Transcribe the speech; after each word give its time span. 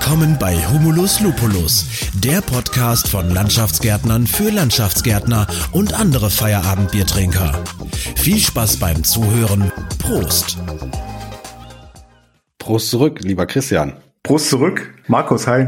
Willkommen 0.00 0.36
bei 0.38 0.54
Humulus 0.54 1.20
Lupulus, 1.20 1.84
der 2.14 2.40
Podcast 2.40 3.08
von 3.08 3.30
Landschaftsgärtnern 3.30 4.28
für 4.28 4.48
Landschaftsgärtner 4.48 5.48
und 5.72 5.92
andere 5.92 6.30
Feierabendbiertrinker. 6.30 7.64
Viel 8.14 8.38
Spaß 8.38 8.76
beim 8.76 9.02
Zuhören. 9.02 9.72
Prost. 9.98 10.56
Prost 12.60 12.90
zurück, 12.90 13.18
lieber 13.22 13.46
Christian. 13.46 13.94
Prost 14.22 14.50
zurück. 14.50 14.94
Markus, 15.08 15.48
hi. 15.48 15.66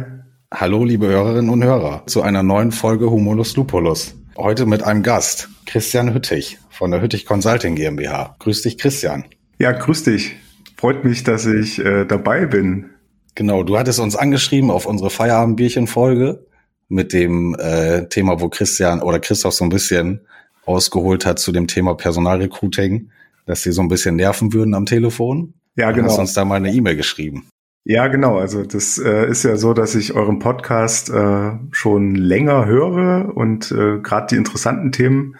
Hallo, 0.54 0.84
liebe 0.84 1.08
Hörerinnen 1.08 1.50
und 1.50 1.64
Hörer, 1.64 2.04
zu 2.06 2.22
einer 2.22 2.44
neuen 2.44 2.70
Folge 2.70 3.10
Humulus 3.10 3.56
Lupulus. 3.56 4.14
Heute 4.36 4.64
mit 4.64 4.84
einem 4.84 5.02
Gast, 5.02 5.48
Christian 5.66 6.14
Hüttich 6.14 6.58
von 6.70 6.92
der 6.92 7.02
Hüttich 7.02 7.26
Consulting 7.26 7.74
GmbH. 7.74 8.36
Grüß 8.38 8.62
dich, 8.62 8.78
Christian. 8.78 9.24
Ja, 9.58 9.72
grüß 9.72 10.04
dich. 10.04 10.36
Freut 10.76 11.04
mich, 11.04 11.24
dass 11.24 11.46
ich 11.46 11.80
äh, 11.84 12.04
dabei 12.04 12.46
bin. 12.46 12.90
Genau, 13.34 13.62
du 13.62 13.78
hattest 13.78 14.00
uns 14.00 14.16
angeschrieben 14.16 14.70
auf 14.70 14.86
unsere 14.86 15.10
Feierabendbierchen-Folge 15.10 16.46
mit 16.88 17.12
dem 17.12 17.54
äh, 17.58 18.08
Thema, 18.08 18.40
wo 18.40 18.48
Christian 18.48 19.00
oder 19.00 19.20
Christoph 19.20 19.54
so 19.54 19.64
ein 19.64 19.70
bisschen 19.70 20.20
ausgeholt 20.66 21.24
hat 21.24 21.38
zu 21.38 21.52
dem 21.52 21.66
Thema 21.66 21.94
Personalrecruiting, 21.94 23.10
dass 23.46 23.62
sie 23.62 23.72
so 23.72 23.82
ein 23.82 23.88
bisschen 23.88 24.16
nerven 24.16 24.52
würden 24.52 24.74
am 24.74 24.86
Telefon. 24.86 25.54
Ja, 25.76 25.92
genau. 25.92 26.06
Du 26.06 26.12
hast 26.12 26.18
uns 26.18 26.32
da 26.34 26.44
mal 26.44 26.56
eine 26.56 26.72
E-Mail 26.72 26.96
geschrieben. 26.96 27.48
Ja, 27.84 28.08
genau. 28.08 28.38
Also 28.38 28.64
das 28.64 28.98
äh, 28.98 29.28
ist 29.28 29.44
ja 29.44 29.56
so, 29.56 29.72
dass 29.72 29.94
ich 29.94 30.14
euren 30.14 30.38
Podcast 30.38 31.08
äh, 31.08 31.52
schon 31.70 32.14
länger 32.14 32.66
höre 32.66 33.34
und 33.34 33.70
äh, 33.72 33.98
gerade 34.00 34.26
die 34.30 34.36
interessanten 34.36 34.92
Themen 34.92 35.36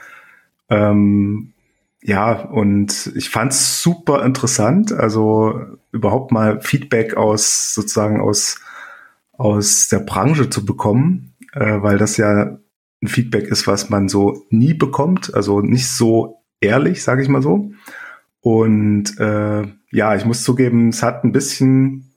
ähm, 0.70 1.52
ja, 2.02 2.32
und 2.32 3.12
ich 3.14 3.28
fand's 3.28 3.82
super 3.82 4.24
interessant, 4.24 4.92
also 4.92 5.60
überhaupt 5.92 6.32
mal 6.32 6.60
Feedback 6.60 7.16
aus 7.16 7.74
sozusagen 7.74 8.20
aus, 8.20 8.60
aus 9.32 9.88
der 9.88 10.00
Branche 10.00 10.50
zu 10.50 10.64
bekommen, 10.64 11.34
äh, 11.52 11.82
weil 11.82 11.98
das 11.98 12.16
ja 12.16 12.58
ein 13.02 13.08
Feedback 13.08 13.48
ist, 13.48 13.66
was 13.66 13.90
man 13.90 14.08
so 14.08 14.44
nie 14.50 14.74
bekommt, 14.74 15.34
also 15.34 15.60
nicht 15.60 15.88
so 15.88 16.42
ehrlich, 16.60 17.02
sage 17.02 17.22
ich 17.22 17.28
mal 17.28 17.42
so. 17.42 17.72
Und 18.40 19.18
äh, 19.18 19.66
ja, 19.90 20.14
ich 20.14 20.24
muss 20.24 20.44
zugeben, 20.44 20.90
es 20.90 21.02
hat 21.02 21.24
ein 21.24 21.32
bisschen 21.32 22.10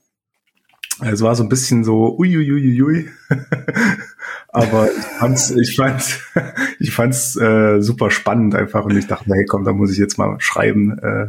es 1.00 1.22
war 1.22 1.34
so 1.34 1.42
ein 1.42 1.48
bisschen 1.48 1.84
so 1.84 2.16
uiuiuiui. 2.18 3.10
Aber 4.48 4.88
ich 4.90 5.04
fand's, 5.04 5.50
ich 5.50 5.74
fand's, 5.74 6.20
ich 6.78 6.94
fand's 6.94 7.36
äh, 7.36 7.80
super 7.80 8.10
spannend 8.10 8.54
einfach 8.54 8.84
und 8.84 8.96
ich 8.96 9.06
dachte, 9.06 9.32
hey 9.34 9.44
komm, 9.46 9.64
da 9.64 9.72
muss 9.72 9.90
ich 9.90 9.98
jetzt 9.98 10.18
mal 10.18 10.36
schreiben. 10.38 10.98
Äh, 10.98 11.26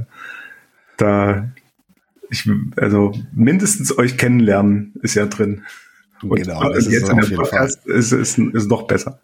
da 0.98 1.50
ich, 2.30 2.50
also 2.78 3.14
mindestens 3.34 3.98
euch 3.98 4.18
kennenlernen 4.18 4.94
ist 5.02 5.16
ja 5.16 5.26
drin. 5.26 5.64
Und 6.22 6.36
genau, 6.36 6.70
das 6.70 6.86
jetzt 6.86 7.04
ist 7.04 7.10
in 7.10 7.18
der 7.18 7.36
Podcast 7.36 7.86
ist, 7.86 8.12
ist, 8.12 8.38
ist 8.38 8.70
noch 8.70 8.88
besser. 8.88 9.22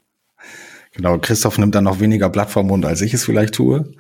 Genau, 0.94 1.17
Christoph 1.17 1.57
nimmt 1.57 1.73
dann 1.73 1.85
noch 1.85 1.99
weniger 1.99 2.29
Blatt 2.29 2.52
vom 2.52 2.67
Mund, 2.67 2.85
als 2.85 3.02
ich 3.02 3.13
es 3.13 3.23
vielleicht 3.23 3.55
tue. 3.55 3.94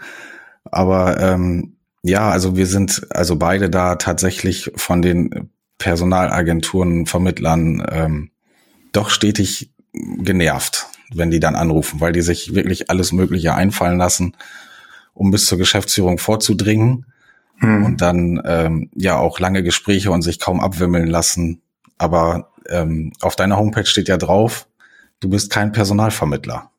Aber 0.65 1.19
ähm, 1.19 1.77
ja, 2.03 2.29
also 2.29 2.55
wir 2.57 2.67
sind 2.67 3.07
also 3.09 3.37
beide 3.37 3.69
da 3.69 3.95
tatsächlich 3.95 4.71
von 4.75 5.01
den 5.01 5.49
Personalagenturen, 5.77 7.05
Vermittlern 7.05 7.83
ähm, 7.89 8.31
doch 8.91 9.09
stetig 9.09 9.71
genervt, 9.93 10.87
wenn 11.13 11.31
die 11.31 11.39
dann 11.39 11.55
anrufen, 11.55 12.01
weil 12.01 12.11
die 12.11 12.21
sich 12.21 12.53
wirklich 12.53 12.89
alles 12.89 13.11
Mögliche 13.11 13.55
einfallen 13.55 13.97
lassen, 13.97 14.35
um 15.13 15.31
bis 15.31 15.45
zur 15.45 15.57
Geschäftsführung 15.57 16.17
vorzudringen 16.17 17.05
hm. 17.61 17.85
und 17.85 18.01
dann 18.01 18.41
ähm, 18.45 18.89
ja 18.95 19.17
auch 19.17 19.39
lange 19.39 19.63
Gespräche 19.63 20.11
und 20.11 20.21
sich 20.21 20.39
kaum 20.39 20.59
abwimmeln 20.59 21.07
lassen. 21.07 21.61
Aber 21.97 22.51
ähm, 22.69 23.13
auf 23.21 23.35
deiner 23.35 23.57
Homepage 23.57 23.85
steht 23.85 24.07
ja 24.07 24.17
drauf, 24.17 24.67
du 25.19 25.29
bist 25.29 25.51
kein 25.51 25.71
Personalvermittler. 25.71 26.71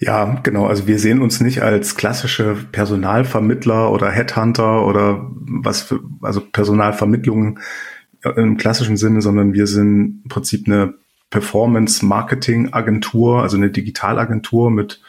Ja, 0.00 0.38
genau. 0.44 0.66
Also 0.66 0.86
wir 0.86 0.98
sehen 0.98 1.20
uns 1.20 1.40
nicht 1.40 1.62
als 1.62 1.96
klassische 1.96 2.56
Personalvermittler 2.70 3.90
oder 3.90 4.10
Headhunter 4.10 4.86
oder 4.86 5.28
was 5.34 5.82
für, 5.82 6.00
also 6.22 6.40
Personalvermittlung 6.40 7.58
im 8.36 8.56
klassischen 8.56 8.96
Sinne, 8.96 9.22
sondern 9.22 9.54
wir 9.54 9.66
sind 9.66 10.22
im 10.24 10.28
Prinzip 10.28 10.66
eine 10.66 10.94
Performance 11.30 12.04
Marketing 12.06 12.72
Agentur, 12.72 13.42
also 13.42 13.56
eine 13.56 13.70
Digitalagentur 13.70 14.70
mit 14.70 15.02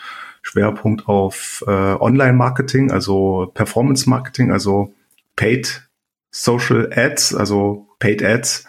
Schwerpunkt 0.49 1.07
auf 1.07 1.63
äh, 1.67 1.71
Online 1.71 2.33
Marketing, 2.33 2.89
also 2.89 3.51
Performance 3.53 4.09
Marketing, 4.09 4.51
also 4.51 4.95
Paid 5.35 5.87
Social 6.31 6.91
Ads, 6.91 7.35
also 7.35 7.87
Paid 7.99 8.23
Ads 8.23 8.65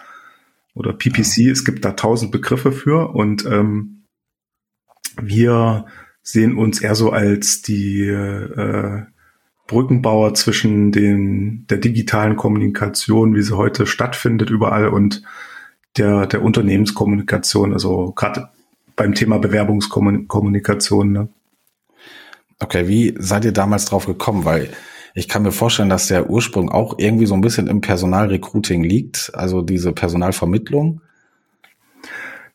oder 0.75 0.93
PPC. 0.93 1.49
Es 1.51 1.65
gibt 1.65 1.83
da 1.83 1.93
tausend 1.93 2.31
Begriffe 2.31 2.71
für 2.71 3.09
und 3.15 3.45
ähm, 3.47 4.03
wir 5.19 5.85
sehen 6.21 6.55
uns 6.55 6.81
eher 6.81 6.93
so 6.93 7.09
als 7.09 7.63
die 7.63 8.07
äh, 8.07 9.01
Brückenbauer 9.65 10.35
zwischen 10.35 10.91
den, 10.91 11.65
der 11.67 11.79
digitalen 11.79 12.35
Kommunikation, 12.35 13.33
wie 13.33 13.41
sie 13.41 13.57
heute 13.57 13.87
stattfindet 13.87 14.51
überall 14.51 14.89
und 14.89 15.23
der, 15.97 16.27
der 16.27 16.43
Unternehmenskommunikation, 16.43 17.73
also 17.73 18.11
gerade 18.11 18.49
beim 18.95 19.15
Thema 19.15 19.39
Bewerbungskommunikation. 19.39 21.11
Ne? 21.11 21.29
Okay, 22.61 22.87
wie 22.87 23.15
seid 23.17 23.43
ihr 23.43 23.53
damals 23.53 23.85
drauf 23.85 24.05
gekommen? 24.05 24.45
Weil 24.45 24.69
ich 25.13 25.27
kann 25.27 25.43
mir 25.43 25.51
vorstellen, 25.51 25.89
dass 25.89 26.07
der 26.07 26.29
Ursprung 26.29 26.69
auch 26.69 26.95
irgendwie 26.99 27.25
so 27.25 27.33
ein 27.33 27.41
bisschen 27.41 27.67
im 27.67 27.81
Personalrecruiting 27.81 28.83
liegt, 28.83 29.31
also 29.33 29.61
diese 29.61 29.93
Personalvermittlung. 29.93 31.01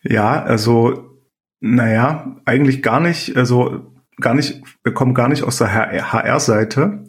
Ja, 0.02 0.42
also 0.42 1.18
naja, 1.60 2.36
eigentlich 2.44 2.82
gar 2.82 3.00
nicht. 3.00 3.36
Also 3.36 3.92
gar 4.20 4.34
nicht, 4.34 4.62
wir 4.84 4.94
kommen 4.94 5.14
gar 5.14 5.28
nicht 5.28 5.42
aus 5.42 5.58
der 5.58 5.74
HR-Seite. 5.74 7.04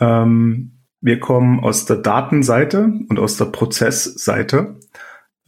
Ähm, 0.00 0.84
wir 1.00 1.20
kommen 1.20 1.60
aus 1.60 1.84
der 1.84 1.96
Datenseite 1.96 2.92
und 3.08 3.18
aus 3.18 3.36
der 3.36 3.46
Prozessseite. 3.46 4.78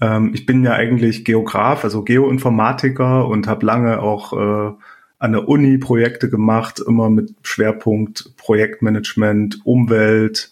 Ähm, 0.00 0.32
ich 0.34 0.47
bin 0.47 0.65
ja 0.65 0.72
eigentlich 0.72 1.25
Geograf, 1.25 1.84
also 1.84 2.03
Geoinformatiker 2.03 3.26
und 3.28 3.47
habe 3.47 3.65
lange 3.65 4.00
auch 4.00 4.32
äh, 4.32 4.72
an 5.19 5.32
der 5.32 5.49
Uni 5.49 5.78
Projekte 5.78 6.28
gemacht, 6.28 6.81
immer 6.87 7.10
mit 7.10 7.34
Schwerpunkt 7.43 8.37
Projektmanagement, 8.37 9.60
Umwelt, 9.65 10.50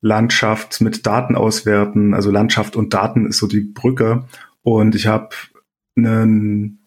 Landschaft 0.00 0.80
mit 0.80 1.06
Daten 1.06 1.36
auswerten. 1.36 2.14
Also 2.14 2.30
Landschaft 2.30 2.76
und 2.76 2.94
Daten 2.94 3.26
ist 3.26 3.38
so 3.38 3.46
die 3.46 3.60
Brücke. 3.60 4.24
Und 4.62 4.94
ich 4.94 5.06
habe 5.06 5.30
einen 5.96 6.80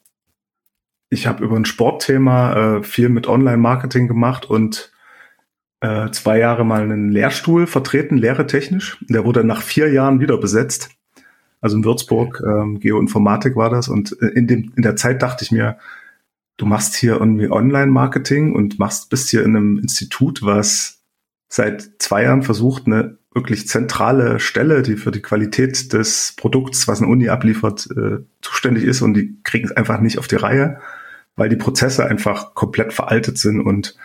ich 1.13 1.27
habe 1.27 1.43
über 1.43 1.55
ein 1.55 1.65
Sportthema 1.65 2.77
äh, 2.77 2.83
viel 2.83 3.07
mit 3.07 3.27
Online-Marketing 3.27 4.07
gemacht 4.07 4.45
und 4.49 4.91
äh, 5.79 6.09
zwei 6.11 6.39
Jahre 6.39 6.65
mal 6.65 6.81
einen 6.81 7.09
Lehrstuhl 7.11 7.67
vertreten, 7.67 8.17
lehretechnisch. 8.17 8.97
Der 9.09 9.23
wurde 9.23 9.43
nach 9.43 9.61
vier 9.61 9.91
Jahren 9.91 10.19
wieder 10.19 10.37
besetzt. 10.37 10.89
Also 11.61 11.77
in 11.77 11.85
Würzburg, 11.85 12.41
ähm, 12.45 12.79
Geoinformatik 12.79 13.55
war 13.55 13.69
das. 13.69 13.87
Und 13.87 14.17
äh, 14.21 14.27
in, 14.27 14.47
dem, 14.47 14.73
in 14.75 14.81
der 14.81 14.95
Zeit 14.95 15.21
dachte 15.21 15.43
ich 15.45 15.51
mir, 15.51 15.77
du 16.57 16.65
machst 16.65 16.95
hier 16.95 17.13
irgendwie 17.13 17.51
Online-Marketing 17.51 18.53
und 18.53 18.79
machst, 18.79 19.09
bist 19.09 19.29
hier 19.29 19.43
in 19.43 19.55
einem 19.55 19.77
Institut, 19.79 20.41
was 20.43 21.03
seit 21.47 21.91
zwei 21.99 22.23
Jahren 22.23 22.43
versucht, 22.43 22.87
eine 22.87 23.17
wirklich 23.33 23.67
zentrale 23.67 24.39
Stelle, 24.39 24.83
die 24.83 24.95
für 24.95 25.11
die 25.11 25.21
Qualität 25.21 25.93
des 25.93 26.35
Produkts, 26.37 26.87
was 26.87 27.01
eine 27.01 27.11
Uni 27.11 27.29
abliefert, 27.29 27.89
äh, 27.95 28.19
zuständig 28.41 28.83
ist 28.83 29.01
und 29.01 29.13
die 29.15 29.39
kriegen 29.43 29.65
es 29.65 29.71
einfach 29.71 29.99
nicht 29.99 30.19
auf 30.19 30.27
die 30.27 30.35
Reihe 30.35 30.79
weil 31.35 31.49
die 31.49 31.55
Prozesse 31.55 32.05
einfach 32.05 32.53
komplett 32.53 32.93
veraltet 32.93 33.37
sind 33.37 33.61
und 33.61 33.95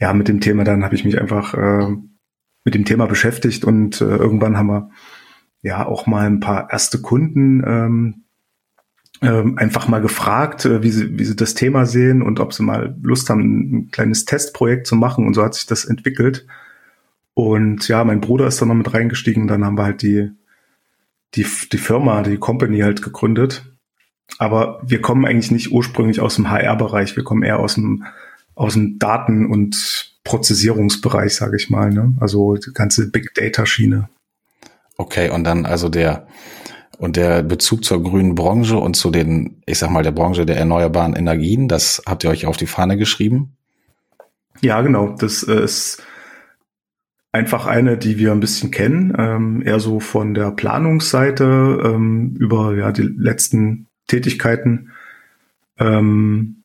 ja, 0.00 0.12
mit 0.12 0.28
dem 0.28 0.40
Thema 0.40 0.64
dann 0.64 0.84
habe 0.84 0.94
ich 0.94 1.04
mich 1.04 1.20
einfach 1.20 1.54
äh, 1.54 1.96
mit 2.64 2.74
dem 2.74 2.84
Thema 2.84 3.06
beschäftigt 3.06 3.64
und 3.64 4.00
äh, 4.00 4.16
irgendwann 4.16 4.56
haben 4.56 4.66
wir 4.66 4.90
ja 5.62 5.86
auch 5.86 6.06
mal 6.06 6.26
ein 6.26 6.40
paar 6.40 6.70
erste 6.70 7.00
Kunden 7.00 7.62
ähm, 7.64 8.23
ähm, 9.24 9.58
einfach 9.58 9.88
mal 9.88 10.00
gefragt, 10.00 10.64
äh, 10.64 10.82
wie, 10.82 10.90
sie, 10.90 11.18
wie 11.18 11.24
sie 11.24 11.36
das 11.36 11.54
Thema 11.54 11.86
sehen 11.86 12.22
und 12.22 12.40
ob 12.40 12.52
sie 12.52 12.62
mal 12.62 12.96
Lust 13.02 13.30
haben, 13.30 13.40
ein 13.40 13.90
kleines 13.90 14.24
Testprojekt 14.24 14.86
zu 14.86 14.96
machen 14.96 15.26
und 15.26 15.34
so 15.34 15.42
hat 15.42 15.54
sich 15.54 15.66
das 15.66 15.84
entwickelt. 15.84 16.46
Und 17.34 17.88
ja, 17.88 18.04
mein 18.04 18.20
Bruder 18.20 18.46
ist 18.46 18.60
dann 18.60 18.68
noch 18.68 18.74
mit 18.74 18.94
reingestiegen, 18.94 19.48
dann 19.48 19.64
haben 19.64 19.76
wir 19.76 19.84
halt 19.84 20.02
die, 20.02 20.30
die, 21.34 21.46
die 21.72 21.78
Firma, 21.78 22.22
die 22.22 22.36
Company 22.36 22.80
halt 22.80 23.02
gegründet 23.02 23.74
aber 24.38 24.80
wir 24.82 25.00
kommen 25.00 25.24
eigentlich 25.24 25.50
nicht 25.50 25.70
ursprünglich 25.70 26.20
aus 26.20 26.36
dem 26.36 26.50
HR-Bereich, 26.50 27.16
wir 27.16 27.24
kommen 27.24 27.42
eher 27.42 27.58
aus 27.58 27.74
dem, 27.74 28.04
aus 28.54 28.74
dem 28.74 28.98
Daten- 28.98 29.46
und 29.46 30.16
Prozessierungsbereich, 30.24 31.34
sage 31.34 31.56
ich 31.56 31.70
mal. 31.70 31.90
Ne? 31.90 32.14
Also 32.20 32.56
die 32.56 32.72
ganze 32.72 33.10
Big 33.10 33.34
Data-Schiene. 33.34 34.08
Okay, 34.96 35.30
und 35.30 35.44
dann 35.44 35.66
also 35.66 35.88
der 35.88 36.26
und 37.04 37.16
der 37.16 37.42
Bezug 37.42 37.84
zur 37.84 38.02
grünen 38.02 38.34
Branche 38.34 38.78
und 38.78 38.96
zu 38.96 39.10
den, 39.10 39.62
ich 39.66 39.78
sag 39.78 39.90
mal, 39.90 40.02
der 40.02 40.10
Branche 40.10 40.46
der 40.46 40.56
erneuerbaren 40.56 41.14
Energien, 41.14 41.68
das 41.68 42.02
habt 42.06 42.24
ihr 42.24 42.30
euch 42.30 42.46
auf 42.46 42.56
die 42.56 42.66
Fahne 42.66 42.96
geschrieben? 42.96 43.58
Ja, 44.62 44.80
genau. 44.80 45.14
Das 45.18 45.42
ist 45.42 46.02
einfach 47.30 47.66
eine, 47.66 47.98
die 47.98 48.18
wir 48.18 48.32
ein 48.32 48.40
bisschen 48.40 48.70
kennen, 48.70 49.14
ähm, 49.18 49.62
eher 49.62 49.80
so 49.80 50.00
von 50.00 50.32
der 50.32 50.50
Planungsseite 50.50 51.44
ähm, 51.84 52.36
über 52.38 52.74
ja 52.74 52.90
die 52.90 53.02
letzten 53.02 53.86
Tätigkeiten. 54.06 54.90
Ähm, 55.78 56.62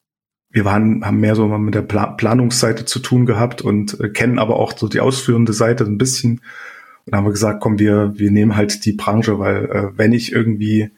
wir 0.51 0.63
waren, 0.63 1.03
haben 1.03 1.19
mehr 1.19 1.35
so 1.35 1.49
mit 1.49 1.75
der 1.75 1.81
Pla 1.81 2.07
Planungsseite 2.07 2.85
zu 2.85 2.99
tun 2.99 3.25
gehabt 3.25 3.61
und 3.61 3.99
äh, 3.99 4.07
kennen 4.07 4.39
aber 4.39 4.55
auch 4.55 4.77
so 4.77 4.87
die 4.87 5.01
ausführende 5.01 5.51
Seite 5.51 5.83
ein 5.83 5.97
bisschen. 5.97 6.39
Und 7.05 7.15
haben 7.15 7.25
wir 7.25 7.31
gesagt, 7.31 7.61
komm, 7.61 7.79
wir, 7.79 8.13
wir 8.15 8.31
nehmen 8.31 8.55
halt 8.55 8.85
die 8.85 8.93
Branche, 8.93 9.39
weil 9.39 9.65
äh, 9.65 9.97
wenn 9.97 10.13
ich 10.13 10.31
irgendwie 10.31 10.91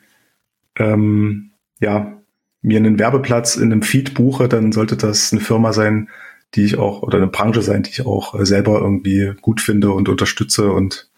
ähm, 0.77 1.51
ja 1.79 2.21
mir 2.61 2.77
einen 2.77 2.99
Werbeplatz 2.99 3.55
in 3.55 3.71
einem 3.71 3.81
Feed 3.81 4.13
buche, 4.13 4.47
dann 4.47 4.71
sollte 4.71 4.97
das 4.97 5.31
eine 5.31 5.41
Firma 5.41 5.73
sein, 5.73 6.09
die 6.53 6.63
ich 6.63 6.77
auch, 6.77 7.01
oder 7.01 7.17
eine 7.17 7.27
Branche 7.27 7.61
sein, 7.61 7.83
die 7.83 7.91
ich 7.91 8.05
auch 8.05 8.39
äh, 8.39 8.45
selber 8.45 8.79
irgendwie 8.81 9.33
gut 9.41 9.61
finde 9.61 9.91
und 9.91 10.09
unterstütze. 10.09 10.71
Und 10.71 11.09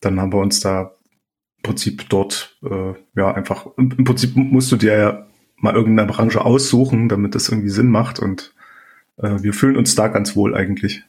dann 0.00 0.20
haben 0.20 0.32
wir 0.32 0.40
uns 0.40 0.60
da 0.60 0.94
im 1.58 1.62
Prinzip 1.62 2.08
dort, 2.08 2.58
äh, 2.64 2.94
ja, 3.14 3.32
einfach, 3.32 3.66
im 3.76 4.04
Prinzip 4.04 4.34
musst 4.36 4.72
du 4.72 4.76
dir 4.76 4.96
ja 4.96 5.26
mal 5.56 5.74
irgendeine 5.74 6.10
Branche 6.10 6.44
aussuchen, 6.44 7.08
damit 7.08 7.34
das 7.34 7.50
irgendwie 7.50 7.68
Sinn 7.68 7.88
macht. 7.88 8.18
Und 8.18 8.54
äh, 9.18 9.42
wir 9.42 9.52
fühlen 9.52 9.76
uns 9.76 9.94
da 9.94 10.08
ganz 10.08 10.34
wohl 10.34 10.54
eigentlich. 10.54 11.02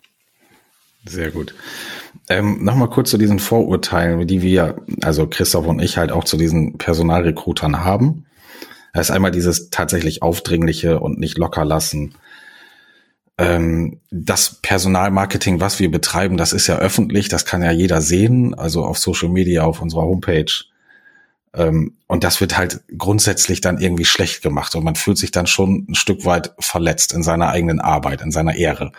Sehr 1.06 1.32
gut. 1.32 1.56
Ähm, 2.30 2.64
Nochmal 2.64 2.90
kurz 2.90 3.10
zu 3.10 3.18
diesen 3.18 3.40
Vorurteilen, 3.40 4.26
die 4.28 4.42
wir, 4.42 4.78
also 5.02 5.28
Christoph 5.28 5.68
und 5.68 5.82
ich 5.82 5.98
halt 5.98 6.12
auch 6.12 6.24
zu 6.24 6.38
diesen 6.38 6.78
Personalrekrutern 6.78 7.84
haben. 7.84 8.26
Da 8.94 9.02
ist 9.02 9.12
einmal 9.12 9.32
dieses 9.32 9.70
tatsächlich 9.70 10.22
Aufdringliche 10.22 11.00
und 11.00 11.20
nicht 11.20 11.38
locker 11.38 11.66
lassen. 11.66 12.16
Ähm, 13.38 14.00
das 14.12 14.60
Personalmarketing, 14.62 15.60
was 15.60 15.80
wir 15.80 15.90
betreiben, 15.90 16.38
das 16.38 16.54
ist 16.54 16.68
ja 16.68 16.78
öffentlich, 16.78 17.30
das 17.30 17.46
kann 17.46 17.64
ja 17.64 17.72
jeder 17.72 18.02
sehen, 18.02 18.54
also 18.54 18.84
auf 18.84 18.98
Social 18.98 19.30
Media, 19.30 19.64
auf 19.64 19.82
unserer 19.82 20.04
Homepage. 20.04 20.52
Ähm, 21.54 21.98
und 22.08 22.24
das 22.24 22.40
wird 22.42 22.58
halt 22.58 22.82
grundsätzlich 22.98 23.62
dann 23.62 23.80
irgendwie 23.80 24.06
schlecht 24.06 24.42
gemacht 24.42 24.76
und 24.76 24.84
man 24.84 24.96
fühlt 24.96 25.18
sich 25.18 25.32
dann 25.32 25.48
schon 25.48 25.86
ein 25.90 25.96
Stück 25.96 26.26
weit 26.26 26.54
verletzt 26.60 27.14
in 27.14 27.24
seiner 27.24 27.50
eigenen 27.50 27.80
Arbeit, 27.80 28.22
in 28.22 28.32
seiner 28.32 28.56
Ehre. 28.56 28.92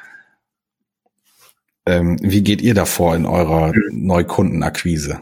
Ähm, 1.86 2.18
wie 2.22 2.42
geht 2.42 2.62
ihr 2.62 2.74
davor 2.74 3.16
in 3.16 3.26
eurer 3.26 3.72
Neukundenakquise? 3.90 5.20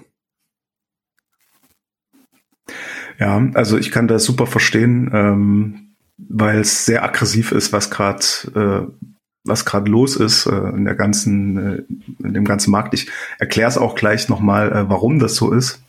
Ja, 3.19 3.51
also 3.55 3.79
ich 3.79 3.91
kann 3.91 4.09
das 4.09 4.25
super 4.25 4.47
verstehen, 4.47 5.11
ähm, 5.13 5.95
weil 6.17 6.61
es 6.61 6.87
sehr 6.87 7.05
aggressiv 7.05 7.53
ist, 7.53 7.73
was 7.73 7.91
gerade 7.91 8.25
äh, 8.55 9.07
was 9.45 9.65
gerade 9.65 9.91
los 9.91 10.17
ist 10.17 10.47
äh, 10.47 10.69
in 10.71 10.85
der 10.85 10.95
ganzen 10.95 11.57
äh, 11.57 11.83
in 12.23 12.35
dem 12.35 12.45
ganzen 12.45 12.71
Markt. 12.71 12.95
Ich 12.95 13.11
erkläre 13.39 13.69
es 13.69 13.79
auch 13.79 13.95
gleich 13.95 14.29
nochmal, 14.29 14.73
äh, 14.73 14.89
warum 14.89 15.19
das 15.19 15.35
so 15.35 15.53
ist 15.53 15.83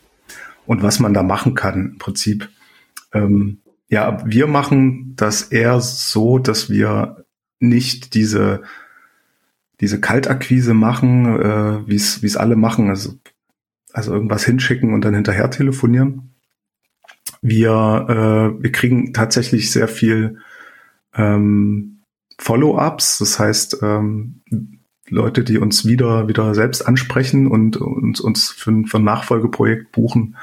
und 0.66 0.84
was 0.84 1.00
man 1.00 1.14
da 1.14 1.24
machen 1.24 1.54
kann 1.54 1.92
im 1.92 1.98
Prinzip. 1.98 2.50
Ähm, 3.14 3.60
ja, 3.90 4.22
wir 4.26 4.48
machen 4.48 5.14
das 5.18 5.44
eher 5.44 5.82
so, 5.82 6.40
dass 6.40 6.70
wir 6.70 7.26
nicht 7.60 8.14
diese 8.14 8.64
diese 9.81 10.00
Kaltakquise 10.00 10.74
machen, 10.74 11.25
äh, 11.25 11.88
wie 11.88 11.95
es 11.95 12.38
alle 12.38 12.56
machen, 12.56 12.89
also 12.89 13.13
also 13.94 14.13
irgendwas 14.13 14.45
hinschicken 14.45 14.94
und 14.94 15.04
dann 15.04 15.16
hinterher 15.16 15.51
telefonieren, 15.51 16.31
wir, 17.42 18.06
äh, 18.07 18.63
wir 18.63 18.72
kriegen 18.72 19.13
tatsächlich 19.13 19.72
sehr 19.72 19.88
viel 19.88 20.38
ähm, 21.16 22.01
Follow-ups, 22.38 23.19
das 23.19 23.39
heißt 23.39 23.80
ähm, 23.81 24.42
Leute, 25.10 25.44
die 25.44 25.57
uns 25.57 25.86
wieder 25.86 26.27
wieder 26.27 26.56
selbst 26.56 26.81
ansprechen 26.84 27.48
und 27.48 27.77
uns 27.77 28.22
uns 28.22 28.50
für, 28.51 28.84
für 28.86 28.98
ein 28.98 29.04
Nachfolgeprojekt 29.04 29.92
buchen, 29.92 30.38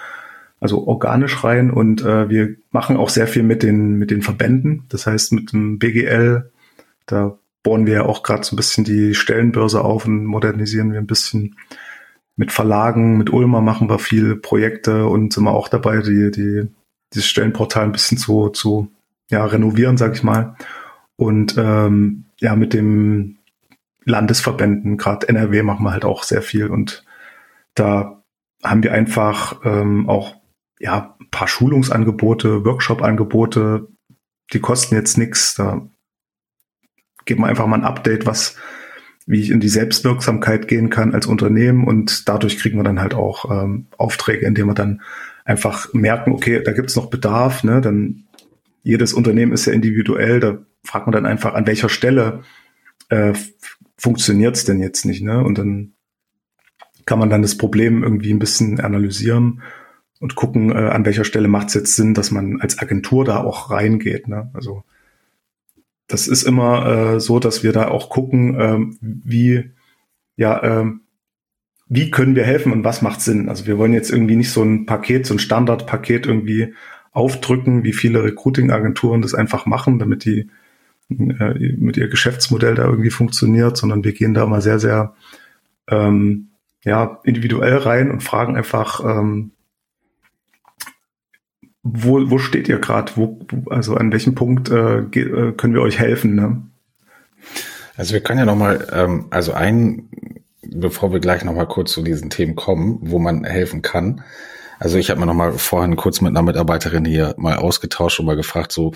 also 0.61 0.87
organisch 0.87 1.43
rein. 1.43 1.71
Und 1.71 2.03
äh, 2.03 2.29
wir 2.29 2.57
machen 2.71 2.97
auch 2.97 3.09
sehr 3.09 3.27
viel 3.27 3.43
mit 3.43 3.63
den 3.63 3.95
mit 3.95 4.11
den 4.11 4.23
Verbänden, 4.23 4.85
das 4.91 5.07
heißt 5.07 5.33
mit 5.33 5.53
dem 5.53 5.79
BGL, 5.79 6.51
da 7.07 7.39
bauen 7.69 7.87
wir 7.87 7.95
ja 7.95 8.03
auch 8.07 8.23
gerade 8.23 8.45
so 8.45 8.55
ein 8.55 8.57
bisschen 8.57 8.85
die 8.85 9.15
Stellenbörse 9.15 9.85
auf 9.85 10.07
und 10.07 10.25
modernisieren 10.25 10.91
wir 10.91 10.99
ein 10.99 11.07
bisschen 11.07 11.57
mit 12.35 12.51
Verlagen, 12.51 13.19
mit 13.19 13.31
Ulmer 13.31 13.61
machen 13.61 13.91
wir 13.91 13.99
viele 13.99 14.37
Projekte 14.37 15.07
und 15.07 15.35
sind 15.35 15.45
wir 15.45 15.53
auch 15.53 15.69
dabei, 15.69 15.99
die 15.99 16.31
die 16.31 16.69
dieses 17.13 17.29
Stellenportal 17.29 17.85
ein 17.85 17.93
bisschen 17.93 18.17
zu, 18.17 18.49
zu 18.49 18.91
ja, 19.31 19.45
renovieren, 19.45 19.99
sag 19.99 20.15
ich 20.15 20.23
mal. 20.23 20.57
Und 21.17 21.57
ähm, 21.59 22.25
ja, 22.41 22.57
mit 22.57 22.73
dem 22.73 23.39
Landesverbänden, 24.05 24.97
gerade 24.97 25.29
NRW, 25.29 25.63
machen 25.63 25.85
wir 25.85 25.93
halt 25.93 26.05
auch 26.05 26.23
sehr 26.23 26.43
viel. 26.43 26.69
Und 26.69 27.05
da 27.75 28.23
haben 28.63 28.83
wir 28.83 28.93
einfach 28.93 29.61
ähm, 29.65 30.09
auch 30.09 30.37
ja, 30.79 31.17
ein 31.21 31.31
paar 31.31 31.49
Schulungsangebote, 31.49 32.65
Workshop-Angebote, 32.65 33.89
die 34.53 34.61
kosten 34.61 34.95
jetzt 34.95 35.19
nichts. 35.19 35.55
Da 35.55 35.89
geben 37.29 37.45
einfach 37.45 37.67
mal 37.67 37.77
ein 37.77 37.85
Update, 37.85 38.27
was, 38.27 38.57
wie 39.27 39.41
ich 39.41 39.51
in 39.51 39.61
die 39.61 39.69
Selbstwirksamkeit 39.69 40.67
gehen 40.67 40.91
kann 40.91 41.15
als 41.15 41.27
Unternehmen 41.27 41.85
und 41.85 42.29
dadurch 42.29 42.59
kriegen 42.59 42.79
wir 42.79 42.85
dann 42.85 43.01
halt 43.01 43.15
auch 43.15 43.51
ähm, 43.51 43.87
Aufträge, 43.97 44.47
indem 44.47 44.67
wir 44.67 44.75
dann 44.75 45.03
einfach 45.45 45.95
merken, 45.95 46.33
okay, 46.33 46.61
da 46.65 46.73
gibt 46.73 46.91
es 46.91 46.97
noch 46.97 47.11
Bedarf, 47.11 47.63
ne? 47.63 47.81
Dann 47.81 48.25
jedes 48.83 49.13
Unternehmen 49.13 49.53
ist 49.53 49.67
ja 49.67 49.73
individuell, 49.73 50.41
da 50.41 50.59
fragt 50.83 51.07
man 51.07 51.13
dann 51.13 51.27
einfach, 51.27 51.55
an 51.55 51.67
welcher 51.67 51.89
Stelle 51.89 52.43
äh, 53.11 53.33
funktioniert 53.97 54.57
es 54.57 54.65
denn 54.65 54.81
jetzt 54.81 55.05
nicht, 55.05 55.23
ne? 55.23 55.43
Und 55.43 55.59
dann 55.59 55.93
kann 57.07 57.19
man 57.19 57.31
dann 57.31 57.43
das 57.43 57.57
Problem 57.57 58.03
irgendwie 58.03 58.33
ein 58.33 58.39
bisschen 58.39 58.81
analysieren 58.81 59.63
und 60.21 60.35
gucken, 60.35 60.71
äh, 60.71 60.75
an 60.91 61.07
welcher 61.07 61.25
Stelle 61.25 61.49
macht 61.49 61.69
es 61.69 61.75
jetzt 61.75 61.97
Sinn, 61.97 62.13
dass 62.13 62.31
man 62.31 62.61
als 62.61 62.79
Agentur 62.79 63.25
da 63.25 63.43
auch 63.43 63.71
reingeht. 63.71 64.29
Ne? 64.29 64.51
Also 64.53 64.85
das 66.09 66.27
ist 66.27 66.43
immer 66.43 66.87
äh, 67.15 67.21
so, 67.21 67.39
dass 67.39 67.63
wir 67.63 67.73
da 67.73 67.89
auch 67.89 68.11
gucken, 68.11 68.59
äh, 68.61 68.79
wie 69.01 69.71
ja, 70.37 70.63
äh, 70.63 70.87
wie 71.89 72.11
können 72.11 72.35
wir 72.35 72.45
helfen 72.45 72.73
und 72.73 72.85
was 72.85 73.03
macht 73.03 73.21
Sinn? 73.21 73.49
Also 73.49 73.67
wir 73.67 73.79
wollen 73.79 73.93
jetzt 73.93 74.11
irgendwie 74.11 74.37
nicht 74.37 74.51
so 74.51 74.63
ein 74.63 74.87
Paket, 74.87 75.27
so 75.27 75.35
ein 75.35 75.39
Standardpaket 75.39 76.27
irgendwie 76.27 76.75
aufdrücken, 77.13 77.83
wie 77.85 77.93
viele 77.93 78.23
Recruiting-Agenturen 78.23 79.23
das 79.23 79.35
einfach 79.35 79.67
machen, 79.67 79.99
damit 79.99 80.25
die 80.25 80.51
äh, 81.11 81.75
mit 81.77 81.97
ihr 81.97 82.09
Geschäftsmodell 82.09 82.75
da 82.75 82.85
irgendwie 82.85 83.11
funktioniert, 83.11 83.77
sondern 83.77 84.05
wir 84.05 84.13
gehen 84.13 84.35
da 84.35 84.47
mal 84.47 84.61
sehr, 84.61 84.79
sehr 84.79 85.15
ähm, 85.89 86.49
ja, 86.85 87.21
individuell 87.25 87.79
rein 87.79 88.11
und 88.11 88.23
fragen 88.23 88.57
einfach, 88.57 89.05
ähm, 89.05 89.53
wo, 91.83 92.31
wo 92.31 92.39
steht 92.39 92.69
ihr 92.69 92.79
gerade? 92.79 93.13
Also 93.71 93.97
an 93.97 94.13
welchem 94.13 94.35
Punkt 94.35 94.71
äh, 94.71 94.99
äh, 94.99 95.53
können 95.53 95.75
wir 95.75 95.83
euch 95.83 95.99
helfen? 95.99 96.35
Ne? 96.35 96.63
Also 97.97 98.13
wir 98.13 98.21
können 98.21 98.41
ja 98.41 98.47
noch 98.47 98.57
mal, 98.57 98.87
ähm, 98.93 99.27
also 99.31 99.53
ein 99.53 100.09
bevor 100.71 101.13
wir 101.13 101.21
gleich 101.21 101.45
nochmal 101.45 101.67
kurz 101.67 101.93
zu 101.93 102.03
diesen 102.03 102.31
Themen 102.31 102.55
kommen, 102.55 102.99
wo 103.03 103.19
man 103.19 103.45
helfen 103.45 103.83
kann. 103.83 104.23
Also 104.79 104.99
ich 104.99 105.11
habe 105.11 105.21
mir 105.21 105.27
nochmal 105.27 105.53
vorhin 105.53 105.97
kurz 105.97 106.21
mit 106.21 106.31
einer 106.31 106.43
Mitarbeiterin 106.43 107.05
hier 107.05 107.35
mal 107.39 107.57
ausgetauscht 107.57 108.21
und 108.21 108.27
mal 108.27 108.37
gefragt, 108.37 108.73
so, 108.73 108.93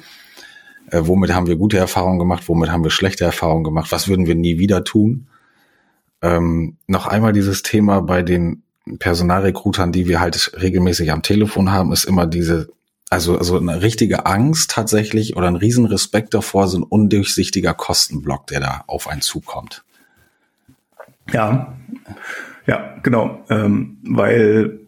äh, 0.90 1.00
womit 1.02 1.34
haben 1.34 1.46
wir 1.46 1.56
gute 1.56 1.78
Erfahrungen 1.78 2.18
gemacht, 2.18 2.44
womit 2.46 2.70
haben 2.70 2.84
wir 2.84 2.90
schlechte 2.90 3.24
Erfahrungen 3.24 3.64
gemacht, 3.64 3.90
was 3.90 4.08
würden 4.08 4.26
wir 4.26 4.34
nie 4.34 4.58
wieder 4.58 4.84
tun? 4.84 5.28
Ähm, 6.20 6.76
noch 6.86 7.06
einmal 7.06 7.32
dieses 7.32 7.62
Thema 7.62 8.00
bei 8.00 8.22
den 8.22 8.62
Personalrekrutern, 8.98 9.92
die 9.92 10.06
wir 10.06 10.20
halt 10.20 10.52
regelmäßig 10.60 11.12
am 11.12 11.22
Telefon 11.22 11.70
haben, 11.70 11.92
ist 11.92 12.04
immer 12.04 12.26
diese, 12.26 12.68
also, 13.10 13.38
also 13.38 13.58
eine 13.58 13.82
richtige 13.82 14.26
Angst 14.26 14.70
tatsächlich 14.70 15.36
oder 15.36 15.48
ein 15.48 15.56
Riesenrespekt 15.56 16.34
davor, 16.34 16.68
so 16.68 16.78
ein 16.78 16.82
undurchsichtiger 16.82 17.74
Kostenblock, 17.74 18.46
der 18.48 18.60
da 18.60 18.84
auf 18.86 19.08
einen 19.08 19.20
zukommt. 19.20 19.84
Ja, 21.32 21.76
ja, 22.66 22.98
genau, 23.02 23.44
ähm, 23.50 23.98
weil 24.02 24.80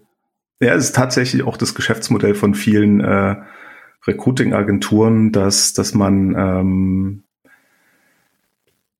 ja, 0.61 0.75
es 0.75 0.87
ist 0.87 0.97
tatsächlich 0.97 1.43
auch 1.43 1.57
das 1.57 1.75
Geschäftsmodell 1.75 2.35
von 2.35 2.55
vielen 2.55 3.01
äh, 3.01 3.37
Recruiting-Agenturen, 4.07 5.33
dass, 5.33 5.73
dass 5.73 5.95
man 5.95 6.35
ähm, 6.37 7.23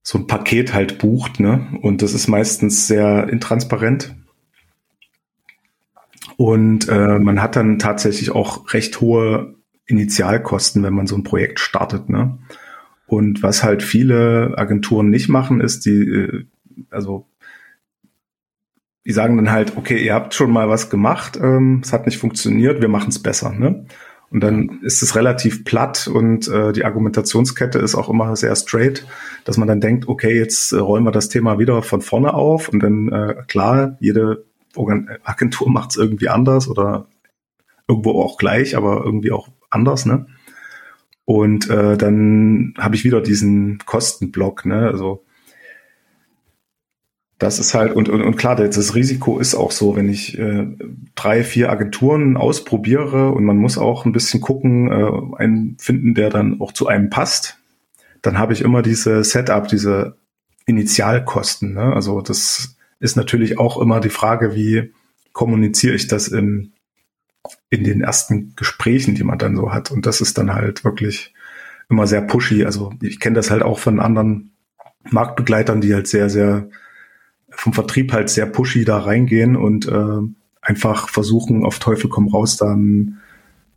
so 0.03 0.19
ein 0.19 0.27
Paket 0.27 0.75
halt 0.75 0.99
bucht, 0.99 1.41
ne? 1.41 1.67
Und 1.83 2.03
das 2.03 2.13
ist 2.13 2.29
meistens 2.29 2.87
sehr 2.87 3.29
intransparent. 3.29 4.15
Und 6.37 6.89
äh, 6.89 7.19
man 7.19 7.41
hat 7.41 7.57
dann 7.57 7.79
tatsächlich 7.79 8.31
auch 8.31 8.73
recht 8.73 9.01
hohe 9.01 9.55
Initialkosten, 9.87 10.83
wenn 10.83 10.95
man 10.95 11.07
so 11.07 11.17
ein 11.17 11.25
Projekt 11.25 11.61
startet, 11.61 12.09
ne? 12.09 12.39
Und 13.07 13.43
was 13.43 13.63
halt 13.63 13.83
viele 13.83 14.55
Agenturen 14.57 15.11
nicht 15.11 15.29
machen, 15.29 15.61
ist, 15.61 15.85
die, 15.85 16.09
äh, 16.09 16.45
also 16.91 17.27
die 19.07 19.13
sagen 19.13 19.37
dann 19.37 19.53
halt, 19.53 19.77
okay, 19.77 20.03
ihr 20.03 20.15
habt 20.15 20.35
schon 20.35 20.51
mal 20.51 20.69
was 20.69 20.89
gemacht, 20.89 21.39
ähm, 21.41 21.83
es 21.85 21.93
hat 21.93 22.07
nicht 22.07 22.19
funktioniert, 22.19 22.81
wir 22.81 22.89
machen 22.89 23.11
es 23.11 23.23
besser. 23.23 23.53
Ne? 23.53 23.85
Und 24.31 24.41
dann 24.41 24.81
ist 24.83 25.03
es 25.03 25.15
relativ 25.15 25.65
platt 25.65 26.09
und 26.09 26.49
äh, 26.49 26.73
die 26.73 26.85
Argumentationskette 26.85 27.79
ist 27.79 27.95
auch 27.95 28.09
immer 28.09 28.35
sehr 28.35 28.57
straight, 28.57 29.07
dass 29.45 29.59
man 29.59 29.69
dann 29.69 29.81
denkt, 29.81 30.09
okay, 30.09 30.37
jetzt 30.37 30.73
äh, 30.73 30.79
rollen 30.79 31.05
wir 31.05 31.13
das 31.13 31.29
Thema 31.29 31.59
wieder 31.59 31.83
von 31.83 32.01
vorne 32.01 32.33
auf 32.33 32.69
und 32.71 32.83
dann 32.83 33.13
äh, 33.13 33.35
klar, 33.47 33.97
jede 34.01 34.47
Agentur 35.25 35.71
macht 35.71 35.91
es 35.91 35.97
irgendwie 35.97 36.29
anders 36.29 36.69
oder 36.69 37.07
irgendwo 37.89 38.23
auch 38.23 38.39
gleich, 38.39 38.77
aber 38.77 39.05
irgendwie 39.05 39.33
auch 39.33 39.49
anders, 39.71 40.07
ne? 40.07 40.27
Und 41.27 41.71
äh, 41.71 41.97
dann 41.97 42.75
habe 42.79 42.97
ich 42.97 43.05
wieder 43.05 43.21
diesen 43.21 43.79
Kostenblock, 43.87 44.67
ne? 44.67 44.87
Also 44.87 45.25
das 47.39 47.59
ist 47.59 47.75
halt, 47.75 47.95
und, 47.95 48.09
und, 48.09 48.23
und 48.23 48.37
klar, 48.37 48.57
das 48.57 48.95
Risiko 48.95 49.39
ist 49.39 49.55
auch 49.55 49.71
so, 49.71 49.97
wenn 49.97 50.09
ich 50.09 50.39
äh, 50.39 50.67
drei, 51.15 51.43
vier 51.43 51.71
Agenturen 51.71 52.37
ausprobiere 52.37 53.33
und 53.33 53.45
man 53.45 53.57
muss 53.57 53.77
auch 53.77 54.05
ein 54.07 54.13
bisschen 54.13 54.41
gucken, 54.41 54.91
äh, 54.91 55.43
einen 55.43 55.77
finden, 55.79 56.15
der 56.15 56.31
dann 56.31 56.61
auch 56.61 56.73
zu 56.73 56.87
einem 56.87 57.11
passt, 57.11 57.59
dann 58.23 58.39
habe 58.39 58.53
ich 58.53 58.63
immer 58.63 58.83
diese 58.83 59.25
Setup, 59.25 59.69
diese 59.69 60.17
Initialkosten. 60.67 61.75
Ne? 61.75 61.93
Also 61.93 62.21
das 62.21 62.74
ist 63.05 63.17
natürlich 63.17 63.59
auch 63.59 63.79
immer 63.81 64.01
die 64.01 64.09
Frage, 64.09 64.55
wie 64.57 64.93
kommuniziere 65.33 65.95
ich 65.95 66.07
das 66.07 66.29
im, 66.29 66.73
in 67.69 67.85
den 67.85 68.01
ersten 68.01 68.57
Gesprächen, 68.57 69.15
die 69.15 69.25
man 69.25 69.39
dann 69.39 69.57
so 69.57 69.73
hat. 69.73 69.91
Und 69.91 70.07
das 70.07 70.23
ist 70.23 70.39
dann 70.39 70.55
halt 70.55 70.85
wirklich 70.85 71.35
immer 71.91 72.07
sehr 72.07 72.23
pushy. 72.23 72.65
Also 72.65 72.95
ich 73.03 73.21
kenne 73.21 73.37
das 73.37 73.51
halt 73.51 73.63
auch 73.63 73.79
von 73.79 74.01
anderen 74.01 74.53
Marktbegleitern, 75.11 75.83
die 75.83 75.93
halt 75.93 76.09
sehr, 76.09 76.31
sehr 76.31 76.71
vom 77.51 77.75
Vertrieb 77.75 78.11
halt 78.13 78.31
sehr 78.31 78.47
pushy 78.47 78.87
da 78.87 78.99
reingehen 78.99 79.55
und 79.55 79.87
äh, 79.87 80.21
einfach 80.63 81.11
versuchen, 81.11 81.63
auf 81.65 81.79
Teufel 81.79 82.09
komm 82.09 82.29
raus, 82.29 82.57
dann 82.57 83.21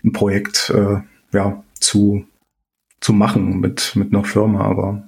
ein 0.06 0.14
Projekt 0.14 0.72
äh, 0.74 1.02
ja, 1.34 1.64
zu, 1.74 2.26
zu 3.02 3.12
machen 3.12 3.60
mit, 3.60 3.94
mit 3.98 4.14
einer 4.14 4.24
Firma, 4.24 4.62
aber 4.62 5.07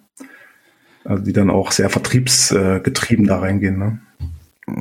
also 1.05 1.23
die 1.23 1.33
dann 1.33 1.49
auch 1.49 1.71
sehr 1.71 1.89
vertriebsgetrieben 1.89 3.25
da 3.25 3.39
reingehen. 3.39 3.77
Ne? 3.77 3.99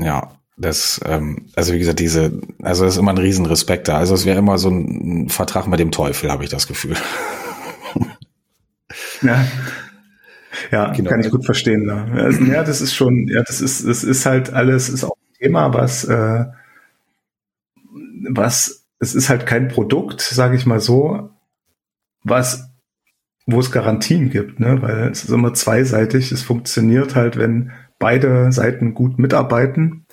Ja, 0.05 0.33
das, 0.57 1.01
ähm, 1.05 1.47
also 1.55 1.73
wie 1.73 1.79
gesagt, 1.79 2.01
diese, 2.01 2.41
also 2.63 2.85
das 2.85 2.95
ist 2.95 2.99
immer 2.99 3.13
ein 3.13 3.19
Riesenrespekt 3.19 3.89
da. 3.89 3.99
Also 3.99 4.15
es 4.15 4.27
wäre 4.27 4.39
immer 4.39 4.59
so 4.59 4.71
ein 4.71 5.29
Vertrag 5.29 5.67
mit 5.67 5.81
dem 5.81 5.93
Teufel, 5.93 6.31
habe 6.31 6.45
ich 6.45 6.51
das 6.51 6.67
Gefühl. 6.67 6.97
Ja, 9.21 9.45
ja, 10.71 10.93
genau. 10.93 11.11
kann 11.11 11.21
ich 11.21 11.31
gut 11.31 11.45
verstehen. 11.45 11.85
Ne? 11.85 12.11
Also, 12.15 12.43
ja, 12.45 12.63
das 12.63 12.81
ist 12.81 12.95
schon, 12.95 13.29
ja, 13.29 13.43
das 13.43 13.61
ist, 13.61 13.87
das 13.87 14.05
ist 14.05 14.27
halt 14.27 14.53
alles, 14.53 14.89
ist 14.89 15.05
auch 15.05 15.17
ein 15.17 15.39
Thema, 15.39 15.75
was, 15.75 16.05
äh, 16.05 16.45
was, 18.31 18.87
es 18.99 19.15
ist 19.15 19.29
halt 19.29 19.47
kein 19.47 19.69
Produkt, 19.69 20.21
sage 20.21 20.57
ich 20.57 20.67
mal 20.67 20.81
so, 20.81 21.31
was, 22.23 22.68
wo 23.49 23.61
es 23.61 23.73
Garantien 23.73 24.31
gibt, 24.31 24.61
ne? 24.61 24.81
Weil 24.81 25.09
es 25.11 25.25
ist 25.25 25.31
immer 25.31 25.55
zweiseitig. 25.55 26.31
Es 26.31 26.43
funktioniert 26.43 27.17
halt, 27.17 27.37
wenn 27.37 27.73
beide 27.99 28.53
Seiten 28.53 28.95
gut 28.95 29.19
mitarbeiten 29.19 30.07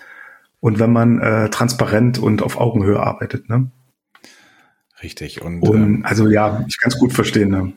und 0.59 0.79
wenn 0.79 0.91
man 0.91 1.19
äh, 1.19 1.49
transparent 1.49 2.17
und 2.17 2.41
auf 2.41 2.59
Augenhöhe 2.59 2.99
arbeitet, 2.99 3.49
ne? 3.49 3.69
Richtig. 5.03 5.41
Und, 5.41 5.61
und 5.61 5.75
ähm, 5.75 6.01
also 6.03 6.27
ja, 6.27 6.63
ich 6.67 6.79
kann 6.79 6.91
es 6.91 6.97
gut 6.97 7.13
verstehen. 7.13 7.49
Ne? 7.49 7.73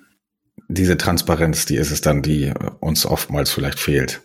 diese 0.68 0.98
Transparenz, 0.98 1.66
die 1.66 1.76
ist 1.76 1.90
es 1.90 2.00
dann, 2.00 2.22
die 2.22 2.52
uns 2.80 3.06
oftmals 3.06 3.50
vielleicht 3.50 3.80
fehlt. 3.80 4.22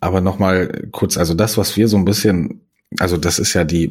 Aber 0.00 0.20
nochmal 0.20 0.88
kurz, 0.92 1.16
also 1.16 1.34
das, 1.34 1.58
was 1.58 1.76
wir 1.76 1.88
so 1.88 1.96
ein 1.96 2.04
bisschen, 2.04 2.66
also 2.98 3.16
das 3.16 3.38
ist 3.38 3.54
ja 3.54 3.64
die 3.64 3.90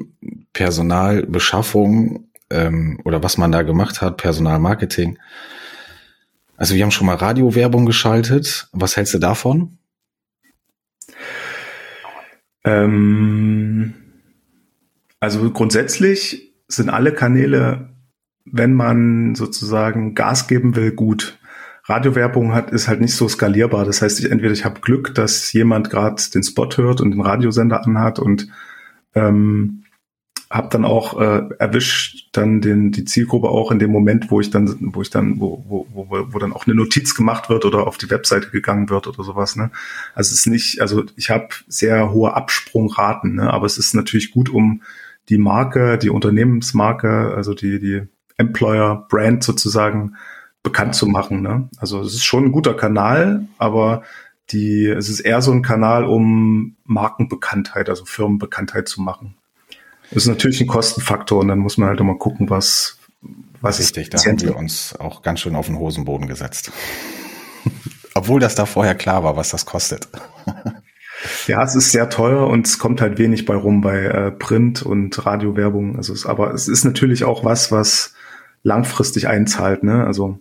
Personalbeschaffung 0.53 2.29
ähm, 2.49 2.99
oder 3.03 3.23
was 3.23 3.37
man 3.37 3.51
da 3.51 3.63
gemacht 3.63 4.01
hat, 4.01 4.17
Personalmarketing. 4.17 5.17
Also 6.59 6.75
wir 6.75 6.83
haben 6.83 6.91
schon 6.91 7.07
mal 7.07 7.15
Radiowerbung 7.15 7.85
geschaltet. 7.85 8.67
Was 8.73 8.97
hältst 8.97 9.13
du 9.13 9.17
davon? 9.17 9.77
Ähm, 12.65 13.93
also 15.21 15.49
grundsätzlich 15.51 16.53
sind 16.67 16.89
alle 16.89 17.13
Kanäle, 17.13 17.95
wenn 18.43 18.73
man 18.73 19.35
sozusagen 19.35 20.15
Gas 20.15 20.49
geben 20.49 20.75
will, 20.75 20.91
gut. 20.91 21.39
Radiowerbung 21.85 22.53
hat, 22.53 22.71
ist 22.71 22.89
halt 22.89 22.99
nicht 22.99 23.15
so 23.15 23.29
skalierbar. 23.29 23.85
Das 23.85 24.01
heißt, 24.01 24.19
ich, 24.19 24.29
entweder 24.29 24.51
ich 24.51 24.65
habe 24.65 24.81
Glück, 24.81 25.15
dass 25.15 25.53
jemand 25.53 25.89
gerade 25.89 26.21
den 26.33 26.43
Spot 26.43 26.69
hört 26.75 26.99
und 26.99 27.11
den 27.11 27.21
Radiosender 27.21 27.85
anhat 27.85 28.19
und 28.19 28.49
ähm, 29.15 29.85
habe 30.49 30.69
dann 30.71 30.83
auch 30.83 31.19
äh, 31.19 31.47
erwischt 31.59 32.29
dann 32.31 32.59
den 32.59 32.91
die 32.91 33.05
Zielgruppe 33.05 33.49
auch 33.49 33.71
in 33.71 33.77
dem 33.77 33.91
Moment, 33.91 34.31
wo 34.31 34.41
ich 34.41 34.49
dann 34.49 34.75
wo 34.93 35.01
ich 35.01 35.11
dann 35.11 35.39
wo 35.39 35.63
wo 35.67 35.87
wo, 35.93 36.07
wo 36.09 36.39
dann 36.39 36.53
auch 36.53 36.65
eine 36.65 36.75
Notiz 36.75 37.13
gemacht 37.13 37.49
wird 37.49 37.65
oder 37.65 37.85
auf 37.85 37.97
die 37.97 38.09
Webseite 38.09 38.49
gegangen 38.49 38.89
wird 38.89 39.05
oder 39.05 39.23
sowas. 39.23 39.55
Ne? 39.55 39.69
Also 40.15 40.33
es 40.33 40.39
ist 40.39 40.47
nicht, 40.47 40.81
also 40.81 41.03
ich 41.15 41.29
habe 41.29 41.49
sehr 41.67 42.11
hohe 42.11 42.33
Absprungraten, 42.33 43.35
ne? 43.35 43.53
aber 43.53 43.67
es 43.67 43.77
ist 43.77 43.93
natürlich 43.93 44.31
gut, 44.31 44.49
um 44.49 44.81
die 45.29 45.37
Marke, 45.37 45.99
die 45.99 46.09
Unternehmensmarke, 46.09 47.33
also 47.35 47.53
die 47.53 47.79
die 47.79 48.01
Employer 48.37 49.05
Brand 49.07 49.43
sozusagen 49.43 50.15
bekannt 50.63 50.95
zu 50.95 51.05
machen. 51.05 51.41
Ne? 51.41 51.69
Also 51.77 52.01
es 52.01 52.15
ist 52.15 52.25
schon 52.25 52.45
ein 52.45 52.51
guter 52.51 52.73
Kanal, 52.73 53.47
aber 53.59 54.03
die, 54.51 54.85
es 54.85 55.09
ist 55.09 55.19
eher 55.19 55.43
so 55.43 55.51
ein 55.51 55.61
Kanal, 55.61 56.05
um 56.05 56.75
Markenbekanntheit, 56.85 57.87
also 57.87 58.05
Firmenbekanntheit 58.05 58.87
zu 58.87 59.01
machen. 59.01 59.35
Das 60.11 60.23
ist 60.23 60.27
natürlich 60.27 60.61
ein 60.61 60.67
Kostenfaktor 60.67 61.39
und 61.39 61.49
dann 61.49 61.59
muss 61.59 61.77
man 61.77 61.89
halt 61.89 61.99
immer 61.99 62.15
gucken, 62.15 62.49
was, 62.49 62.97
was 63.61 63.79
Richtig, 63.79 64.09
da 64.09 64.17
haben 64.23 64.41
wir 64.41 64.55
uns 64.55 64.95
auch 64.99 65.21
ganz 65.21 65.39
schön 65.39 65.55
auf 65.55 65.67
den 65.67 65.77
Hosenboden 65.77 66.27
gesetzt. 66.27 66.71
Obwohl 68.15 68.39
das 68.39 68.55
da 68.55 68.65
vorher 68.65 68.95
klar 68.95 69.23
war, 69.23 69.35
was 69.35 69.49
das 69.49 69.65
kostet. 69.65 70.07
ja, 71.47 71.63
es 71.63 71.75
ist 71.75 71.91
sehr 71.91 72.09
teuer 72.09 72.47
und 72.47 72.65
es 72.65 72.79
kommt 72.79 73.01
halt 73.01 73.17
wenig 73.19 73.45
bei 73.45 73.55
rum 73.55 73.81
bei 73.81 74.05
äh, 74.05 74.31
Print 74.31 74.81
und 74.81 75.25
Radiowerbung. 75.25 75.95
Also 75.95 76.13
es, 76.13 76.25
aber 76.25 76.53
es 76.53 76.67
ist 76.67 76.85
natürlich 76.85 77.23
auch 77.23 77.43
was, 77.43 77.71
was 77.71 78.15
langfristig 78.63 79.27
einzahlt. 79.27 79.83
Ne? 79.83 80.05
Also 80.05 80.39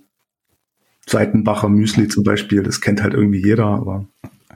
Seitenbacher 1.07 1.69
Müsli 1.69 2.09
zum 2.09 2.25
Beispiel, 2.25 2.63
das 2.63 2.81
kennt 2.81 3.03
halt 3.03 3.15
irgendwie 3.15 3.43
jeder, 3.43 3.67
aber 3.67 4.07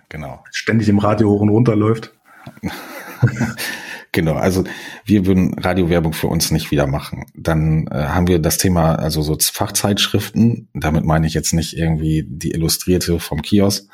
genau. 0.09 0.45
ständig 0.51 0.89
im 0.89 0.99
Radio 0.99 1.31
hoch 1.31 1.41
und 1.41 1.49
runter 1.49 1.77
läuft. 1.77 2.15
genau, 4.13 4.35
also 4.35 4.65
wir 5.05 5.27
würden 5.27 5.59
Radiowerbung 5.59 6.13
für 6.13 6.29
uns 6.29 6.51
nicht 6.51 6.71
wieder 6.71 6.87
machen. 6.87 7.27
Dann 7.35 7.87
äh, 7.89 7.95
haben 7.95 8.29
wir 8.29 8.39
das 8.39 8.59
Thema, 8.59 8.95
also 8.95 9.23
so 9.23 9.37
Fachzeitschriften, 9.41 10.69
damit 10.75 11.05
meine 11.05 11.27
ich 11.27 11.35
jetzt 11.35 11.53
nicht 11.53 11.77
irgendwie 11.77 12.25
die 12.27 12.53
Illustrierte 12.53 13.19
vom 13.19 13.43
Kiosk, 13.43 13.89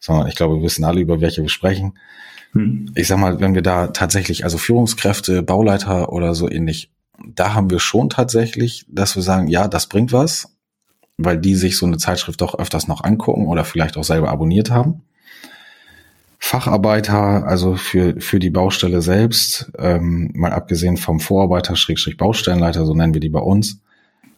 sondern 0.00 0.26
ich 0.26 0.34
glaube, 0.34 0.56
wir 0.56 0.62
wissen 0.62 0.84
alle, 0.84 1.00
über 1.00 1.20
welche 1.20 1.42
wir 1.42 1.48
sprechen. 1.48 1.98
Hm. 2.52 2.90
Ich 2.94 3.06
sag 3.06 3.18
mal, 3.18 3.40
wenn 3.40 3.54
wir 3.54 3.62
da 3.62 3.88
tatsächlich, 3.88 4.44
also 4.44 4.58
Führungskräfte, 4.58 5.42
Bauleiter 5.42 6.12
oder 6.12 6.34
so 6.34 6.50
ähnlich, 6.50 6.90
da 7.24 7.54
haben 7.54 7.70
wir 7.70 7.78
schon 7.78 8.10
tatsächlich, 8.10 8.84
dass 8.88 9.14
wir 9.14 9.22
sagen, 9.22 9.46
ja, 9.46 9.68
das 9.68 9.86
bringt 9.86 10.12
was 10.12 10.52
weil 11.18 11.38
die 11.38 11.54
sich 11.54 11.76
so 11.76 11.86
eine 11.86 11.98
Zeitschrift 11.98 12.40
doch 12.40 12.58
öfters 12.58 12.88
noch 12.88 13.04
angucken 13.04 13.46
oder 13.46 13.64
vielleicht 13.64 13.96
auch 13.96 14.04
selber 14.04 14.30
abonniert 14.30 14.70
haben. 14.70 15.02
Facharbeiter, 16.44 17.46
also 17.46 17.76
für, 17.76 18.20
für 18.20 18.40
die 18.40 18.50
Baustelle 18.50 19.00
selbst, 19.00 19.70
ähm, 19.78 20.32
mal 20.34 20.52
abgesehen 20.52 20.96
vom 20.96 21.20
Vorarbeiter, 21.20 21.76
Schrägstrich 21.76 22.16
Baustellenleiter, 22.16 22.84
so 22.84 22.94
nennen 22.94 23.14
wir 23.14 23.20
die 23.20 23.28
bei 23.28 23.38
uns, 23.38 23.80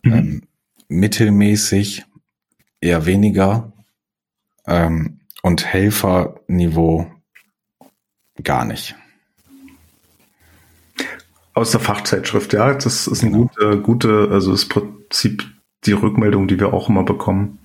mhm. 0.02 0.12
ähm, 0.12 0.42
mittelmäßig, 0.88 2.04
eher 2.82 3.06
weniger 3.06 3.72
ähm, 4.66 5.20
und 5.42 5.64
Helferniveau 5.64 7.06
gar 8.42 8.66
nicht. 8.66 8.94
Aus 11.54 11.70
der 11.70 11.80
Fachzeitschrift, 11.80 12.52
ja, 12.52 12.74
das 12.74 13.06
ist 13.06 13.22
eine 13.22 13.32
genau. 13.32 13.44
gute, 13.46 13.80
gute, 13.80 14.28
also 14.30 14.52
das 14.52 14.66
Prinzip 14.66 15.42
die 15.86 15.92
Rückmeldung, 15.92 16.48
die 16.48 16.60
wir 16.60 16.74
auch 16.74 16.90
immer 16.90 17.02
bekommen. 17.02 17.60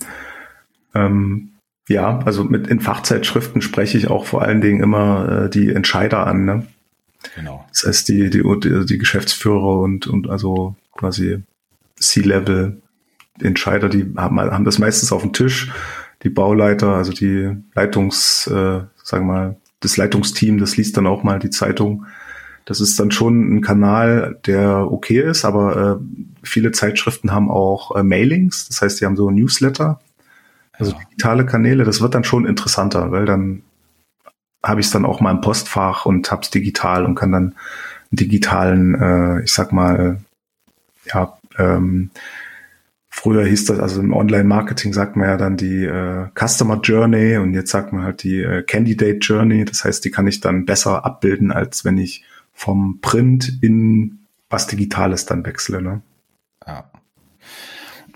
Ähm, 0.94 1.52
ja, 1.90 2.20
also 2.24 2.44
mit 2.44 2.68
in 2.68 2.80
Fachzeitschriften 2.80 3.62
spreche 3.62 3.98
ich 3.98 4.08
auch 4.08 4.24
vor 4.24 4.42
allen 4.42 4.60
Dingen 4.60 4.82
immer 4.82 5.46
äh, 5.46 5.50
die 5.50 5.70
Entscheider 5.72 6.26
an. 6.26 6.44
Ne? 6.44 6.66
Genau. 7.34 7.66
Das 7.70 7.84
heißt 7.86 8.08
die 8.08 8.30
die 8.30 8.42
die, 8.42 8.86
die 8.86 8.98
Geschäftsführer 8.98 9.80
und 9.80 10.06
und 10.06 10.30
also 10.30 10.76
quasi 10.92 11.42
C-Level 11.96 12.80
Entscheider, 13.40 13.88
die 13.88 14.12
haben, 14.16 14.38
haben 14.38 14.64
das 14.64 14.78
meistens 14.78 15.12
auf 15.12 15.22
dem 15.22 15.32
Tisch. 15.32 15.72
Die 16.22 16.28
Bauleiter, 16.28 16.94
also 16.94 17.12
die 17.12 17.56
Leitungs, 17.74 18.46
äh, 18.46 18.80
sagen 19.02 19.26
wir 19.26 19.32
mal, 19.32 19.56
das 19.80 19.96
Leitungsteam, 19.96 20.58
das 20.58 20.76
liest 20.76 20.96
dann 20.96 21.06
auch 21.06 21.22
mal 21.22 21.38
die 21.38 21.50
Zeitung 21.50 22.06
das 22.70 22.80
ist 22.80 23.00
dann 23.00 23.10
schon 23.10 23.56
ein 23.56 23.60
Kanal, 23.62 24.38
der 24.46 24.92
okay 24.92 25.20
ist, 25.20 25.44
aber 25.44 25.98
äh, 25.98 26.04
viele 26.44 26.70
Zeitschriften 26.70 27.32
haben 27.32 27.50
auch 27.50 27.96
äh, 27.96 28.04
Mailings, 28.04 28.68
das 28.68 28.80
heißt, 28.80 29.00
die 29.00 29.06
haben 29.06 29.16
so 29.16 29.30
Newsletter, 29.30 30.00
also 30.80 30.92
digitale 30.92 31.46
Kanäle. 31.46 31.84
Das 31.84 32.00
wird 32.00 32.14
dann 32.14 32.24
schon 32.24 32.46
interessanter, 32.46 33.10
weil 33.10 33.26
dann 33.26 33.62
habe 34.62 34.80
ich 34.80 34.86
es 34.86 34.92
dann 34.92 35.04
auch 35.04 35.20
mal 35.20 35.30
im 35.30 35.40
Postfach 35.40 36.06
und 36.06 36.30
hab's 36.30 36.50
digital 36.50 37.04
und 37.04 37.14
kann 37.14 37.32
dann 37.32 37.42
einen 37.42 37.54
digitalen, 38.12 38.94
äh, 38.94 39.42
ich 39.42 39.52
sag 39.52 39.72
mal, 39.72 40.20
ja, 41.06 41.38
ähm, 41.58 42.10
früher 43.08 43.44
hieß 43.44 43.66
das, 43.66 43.78
also 43.78 44.00
im 44.00 44.12
Online-Marketing 44.12 44.92
sagt 44.92 45.16
man 45.16 45.28
ja 45.28 45.36
dann 45.36 45.56
die 45.56 45.84
äh, 45.84 46.28
Customer 46.34 46.80
Journey 46.80 47.36
und 47.38 47.54
jetzt 47.54 47.70
sagt 47.70 47.92
man 47.92 48.02
halt 48.02 48.22
die 48.22 48.40
äh, 48.40 48.62
Candidate 48.62 49.18
Journey. 49.18 49.64
Das 49.64 49.84
heißt, 49.84 50.04
die 50.04 50.10
kann 50.10 50.26
ich 50.26 50.40
dann 50.40 50.66
besser 50.66 51.04
abbilden, 51.04 51.52
als 51.52 51.84
wenn 51.84 51.98
ich 51.98 52.24
vom 52.52 52.98
Print 53.00 53.62
in 53.62 54.20
was 54.50 54.66
Digitales 54.66 55.26
dann 55.26 55.46
wechsle. 55.46 55.80
Ne? 55.80 56.02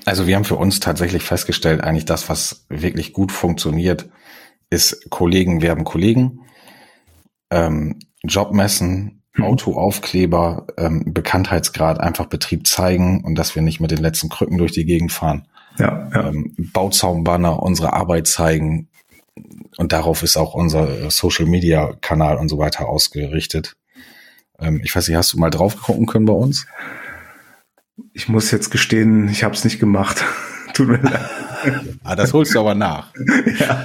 Also 0.05 0.27
wir 0.27 0.37
haben 0.37 0.45
für 0.45 0.57
uns 0.57 0.81
tatsächlich 0.81 1.23
festgestellt, 1.23 1.81
eigentlich 1.81 2.05
das, 2.05 2.29
was 2.29 2.67
wirklich 2.69 3.13
gut 3.13 3.33
funktioniert, 3.33 4.09
ist 4.71 5.11
Kollegen 5.11 5.63
werben 5.63 5.85
Kollegen, 5.85 6.41
ähm, 7.51 7.99
Jobmessen, 8.23 9.23
hm. 9.33 9.45
Autoaufkleber, 9.45 10.67
ähm, 10.77 11.13
Bekanntheitsgrad, 11.13 12.01
einfach 12.01 12.27
Betrieb 12.27 12.67
zeigen 12.67 13.25
und 13.25 13.37
dass 13.37 13.55
wir 13.55 13.63
nicht 13.63 13.81
mit 13.81 13.91
den 13.91 13.99
letzten 13.99 14.29
Krücken 14.29 14.59
durch 14.59 14.73
die 14.73 14.85
Gegend 14.85 15.13
fahren. 15.13 15.49
Ja, 15.79 16.09
ja. 16.13 16.29
Ähm, 16.29 16.55
Bauzaumbanner, 16.73 17.63
unsere 17.63 17.93
Arbeit 17.93 18.27
zeigen 18.27 18.89
und 19.77 19.93
darauf 19.93 20.23
ist 20.23 20.37
auch 20.37 20.55
unser 20.55 21.11
Social 21.11 21.47
Media 21.47 21.95
Kanal 22.01 22.37
und 22.37 22.49
so 22.49 22.59
weiter 22.59 22.89
ausgerichtet. 22.89 23.77
Ähm, 24.59 24.81
ich 24.85 24.95
weiß 24.95 25.09
nicht, 25.09 25.17
hast 25.17 25.33
du 25.33 25.39
mal 25.39 25.51
drauf 25.51 25.81
gucken 25.81 26.07
können 26.07 26.27
bei 26.27 26.33
uns? 26.33 26.67
Ich 28.17 28.29
muss 28.29 28.53
jetzt 28.53 28.71
gestehen, 28.71 29.29
ich 29.29 29.43
habe 29.43 29.55
es 29.55 29.65
nicht 29.65 29.81
gemacht. 29.81 30.25
Tut 30.73 30.87
mir 30.89 30.99
leid. 30.99 31.21
ah, 32.05 32.15
das 32.15 32.33
holst 32.33 32.55
du 32.55 32.61
aber 32.61 32.75
nach. 32.75 33.13
ja. 33.59 33.85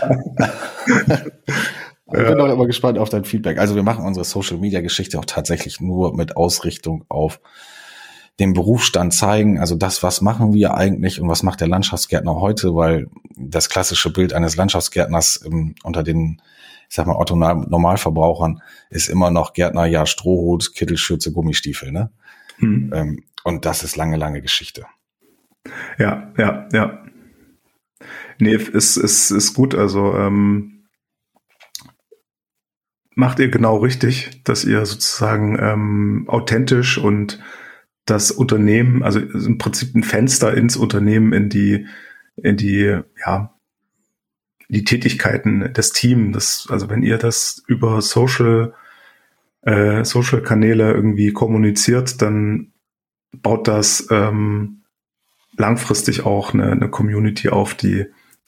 Ich 2.11 2.13
bin 2.13 2.39
auch 2.39 2.51
immer 2.51 2.67
gespannt 2.67 2.99
auf 2.99 3.09
dein 3.09 3.25
Feedback. 3.25 3.57
Also 3.57 3.75
wir 3.75 3.83
machen 3.83 4.05
unsere 4.05 4.23
Social 4.23 4.57
Media 4.57 4.81
Geschichte 4.81 5.17
auch 5.17 5.25
tatsächlich 5.25 5.81
nur 5.81 6.15
mit 6.15 6.37
Ausrichtung 6.37 7.05
auf 7.09 7.39
den 8.39 8.53
Berufsstand 8.53 9.13
zeigen. 9.13 9.59
Also 9.59 9.75
das, 9.75 10.03
was 10.03 10.21
machen 10.21 10.53
wir 10.53 10.75
eigentlich 10.75 11.19
und 11.19 11.27
was 11.27 11.41
macht 11.41 11.61
der 11.61 11.67
Landschaftsgärtner 11.67 12.35
heute, 12.35 12.75
weil 12.75 13.07
das 13.35 13.67
klassische 13.67 14.13
Bild 14.13 14.33
eines 14.33 14.55
Landschaftsgärtners 14.55 15.37
im, 15.37 15.73
unter 15.83 16.03
den, 16.03 16.39
ich 16.87 16.95
sag 16.95 17.07
mal, 17.07 17.15
Otto 17.15 17.35
Normalverbrauchern 17.35 18.61
ist 18.91 19.09
immer 19.09 19.31
noch 19.31 19.53
Gärtner, 19.53 19.85
ja, 19.85 20.05
Strohhut, 20.05 20.75
Kittelschürze, 20.75 21.31
Gummistiefel, 21.31 21.91
ne? 21.91 22.11
Hm. 22.59 22.91
Ähm, 22.93 23.23
und 23.43 23.65
das 23.65 23.83
ist 23.83 23.95
lange, 23.95 24.17
lange 24.17 24.41
Geschichte. 24.41 24.85
Ja, 25.97 26.31
ja, 26.37 26.67
ja. 26.71 27.05
Nee, 28.39 28.55
ist, 28.55 28.97
ist, 28.97 29.31
ist 29.31 29.53
gut. 29.53 29.75
Also 29.75 30.15
ähm, 30.15 30.85
macht 33.15 33.39
ihr 33.39 33.49
genau 33.49 33.77
richtig, 33.77 34.43
dass 34.43 34.63
ihr 34.63 34.85
sozusagen 34.85 35.57
ähm, 35.59 36.25
authentisch 36.27 36.97
und 36.97 37.39
das 38.05 38.31
Unternehmen, 38.31 39.03
also 39.03 39.19
im 39.19 39.57
Prinzip 39.57 39.93
ein 39.93 40.03
Fenster 40.03 40.53
ins 40.55 40.77
Unternehmen, 40.77 41.33
in 41.33 41.49
die, 41.49 41.85
in 42.37 42.57
die, 42.57 42.99
ja, 43.25 43.55
die 44.69 44.83
Tätigkeiten 44.83 45.73
des 45.73 45.91
Teams. 45.91 46.33
Das, 46.33 46.67
also 46.69 46.89
wenn 46.89 47.03
ihr 47.03 47.17
das 47.17 47.63
über 47.67 48.01
Social, 48.01 48.73
äh, 49.61 50.03
Social 50.03 50.41
Kanäle 50.41 50.93
irgendwie 50.93 51.33
kommuniziert, 51.33 52.21
dann 52.21 52.71
baut 53.31 53.67
das 53.67 54.07
ähm, 54.11 54.83
langfristig 55.57 56.25
auch 56.25 56.53
eine, 56.53 56.71
eine 56.71 56.89
Community 56.89 57.49
auf, 57.49 57.75
die, 57.75 58.05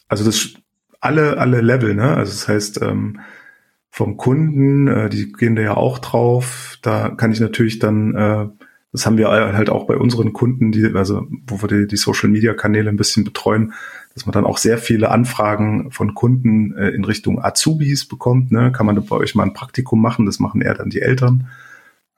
also 0.08 0.24
das 0.24 0.54
alle, 1.00 1.38
alle 1.38 1.62
Level, 1.62 1.96
ne? 1.96 2.16
Also 2.16 2.32
das 2.32 2.48
heißt, 2.48 2.82
ähm, 2.82 3.20
vom 3.90 4.16
Kunden, 4.18 4.88
äh, 4.88 5.10
die 5.10 5.32
gehen 5.34 5.56
da 5.56 5.62
ja 5.62 5.78
auch 5.78 6.00
drauf. 6.00 6.78
Da 6.82 7.10
kann 7.10 7.32
ich 7.32 7.40
natürlich 7.40 7.80
dann, 7.80 8.16
äh, 8.16 8.48
das 8.94 9.06
haben 9.06 9.18
wir 9.18 9.30
halt 9.30 9.70
auch 9.70 9.86
bei 9.86 9.98
unseren 9.98 10.32
Kunden, 10.32 10.72
die, 10.72 10.86
also 10.94 11.28
wo 11.48 11.62
wir 11.62 11.68
die, 11.68 11.88
die 11.88 11.98
Social 11.98 12.30
Media 12.30 12.54
Kanäle 12.54 12.90
ein 12.90 12.98
bisschen 12.98 13.24
betreuen, 13.24 13.74
dass 14.14 14.26
man 14.26 14.34
dann 14.34 14.46
auch 14.46 14.58
sehr 14.58 14.78
viele 14.78 15.10
Anfragen 15.10 15.92
von 15.92 16.14
Kunden 16.14 16.76
äh, 16.76 16.90
in 16.90 17.06
Richtung 17.06 17.44
Azubis 17.44 18.08
bekommt. 18.08 18.52
Ne? 18.52 18.72
Kann 18.72 18.86
man 18.86 19.04
bei 19.06 19.16
euch 19.16 19.36
mal 19.36 19.44
ein 19.44 19.54
Praktikum 19.54 20.02
machen? 20.02 20.26
Das 20.26 20.40
machen 20.40 20.62
eher 20.62 20.74
dann 20.74 20.90
die 20.90 21.02
Eltern. 21.02 21.48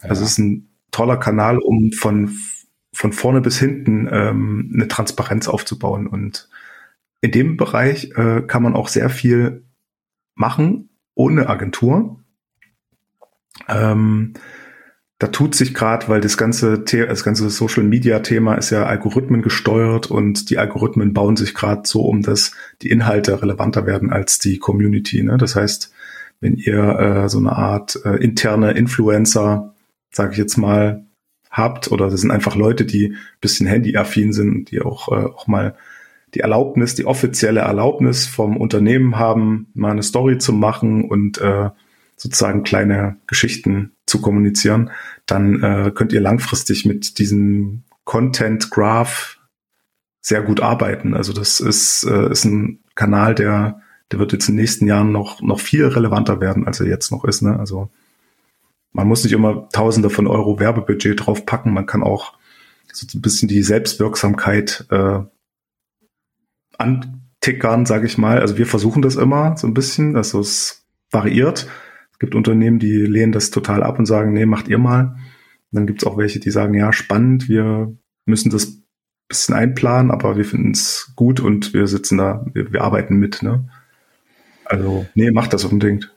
Ja. 0.02 0.10
Also 0.10 0.24
es 0.24 0.32
ist 0.32 0.38
ein 0.39 0.70
toller 0.91 1.17
Kanal, 1.17 1.58
um 1.60 1.91
von 1.91 2.36
von 2.96 3.12
vorne 3.12 3.41
bis 3.41 3.58
hinten 3.58 4.08
ähm, 4.12 4.72
eine 4.74 4.88
Transparenz 4.88 5.48
aufzubauen. 5.48 6.06
Und 6.08 6.48
in 7.22 7.32
dem 7.32 7.58
Bereich 7.58 8.12
äh, 8.15 8.41
kann 8.41 8.62
man 8.62 8.76
auch 8.76 8.88
sehr 8.88 9.10
viel 9.10 9.63
machen 10.36 10.89
ohne 11.15 11.50
Agentur. 11.50 12.20
Ähm, 13.67 14.34
da 15.24 15.28
tut 15.28 15.56
sich 15.56 15.74
gerade, 15.74 16.10
weil 16.10 16.20
das 16.20 16.36
ganze, 16.36 16.80
das 16.80 17.24
ganze 17.24 17.50
Social 17.50 17.84
Media 17.84 18.20
Thema 18.20 18.56
ist 18.56 18.72
ja 18.72 18.86
Algorithmen 18.86 19.42
gesteuert 19.42 20.12
und 20.12 20.50
die 20.50 20.58
Algorithmen 20.58 21.14
bauen 21.14 21.38
sich 21.38 21.54
gerade 21.54 21.84
so 21.86 22.02
um, 22.02 22.24
dass 22.24 22.52
die 22.82 22.90
Inhalte 22.90 23.42
relevanter 23.42 23.86
werden 23.86 24.12
als 24.12 24.40
die 24.40 24.58
Community. 24.58 25.24
Ne? 25.24 25.38
Das 25.38 25.56
heißt, 25.56 25.94
wenn 26.42 26.56
ihr 26.56 27.00
äh, 27.00 27.30
so 27.30 27.38
eine 27.38 27.54
Art 27.54 27.98
äh, 28.04 28.22
interne 28.22 28.72
Influencer, 28.72 29.74
sage 30.12 30.34
ich 30.34 30.38
jetzt 30.40 30.58
mal, 30.58 31.06
habt 31.50 31.90
oder 31.90 32.10
das 32.10 32.20
sind 32.20 32.32
einfach 32.32 32.58
Leute, 32.58 32.84
die 32.84 33.16
bisschen 33.40 33.66
handyaffin 33.66 34.34
sind, 34.34 34.72
die 34.72 34.82
auch, 34.82 35.08
äh, 35.08 35.24
auch 35.24 35.48
mal 35.48 35.78
die 36.34 36.42
Erlaubnis, 36.42 36.96
die 36.96 37.06
offizielle 37.06 37.62
Erlaubnis 37.62 38.28
vom 38.28 38.58
Unternehmen 38.58 39.18
haben, 39.18 39.68
mal 39.74 39.92
eine 39.92 40.04
Story 40.04 40.38
zu 40.38 40.52
machen 40.52 41.06
und 41.06 41.38
äh, 41.38 41.70
sozusagen 42.15 42.63
kleine 42.63 43.17
Geschichten 43.28 43.91
zu 44.06 44.21
kommunizieren, 44.21 44.91
dann 45.26 45.62
äh, 45.63 45.91
könnt 45.93 46.13
ihr 46.13 46.21
langfristig 46.21 46.86
mit 46.86 47.19
diesem 47.19 47.84
Content 48.04 48.69
Graph 48.69 49.39
sehr 50.21 50.41
gut 50.41 50.62
arbeiten. 50.62 51.13
Also 51.13 51.34
das 51.34 51.60
ist, 51.60 52.04
äh, 52.04 52.32
ist 52.32 52.45
ein 52.45 52.80
Kanal, 52.95 53.36
der, 53.36 53.82
der 54.12 54.19
wird 54.19 54.32
jetzt 54.32 54.47
in 54.47 54.56
den 54.56 54.62
nächsten 54.62 54.88
Jahren 54.88 55.12
noch, 55.12 55.41
noch 55.41 55.60
viel 55.60 55.86
relevanter 55.86 56.39
werden, 56.39 56.65
als 56.65 56.80
er 56.80 56.88
jetzt 56.88 57.12
noch 57.12 57.26
ist. 57.26 57.41
Ne? 57.41 57.60
Also 57.60 57.89
man 58.91 59.08
muss 59.08 59.23
nicht 59.23 59.34
immer 59.34 59.67
Tausende 59.69 60.10
von 60.10 60.28
Euro 60.28 60.60
Werbebudget 60.60 61.26
draufpacken, 61.26 61.73
man 61.73 61.86
kann 61.86 62.04
auch 62.04 62.34
so 62.91 63.08
ein 63.17 63.21
bisschen 63.21 63.49
die 63.49 63.63
Selbstwirksamkeit 63.63 64.86
äh, 64.91 65.19
antickern, 66.78 67.86
sage 67.86 68.06
ich 68.06 68.17
mal. 68.17 68.39
Also 68.39 68.58
wir 68.58 68.67
versuchen 68.67 69.02
das 69.02 69.15
immer 69.15 69.58
so 69.58 69.67
ein 69.67 69.73
bisschen, 69.73 70.15
also 70.15 70.39
es 70.39 70.86
variiert. 71.10 71.67
Gibt 72.24 72.36
Unternehmen, 72.36 72.80
die 72.80 73.06
lehnen 73.06 73.34
das 73.34 73.52
total 73.52 73.84
ab 73.84 74.00
und 74.00 74.06
sagen, 74.06 74.32
nee, 74.32 74.46
macht 74.46 74.70
ihr 74.70 74.78
mal. 74.78 75.18
Und 75.72 75.74
dann 75.74 75.88
gibt 75.88 76.02
es 76.02 76.08
auch 76.08 76.18
welche, 76.18 76.40
die 76.40 76.52
sagen, 76.52 76.74
ja, 76.74 76.94
spannend, 76.94 77.50
wir 77.50 77.94
müssen 78.26 78.50
das 78.50 78.82
bisschen 79.28 79.56
einplanen, 79.56 80.10
aber 80.10 80.38
wir 80.38 80.46
finden 80.46 80.72
es 80.72 81.12
gut 81.18 81.42
und 81.42 81.74
wir 81.74 81.86
sitzen 81.88 82.18
da, 82.18 82.46
wir, 82.54 82.72
wir 82.72 82.82
arbeiten 82.82 83.18
mit. 83.18 83.44
Ne? 83.44 83.68
Also, 84.64 85.06
nee, 85.16 85.32
macht 85.32 85.52
das 85.52 85.66
unbedingt. 85.66 86.16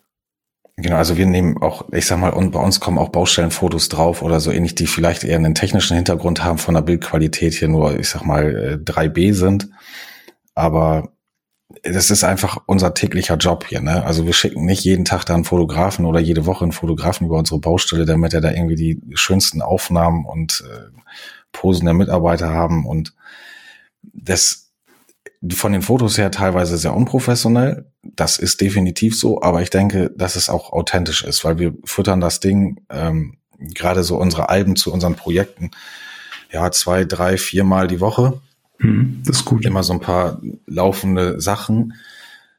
Genau, 0.77 0.95
also 0.95 1.16
wir 1.16 1.27
nehmen 1.27 1.59
auch, 1.59 1.92
ich 1.92 2.07
sag 2.07 2.21
mal, 2.21 2.31
und 2.31 2.53
bei 2.53 2.61
uns 2.61 2.79
kommen 2.79 2.99
auch 2.99 3.09
Baustellenfotos 3.09 3.88
drauf 3.88 4.23
oder 4.23 4.38
so 4.38 4.53
ähnlich, 4.53 4.77
die 4.77 4.87
vielleicht 4.87 5.25
eher 5.25 5.38
einen 5.38 5.57
technischen 5.57 5.97
Hintergrund 5.97 6.45
haben, 6.45 6.59
von 6.59 6.75
der 6.75 6.83
Bildqualität 6.83 7.55
hier 7.55 7.66
nur, 7.66 7.99
ich 7.99 8.09
sag 8.09 8.25
mal, 8.25 8.81
3B 8.85 9.31
äh, 9.31 9.33
sind. 9.33 9.71
Aber 10.55 11.15
das 11.83 12.11
ist 12.11 12.24
einfach 12.24 12.59
unser 12.66 12.94
täglicher 12.94 13.37
Job 13.37 13.66
hier. 13.68 13.81
Ne? 13.81 14.05
Also 14.05 14.24
wir 14.24 14.33
schicken 14.33 14.64
nicht 14.64 14.85
jeden 14.85 15.05
Tag 15.05 15.24
da 15.24 15.35
einen 15.35 15.44
Fotografen 15.44 16.05
oder 16.05 16.20
jede 16.20 16.46
Woche 16.46 16.64
einen 16.64 16.72
Fotografen 16.72 17.26
über 17.26 17.38
unsere 17.38 17.59
Baustelle, 17.59 18.05
damit 18.05 18.35
er 18.35 18.40
da 18.40 18.50
irgendwie 18.50 18.76
die 18.76 19.00
schönsten 19.14 19.62
Aufnahmen 19.62 20.24
und 20.26 20.64
äh, 20.66 20.90
Posen 21.52 21.87
der 21.87 21.94
Mitarbeiter 21.94 22.50
haben. 22.50 22.87
Und 22.87 23.14
das 24.02 24.72
von 25.52 25.72
den 25.72 25.83
Fotos 25.83 26.18
her 26.18 26.31
teilweise 26.31 26.79
sehr 26.79 26.94
unprofessionell. 26.94 27.90
Das 28.02 28.38
ist 28.38 28.61
definitiv 28.61 29.18
so, 29.18 29.42
aber 29.42 29.62
ich 29.62 29.70
denke, 29.70 30.11
dass 30.16 30.37
es 30.37 30.48
auch 30.48 30.72
authentisch 30.72 31.24
ist, 31.24 31.44
weil 31.44 31.59
wir 31.59 31.74
füttern 31.85 32.20
das 32.20 32.40
Ding, 32.40 32.81
ähm, 32.90 33.38
gerade 33.59 34.02
so 34.02 34.16
unsere 34.18 34.48
Alben 34.48 34.76
zu 34.76 34.92
unseren 34.92 35.14
Projekten, 35.14 35.70
ja, 36.50 36.70
zwei, 36.70 37.05
drei, 37.05 37.38
viermal 37.38 37.88
die 37.88 38.00
Woche. 38.00 38.40
Hm, 38.78 39.22
das 39.24 39.38
ist 39.38 39.44
gut. 39.44 39.64
Immer 39.64 39.82
so 39.82 39.92
ein 39.92 40.00
paar 40.00 40.40
laufende 40.66 41.40
Sachen. 41.40 41.94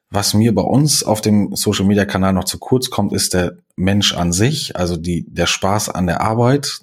Was 0.10 0.34
mir 0.34 0.56
bei 0.56 0.62
uns 0.62 1.04
auf 1.04 1.22
dem 1.22 1.56
Social 1.56 1.86
Media 1.86 2.06
Kanal 2.06 2.34
noch 2.34 2.46
zu 2.46 2.60
kurz 2.60 2.90
kommt, 2.90 3.12
ist 3.12 3.34
der 3.34 3.58
Mensch 3.76 4.14
an 4.14 4.32
sich, 4.32 4.76
also 4.76 4.96
die, 4.96 5.26
der 5.28 5.48
Spaß 5.48 5.90
an 5.90 6.08
der 6.08 6.22
Arbeit. 6.22 6.82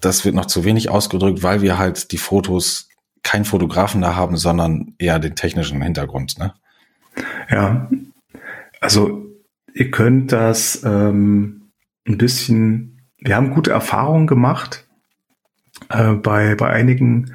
Das 0.00 0.24
wird 0.24 0.34
noch 0.34 0.46
zu 0.46 0.64
wenig 0.64 0.90
ausgedrückt, 0.90 1.44
weil 1.44 1.62
wir 1.62 1.78
halt 1.78 2.10
die 2.10 2.18
Fotos 2.18 2.88
keinen 3.22 3.44
Fotografen 3.44 4.00
da 4.02 4.16
haben, 4.16 4.36
sondern 4.36 4.94
eher 4.98 5.20
den 5.20 5.36
technischen 5.36 5.80
Hintergrund. 5.80 6.38
Ne? 6.38 6.52
Ja, 7.48 7.88
also 8.80 9.26
ihr 9.72 9.92
könnt 9.92 10.32
das 10.32 10.82
ähm, 10.84 11.70
ein 12.06 12.18
bisschen, 12.18 13.02
wir 13.18 13.36
haben 13.36 13.54
gute 13.54 13.70
Erfahrungen 13.70 14.26
gemacht 14.26 14.86
äh, 15.88 16.14
bei, 16.14 16.56
bei 16.56 16.70
einigen, 16.70 17.34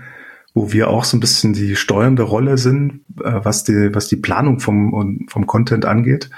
wo 0.58 0.72
wir 0.72 0.89
auch 0.89 1.04
so 1.04 1.15
ein 1.15 1.20
bisschen 1.20 1.54
die 1.54 1.76
steuernde 1.76 2.24
Rolle 2.24 2.58
sind, 2.58 3.02
äh, 3.24 3.39
was, 3.43 3.63
die, 3.63 3.93
was 3.93 4.08
die 4.08 4.15
Planung 4.15 4.60
vom, 4.60 5.28
vom 5.30 5.46
Content 5.46 5.86
angeht, 5.86 6.32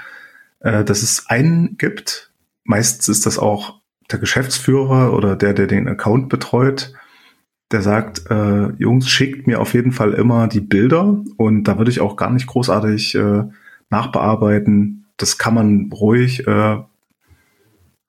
äh, 0.60 0.84
dass 0.84 1.02
es 1.02 1.24
einen 1.28 1.78
gibt, 1.78 2.30
meistens 2.64 3.08
ist 3.08 3.24
das 3.24 3.38
auch 3.38 3.80
der 4.10 4.18
Geschäftsführer 4.18 5.14
oder 5.14 5.36
der, 5.36 5.54
der 5.54 5.66
den 5.66 5.88
Account 5.88 6.28
betreut, 6.28 6.92
der 7.72 7.80
sagt, 7.80 8.30
äh, 8.30 8.68
Jungs, 8.76 9.08
schickt 9.08 9.46
mir 9.46 9.58
auf 9.58 9.72
jeden 9.72 9.92
Fall 9.92 10.12
immer 10.12 10.48
die 10.48 10.60
Bilder 10.60 11.24
und 11.38 11.64
da 11.64 11.78
würde 11.78 11.90
ich 11.90 12.02
auch 12.02 12.16
gar 12.16 12.30
nicht 12.30 12.46
großartig 12.46 13.14
äh, 13.14 13.44
nachbearbeiten. 13.88 15.06
Das 15.16 15.38
kann 15.38 15.54
man 15.54 15.90
ruhig, 15.92 16.46
äh, 16.46 16.76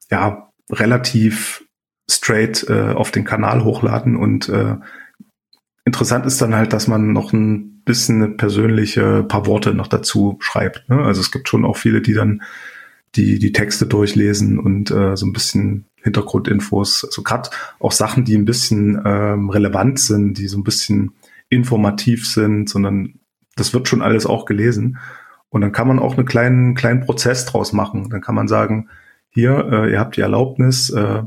ja, 0.10 0.50
relativ 0.70 1.64
straight 2.10 2.66
äh, 2.68 2.92
auf 2.92 3.12
den 3.12 3.24
Kanal 3.24 3.64
hochladen 3.64 4.18
und 4.18 4.50
äh, 4.50 4.76
interessant 5.86 6.26
ist 6.26 6.42
dann 6.42 6.56
halt, 6.56 6.74
dass 6.74 6.88
man 6.88 7.14
noch 7.14 7.34
ein 7.34 7.82
bisschen 7.84 8.22
eine 8.22 8.34
persönliche 8.34 9.24
paar 9.24 9.46
Worte 9.46 9.74
noch 9.74 9.88
dazu 9.88 10.38
schreibt. 10.40 10.90
Ne? 10.90 11.02
Also 11.02 11.22
es 11.22 11.32
gibt 11.32 11.50
schon 11.50 11.66
auch 11.66 11.78
viele, 11.78 12.02
die 12.02 12.14
dann 12.14 12.42
die 13.16 13.40
die 13.40 13.52
Texte 13.52 13.86
durchlesen 13.88 14.58
und 14.58 14.90
äh, 14.92 15.18
so 15.18 15.26
ein 15.26 15.34
bisschen 15.34 15.86
Hintergrundinfos, 16.02 17.06
also 17.06 17.24
gerade 17.24 17.50
auch 17.80 17.92
Sachen, 17.92 18.26
die 18.26 18.36
ein 18.36 18.46
bisschen 18.46 19.02
ähm, 19.06 19.50
relevant 19.50 20.00
sind, 20.00 20.38
die 20.38 20.48
so 20.48 20.58
ein 20.58 20.64
bisschen 20.64 21.12
informativ 21.50 22.28
sind, 22.28 22.70
sondern 22.70 23.20
das 23.56 23.74
wird 23.74 23.88
schon 23.88 24.02
alles 24.02 24.26
auch 24.26 24.46
gelesen. 24.46 24.98
Und 25.50 25.62
dann 25.62 25.74
kann 25.74 25.88
man 25.88 26.00
auch 26.00 26.18
einen 26.18 26.26
kleinen, 26.26 26.76
kleinen 26.76 27.02
Prozess 27.02 27.46
draus 27.46 27.74
machen. 27.74 28.10
Dann 28.10 28.22
kann 28.22 28.36
man 28.36 28.48
sagen, 28.48 28.90
hier, 29.30 29.68
äh, 29.72 29.92
ihr 29.92 30.00
habt 30.00 30.16
die 30.16 30.22
Erlaubnis, 30.22 30.90
äh, 30.90 31.24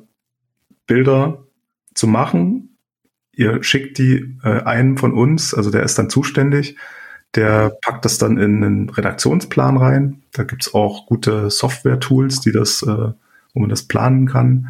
Bilder 0.87 1.45
zu 1.95 2.07
machen. 2.07 2.74
Ihr 3.37 3.62
schickt 3.62 3.99
die 3.99 4.37
äh, 4.42 4.62
einem 4.62 4.97
von 4.97 5.12
uns, 5.12 5.55
also 5.55 5.70
der 5.70 5.83
ist 5.83 5.99
dann 5.99 6.11
zuständig, 6.11 6.77
der 7.35 7.70
packt 7.83 8.05
das 8.05 8.18
dann 8.18 8.38
in 8.38 8.62
einen 8.62 8.90
Redaktionsplan 8.90 9.77
rein. 9.77 10.23
Da 10.33 10.44
gibt's 10.44 10.73
auch 10.73 11.07
gute 11.07 11.51
Software-Tools, 11.51 12.40
die 12.40 12.53
das 12.53 12.83
äh, 12.83 13.12
wo 13.55 13.61
man 13.61 13.70
das 13.70 13.85
planen 13.85 14.27
kann. 14.27 14.68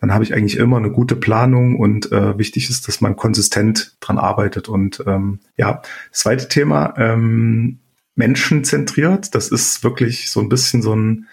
Dann 0.00 0.14
habe 0.14 0.22
ich 0.22 0.32
eigentlich 0.32 0.58
immer 0.58 0.76
eine 0.76 0.92
gute 0.92 1.16
Planung 1.16 1.76
und 1.76 2.12
äh, 2.12 2.38
wichtig 2.38 2.70
ist, 2.70 2.86
dass 2.86 3.00
man 3.00 3.16
konsistent 3.16 3.96
dran 4.00 4.18
arbeitet. 4.18 4.68
Und 4.68 5.02
ähm, 5.06 5.40
ja, 5.56 5.82
das 6.10 6.20
zweite 6.20 6.48
Thema, 6.48 6.94
ähm, 6.96 7.80
menschenzentriert. 8.14 9.34
Das 9.34 9.48
ist 9.48 9.82
wirklich 9.82 10.30
so 10.30 10.40
ein 10.40 10.48
bisschen 10.48 10.82
so 10.82 10.94
ein, 10.94 11.26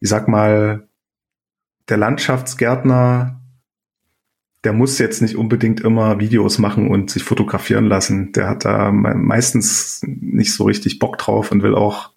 ich 0.00 0.10
sag 0.10 0.28
mal, 0.28 0.88
der 1.88 1.96
Landschaftsgärtner, 1.96 3.40
der 4.64 4.72
muss 4.72 4.98
jetzt 4.98 5.22
nicht 5.22 5.36
unbedingt 5.36 5.80
immer 5.80 6.20
Videos 6.20 6.58
machen 6.58 6.88
und 6.88 7.10
sich 7.10 7.24
fotografieren 7.24 7.86
lassen. 7.86 8.32
Der 8.32 8.48
hat 8.48 8.64
da 8.64 8.92
meistens 8.92 10.00
nicht 10.06 10.54
so 10.54 10.64
richtig 10.64 10.98
Bock 10.98 11.18
drauf 11.18 11.50
und 11.50 11.62
will 11.62 11.74
auch 11.74 12.10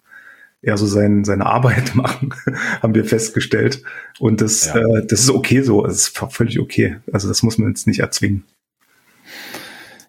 eher 0.62 0.76
so 0.76 0.86
sein, 0.86 1.24
seine 1.24 1.46
Arbeit 1.46 1.94
machen, 1.94 2.34
haben 2.82 2.94
wir 2.94 3.04
festgestellt. 3.04 3.82
Und 4.18 4.40
das, 4.40 4.66
ja. 4.66 4.76
äh, 4.76 5.06
das 5.06 5.20
ist 5.20 5.30
okay 5.30 5.62
so, 5.62 5.84
es 5.86 6.08
ist 6.08 6.18
völlig 6.30 6.60
okay. 6.60 6.96
Also 7.12 7.28
das 7.28 7.42
muss 7.42 7.58
man 7.58 7.68
jetzt 7.68 7.86
nicht 7.86 8.00
erzwingen. 8.00 8.44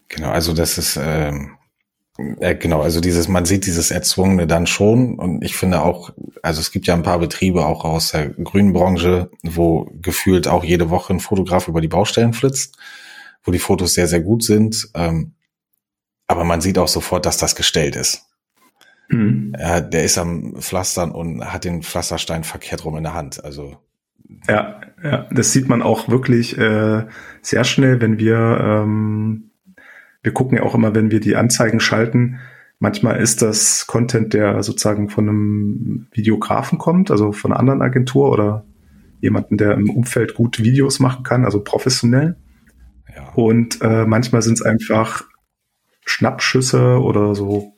Genau, 0.10 0.30
also 0.30 0.54
das 0.54 0.78
ist 0.78 0.96
äh, 0.98 1.34
äh, 2.18 2.56
genau, 2.56 2.82
also 2.82 3.00
dieses, 3.00 3.28
man 3.28 3.46
sieht 3.46 3.66
dieses 3.66 3.92
Erzwungene 3.92 4.48
dann 4.48 4.68
schon 4.68 5.20
und 5.20 5.44
ich 5.44 5.56
finde 5.56 5.82
auch, 5.84 6.12
also 6.42 6.60
es 6.60 6.72
gibt 6.72 6.88
ja 6.88 6.94
ein 6.94 7.04
paar 7.04 7.20
Betriebe 7.20 7.66
auch 7.66 7.86
aus 7.86 8.12
der 8.12 8.30
grünen 8.30 8.74
Branche, 8.74 9.30
wo 9.44 9.90
gefühlt 10.02 10.48
auch 10.48 10.64
jede 10.64 10.90
Woche 10.90 11.14
ein 11.14 11.20
Fotograf 11.20 11.68
über 11.68 11.82
die 11.82 11.88
Baustellen 11.88 12.34
flitzt, 12.34 12.78
wo 13.44 13.52
die 13.52 13.60
Fotos 13.60 13.94
sehr, 13.94 14.08
sehr 14.08 14.22
gut 14.22 14.44
sind. 14.44 14.90
Ähm, 14.96 15.34
aber 16.28 16.44
man 16.44 16.62
sieht 16.62 16.78
auch 16.78 16.88
sofort, 16.88 17.26
dass 17.26 17.38
das 17.38 17.56
gestellt 17.56 17.96
ist. 17.96 18.26
Mhm. 19.10 19.54
Ja, 19.58 19.80
der 19.80 20.04
ist 20.04 20.18
am 20.18 20.56
Pflastern 20.60 21.12
und 21.12 21.46
hat 21.46 21.64
den 21.64 21.84
Pflasterstein 21.84 22.44
verkehrt 22.44 22.84
rum 22.84 22.98
in 22.98 23.04
der 23.04 23.14
Hand. 23.14 23.44
Also 23.44 23.78
ja, 24.48 24.82
ja, 25.04 25.28
das 25.32 25.54
sieht 25.54 25.70
man 25.70 25.82
auch 25.82 26.10
wirklich 26.10 26.58
äh, 26.58 27.06
sehr 27.42 27.64
schnell, 27.64 28.02
wenn 28.02 28.20
wir 28.20 28.38
ähm, 28.62 29.47
wir 30.28 30.34
gucken 30.34 30.58
ja 30.58 30.64
auch 30.64 30.76
immer, 30.76 30.94
wenn 30.94 31.10
wir 31.10 31.22
die 31.22 31.38
Anzeigen 31.38 31.80
schalten. 31.80 32.42
Manchmal 32.80 33.22
ist 33.22 33.42
das 33.42 33.88
Content, 33.88 34.34
der 34.34 34.62
sozusagen 34.62 35.10
von 35.10 35.30
einem 35.30 36.08
Videografen 36.12 36.78
kommt, 36.78 37.12
also 37.12 37.32
von 37.32 37.54
einer 37.54 37.62
anderen 37.62 37.82
Agentur 37.82 38.30
oder 38.30 38.66
jemanden, 39.22 39.56
der 39.56 39.76
im 39.76 39.90
Umfeld 39.90 40.34
gut 40.34 40.62
Videos 40.62 41.00
machen 41.00 41.24
kann, 41.24 41.46
also 41.46 41.64
professionell. 41.64 42.36
Ja. 43.16 43.30
Und 43.36 43.82
äh, 43.82 44.06
manchmal 44.06 44.42
sind 44.42 44.56
es 44.56 44.62
einfach 44.62 45.24
Schnappschüsse 46.06 47.00
oder 47.00 47.34
so 47.34 47.72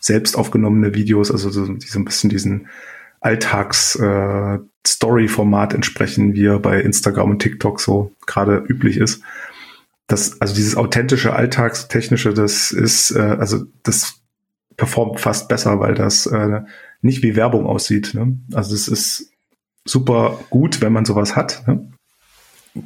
selbst 0.00 0.36
aufgenommene 0.36 0.92
Videos, 0.92 1.30
also 1.30 1.50
so, 1.50 1.72
die 1.72 1.86
so 1.86 2.00
ein 2.00 2.04
bisschen 2.04 2.30
diesen 2.30 2.66
Alltags-Story-Format 3.20 5.72
äh, 5.72 5.76
entsprechen, 5.76 6.34
wie 6.34 6.46
er 6.46 6.58
bei 6.58 6.80
Instagram 6.80 7.30
und 7.30 7.38
TikTok 7.38 7.80
so 7.80 8.10
gerade 8.26 8.64
üblich 8.68 8.96
ist. 8.96 9.22
Das, 10.06 10.40
also 10.40 10.54
dieses 10.54 10.76
authentische 10.76 11.34
Alltagstechnische, 11.34 12.32
das 12.32 12.70
ist, 12.70 13.10
äh, 13.10 13.20
also 13.20 13.64
das 13.82 14.20
performt 14.76 15.20
fast 15.20 15.48
besser, 15.48 15.80
weil 15.80 15.94
das 15.94 16.26
äh, 16.26 16.60
nicht 17.02 17.22
wie 17.22 17.34
Werbung 17.34 17.66
aussieht. 17.66 18.14
Ne? 18.14 18.38
Also 18.52 18.74
es 18.74 18.88
ist 18.88 19.32
super 19.84 20.38
gut, 20.50 20.80
wenn 20.80 20.92
man 20.92 21.04
sowas 21.04 21.34
hat. 21.34 21.66
Ne? 21.66 21.90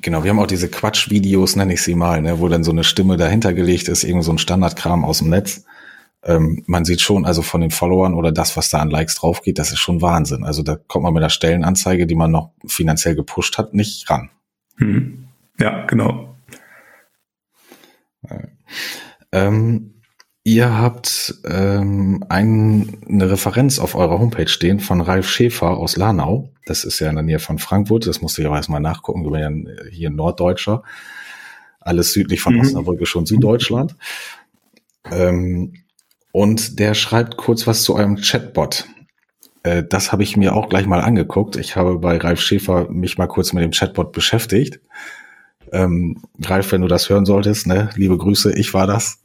Genau, 0.00 0.22
wir 0.22 0.30
haben 0.30 0.38
auch 0.38 0.46
diese 0.46 0.68
Quatsch-Videos, 0.68 1.56
nenne 1.56 1.74
ich 1.74 1.82
sie 1.82 1.96
mal, 1.96 2.22
ne, 2.22 2.38
wo 2.38 2.48
dann 2.48 2.62
so 2.62 2.70
eine 2.70 2.84
Stimme 2.84 3.16
dahinter 3.16 3.52
gelegt 3.52 3.88
ist, 3.88 4.04
irgend 4.04 4.22
so 4.22 4.30
ein 4.30 4.38
Standardkram 4.38 5.04
aus 5.04 5.18
dem 5.18 5.30
Netz 5.30 5.64
ähm, 6.22 6.62
man 6.66 6.84
sieht 6.84 7.00
schon, 7.00 7.24
also 7.24 7.42
von 7.42 7.60
den 7.60 7.70
Followern 7.70 8.14
oder 8.14 8.32
das, 8.32 8.56
was 8.56 8.68
da 8.68 8.78
an 8.78 8.90
Likes 8.90 9.14
drauf 9.14 9.42
geht, 9.42 9.58
das 9.58 9.72
ist 9.72 9.78
schon 9.78 10.02
Wahnsinn. 10.02 10.44
Also 10.44 10.62
da 10.62 10.76
kommt 10.76 11.04
man 11.04 11.14
mit 11.14 11.22
der 11.22 11.30
Stellenanzeige, 11.30 12.06
die 12.06 12.14
man 12.14 12.30
noch 12.30 12.50
finanziell 12.66 13.14
gepusht 13.14 13.56
hat, 13.58 13.72
nicht 13.72 14.08
ran. 14.10 14.30
Hm. 14.76 15.28
Ja, 15.58 15.86
genau. 15.86 16.29
Ähm, 19.32 20.02
ihr 20.44 20.76
habt 20.76 21.34
ähm, 21.44 22.24
ein, 22.28 22.98
eine 23.08 23.30
Referenz 23.30 23.78
auf 23.78 23.94
eurer 23.94 24.18
Homepage 24.18 24.48
stehen 24.48 24.80
von 24.80 25.00
Ralf 25.00 25.28
Schäfer 25.28 25.76
aus 25.76 25.96
Lanau. 25.96 26.52
Das 26.66 26.84
ist 26.84 26.98
ja 27.00 27.08
in 27.08 27.16
der 27.16 27.24
Nähe 27.24 27.38
von 27.38 27.58
Frankfurt. 27.58 28.06
Das 28.06 28.20
musste 28.22 28.42
ich 28.42 28.46
aber 28.46 28.56
erstmal 28.56 28.80
nachgucken. 28.80 29.24
Wir 29.24 29.46
sind 29.46 29.68
ja 29.68 29.84
hier 29.90 30.10
Norddeutscher. 30.10 30.82
Alles 31.80 32.12
südlich 32.12 32.40
von 32.40 32.54
mhm. 32.54 32.60
Osnabrück 32.60 33.00
ist 33.00 33.08
schon 33.08 33.26
Süddeutschland. 33.26 33.96
Ähm, 35.10 35.74
und 36.32 36.78
der 36.78 36.94
schreibt 36.94 37.36
kurz 37.36 37.66
was 37.66 37.82
zu 37.82 37.94
eurem 37.94 38.16
Chatbot. 38.16 38.86
Äh, 39.62 39.84
das 39.84 40.12
habe 40.12 40.22
ich 40.22 40.36
mir 40.36 40.54
auch 40.54 40.68
gleich 40.68 40.86
mal 40.86 41.00
angeguckt. 41.00 41.56
Ich 41.56 41.76
habe 41.76 41.98
bei 41.98 42.16
Ralf 42.16 42.40
Schäfer 42.40 42.90
mich 42.90 43.18
mal 43.18 43.26
kurz 43.26 43.52
mit 43.52 43.64
dem 43.64 43.72
Chatbot 43.72 44.12
beschäftigt. 44.12 44.80
Ähm, 45.72 46.22
Ralf, 46.42 46.72
wenn 46.72 46.82
du 46.82 46.88
das 46.88 47.08
hören 47.08 47.24
solltest, 47.24 47.66
ne, 47.66 47.90
liebe 47.94 48.16
Grüße, 48.16 48.52
ich 48.58 48.74
war 48.74 48.86
das. 48.86 49.20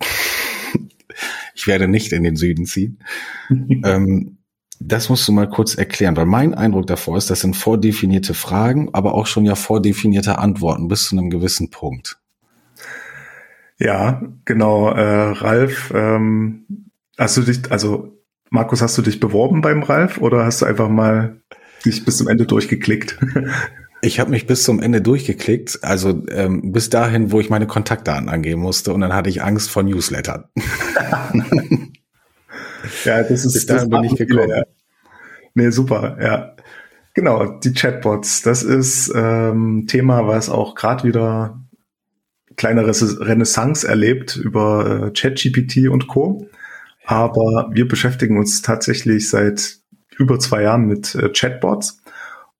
ich 1.55 1.67
werde 1.67 1.87
nicht 1.87 2.11
in 2.11 2.23
den 2.23 2.35
Süden 2.35 2.65
ziehen. 2.65 3.03
ähm, 3.49 4.37
das 4.79 5.09
musst 5.09 5.27
du 5.27 5.31
mal 5.31 5.49
kurz 5.49 5.75
erklären, 5.75 6.17
weil 6.17 6.25
mein 6.25 6.53
Eindruck 6.53 6.87
davor 6.87 7.17
ist, 7.17 7.29
das 7.29 7.39
sind 7.39 7.55
vordefinierte 7.55 8.33
Fragen, 8.33 8.89
aber 8.93 9.13
auch 9.13 9.25
schon 9.25 9.45
ja 9.45 9.55
vordefinierte 9.55 10.37
Antworten 10.37 10.87
bis 10.89 11.05
zu 11.05 11.17
einem 11.17 11.29
gewissen 11.29 11.69
Punkt. 11.69 12.19
Ja, 13.77 14.21
genau. 14.43 14.89
Äh, 14.91 15.31
Ralf 15.31 15.91
ähm, 15.95 16.65
Hast 17.17 17.37
du 17.37 17.41
dich, 17.41 17.71
also 17.71 18.17
Markus, 18.49 18.81
hast 18.81 18.97
du 18.97 19.01
dich 19.01 19.19
beworben 19.19 19.61
beim 19.61 19.83
Ralf 19.83 20.17
oder 20.17 20.45
hast 20.45 20.61
du 20.61 20.65
einfach 20.65 20.89
mal 20.89 21.41
dich 21.85 22.03
bis 22.03 22.17
zum 22.17 22.27
Ende 22.27 22.45
durchgeklickt? 22.45 23.17
Ich 24.05 24.19
habe 24.19 24.29
mich 24.29 24.45
bis 24.45 24.61
zum 24.61 24.79
Ende 24.79 25.01
durchgeklickt, 25.01 25.79
also 25.81 26.23
ähm, 26.29 26.71
bis 26.71 26.91
dahin, 26.91 27.31
wo 27.31 27.39
ich 27.39 27.49
meine 27.49 27.65
Kontaktdaten 27.65 28.29
angeben 28.29 28.61
musste 28.61 28.93
und 28.93 29.01
dann 29.01 29.13
hatte 29.13 29.31
ich 29.31 29.41
Angst 29.41 29.71
vor 29.71 29.81
Newslettern. 29.81 30.45
ja, 33.03 33.23
das 33.23 33.45
ist 33.45 33.53
bis 33.53 33.65
dahin 33.65 33.89
bin 33.89 34.03
ich 34.03 34.15
gekommen. 34.15 34.47
Ja. 34.47 34.63
Nee, 35.55 35.71
super, 35.71 36.17
ja. 36.21 36.55
Genau, 37.15 37.57
die 37.59 37.73
Chatbots, 37.73 38.43
das 38.43 38.61
ist 38.61 39.11
ähm, 39.15 39.87
Thema, 39.87 40.27
was 40.27 40.49
auch 40.49 40.75
gerade 40.75 41.03
wieder 41.03 41.59
kleine 42.57 42.85
Renaissance 42.85 43.87
erlebt 43.87 44.35
über 44.35 45.07
äh, 45.07 45.11
ChatGPT 45.13 45.89
und 45.89 46.05
Co. 46.05 46.47
Aber 47.05 47.71
wir 47.73 47.87
beschäftigen 47.87 48.37
uns 48.37 48.61
tatsächlich 48.61 49.31
seit 49.31 49.77
über 50.15 50.37
zwei 50.37 50.61
Jahren 50.61 50.85
mit 50.85 51.15
äh, 51.15 51.29
Chatbots. 51.29 52.03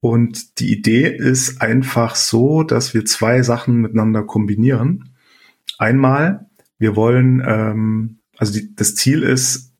Und 0.05 0.59
die 0.59 0.71
Idee 0.71 1.07
ist 1.07 1.63
einfach 1.63 2.13
so, 2.13 2.61
dass 2.61 2.93
wir 2.93 3.05
zwei 3.05 3.41
Sachen 3.41 3.77
miteinander 3.81 4.21
kombinieren. 4.21 5.15
Einmal, 5.79 6.45
wir 6.77 6.95
wollen, 6.95 7.43
ähm, 7.43 8.19
also 8.37 8.53
die, 8.53 8.75
das 8.75 8.93
Ziel 8.93 9.23
ist, 9.23 9.73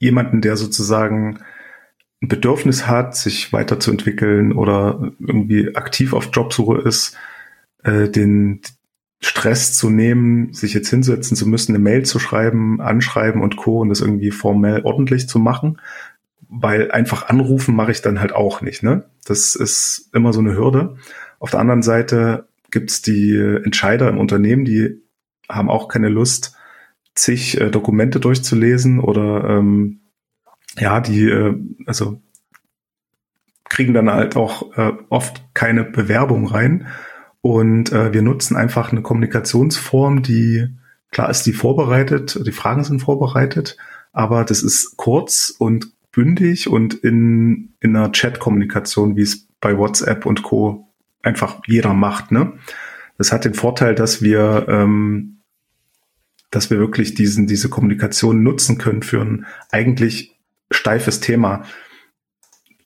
jemanden, 0.00 0.40
der 0.40 0.56
sozusagen 0.56 1.38
ein 2.20 2.26
Bedürfnis 2.26 2.88
hat, 2.88 3.14
sich 3.14 3.52
weiterzuentwickeln 3.52 4.50
oder 4.50 5.12
irgendwie 5.20 5.76
aktiv 5.76 6.12
auf 6.12 6.30
Jobsuche 6.32 6.78
ist, 6.78 7.16
äh, 7.84 8.08
den, 8.08 8.62
Stress 9.22 9.74
zu 9.74 9.90
nehmen, 9.90 10.54
sich 10.54 10.72
jetzt 10.72 10.88
hinsetzen 10.88 11.36
zu 11.36 11.46
müssen, 11.46 11.74
eine 11.74 11.82
Mail 11.82 12.06
zu 12.06 12.18
schreiben, 12.18 12.80
anschreiben 12.80 13.42
und 13.42 13.56
Co. 13.56 13.80
und 13.80 13.90
das 13.90 14.00
irgendwie 14.00 14.30
formell 14.30 14.80
ordentlich 14.82 15.28
zu 15.28 15.38
machen. 15.38 15.78
Weil 16.52 16.90
einfach 16.90 17.28
anrufen 17.28 17.76
mache 17.76 17.92
ich 17.92 18.02
dann 18.02 18.20
halt 18.20 18.32
auch 18.32 18.60
nicht. 18.60 18.82
Ne? 18.82 19.04
Das 19.24 19.54
ist 19.54 20.10
immer 20.12 20.32
so 20.32 20.40
eine 20.40 20.56
Hürde. 20.56 20.96
Auf 21.38 21.50
der 21.50 21.60
anderen 21.60 21.82
Seite 21.82 22.48
gibt's 22.70 23.02
die 23.02 23.36
Entscheider 23.36 24.08
im 24.08 24.18
Unternehmen, 24.18 24.64
die 24.64 25.02
haben 25.48 25.70
auch 25.70 25.88
keine 25.88 26.08
Lust, 26.08 26.56
zig 27.14 27.60
äh, 27.60 27.70
Dokumente 27.70 28.20
durchzulesen 28.20 29.00
oder 29.00 29.44
ähm, 29.48 30.00
ja, 30.78 31.00
die, 31.00 31.28
äh, 31.28 31.56
also 31.86 32.20
kriegen 33.68 33.94
dann 33.94 34.10
halt 34.10 34.36
auch 34.36 34.76
äh, 34.76 34.92
oft 35.08 35.42
keine 35.54 35.84
Bewerbung 35.84 36.46
rein. 36.46 36.88
Und 37.40 37.92
äh, 37.92 38.12
wir 38.12 38.22
nutzen 38.22 38.56
einfach 38.56 38.92
eine 38.92 39.02
Kommunikationsform, 39.02 40.22
die, 40.22 40.68
klar 41.10 41.30
ist 41.30 41.44
die 41.44 41.52
vorbereitet, 41.52 42.38
die 42.46 42.52
Fragen 42.52 42.84
sind 42.84 43.00
vorbereitet, 43.00 43.78
aber 44.12 44.44
das 44.44 44.62
ist 44.62 44.96
kurz 44.96 45.54
und 45.56 45.92
bündig 46.12 46.68
und 46.68 46.94
in, 46.94 47.74
in 47.80 47.96
einer 47.96 48.12
Chat-Kommunikation, 48.12 49.16
wie 49.16 49.22
es 49.22 49.48
bei 49.60 49.76
WhatsApp 49.76 50.26
und 50.26 50.42
Co. 50.42 50.88
einfach 51.22 51.60
jeder 51.66 51.94
macht. 51.94 52.32
Ne? 52.32 52.54
Das 53.18 53.32
hat 53.32 53.44
den 53.44 53.54
Vorteil, 53.54 53.94
dass 53.94 54.22
wir, 54.22 54.66
ähm, 54.68 55.40
dass 56.50 56.70
wir 56.70 56.78
wirklich 56.78 57.14
diesen, 57.14 57.46
diese 57.46 57.68
Kommunikation 57.68 58.42
nutzen 58.42 58.78
können 58.78 59.02
für 59.02 59.20
ein 59.20 59.46
eigentlich 59.70 60.36
steifes 60.70 61.20
Thema 61.20 61.64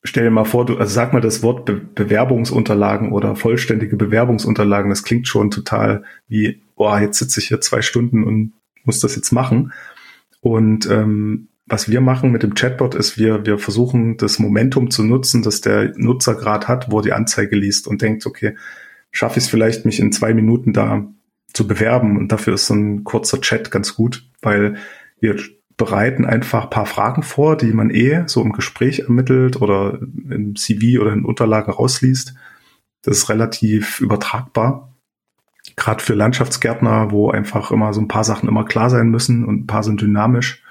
stell 0.05 0.23
dir 0.23 0.31
mal 0.31 0.45
vor, 0.45 0.65
du 0.65 0.77
also 0.77 0.93
sag 0.93 1.13
mal 1.13 1.21
das 1.21 1.43
Wort 1.43 1.65
Be 1.65 1.73
Bewerbungsunterlagen 1.73 3.11
oder 3.11 3.35
vollständige 3.35 3.97
Bewerbungsunterlagen, 3.97 4.89
das 4.89 5.03
klingt 5.03 5.27
schon 5.27 5.51
total 5.51 6.03
wie, 6.27 6.61
boah, 6.75 6.99
jetzt 6.99 7.19
sitze 7.19 7.39
ich 7.39 7.47
hier 7.47 7.59
zwei 7.59 7.81
Stunden 7.81 8.23
und 8.23 8.53
muss 8.83 8.99
das 8.99 9.15
jetzt 9.15 9.31
machen. 9.31 9.73
Und 10.41 10.89
ähm, 10.89 11.47
was 11.67 11.89
wir 11.89 12.01
machen 12.01 12.31
mit 12.31 12.43
dem 12.43 12.53
Chatbot 12.53 12.93
ist, 12.93 13.17
wir, 13.17 13.45
wir 13.45 13.57
versuchen 13.57 14.17
das 14.17 14.37
Momentum 14.37 14.91
zu 14.91 15.03
nutzen, 15.03 15.41
dass 15.41 15.61
der 15.61 15.93
Nutzer 15.97 16.35
gerade 16.35 16.67
hat, 16.67 16.91
wo 16.91 17.01
die 17.01 17.13
Anzeige 17.13 17.55
liest 17.55 17.87
und 17.87 18.01
denkt, 18.01 18.25
okay, 18.25 18.55
schaffe 19.11 19.39
ich 19.39 19.45
es 19.45 19.49
vielleicht, 19.49 19.85
mich 19.85 19.99
in 19.99 20.11
zwei 20.11 20.33
Minuten 20.33 20.73
da 20.73 21.07
zu 21.53 21.67
bewerben. 21.67 22.17
Und 22.17 22.31
dafür 22.31 22.53
ist 22.53 22.67
so 22.67 22.75
ein 22.75 23.03
kurzer 23.03 23.41
Chat 23.41 23.71
ganz 23.71 23.95
gut, 23.95 24.27
weil 24.41 24.75
wir 25.19 25.37
bereiten 25.77 26.25
einfach 26.25 26.69
paar 26.69 26.85
Fragen 26.85 27.23
vor, 27.23 27.57
die 27.57 27.73
man 27.73 27.89
eh 27.89 28.23
so 28.27 28.41
im 28.41 28.53
Gespräch 28.53 28.99
ermittelt 28.99 29.61
oder 29.61 29.99
im 30.01 30.55
CV 30.55 31.01
oder 31.01 31.13
in 31.13 31.25
Unterlagen 31.25 31.73
rausliest. 31.73 32.35
Das 33.01 33.17
ist 33.17 33.29
relativ 33.29 33.99
übertragbar. 33.99 34.93
Gerade 35.75 36.03
für 36.03 36.13
Landschaftsgärtner, 36.13 37.11
wo 37.11 37.31
einfach 37.31 37.71
immer 37.71 37.93
so 37.93 38.01
ein 38.01 38.07
paar 38.07 38.23
Sachen 38.23 38.47
immer 38.47 38.65
klar 38.65 38.89
sein 38.89 39.09
müssen 39.09 39.43
und 39.43 39.61
ein 39.61 39.67
paar 39.67 39.83
sind 39.83 39.99
dynamisch. 39.99 40.63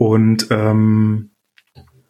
Und 0.00 0.46
ähm, 0.48 1.28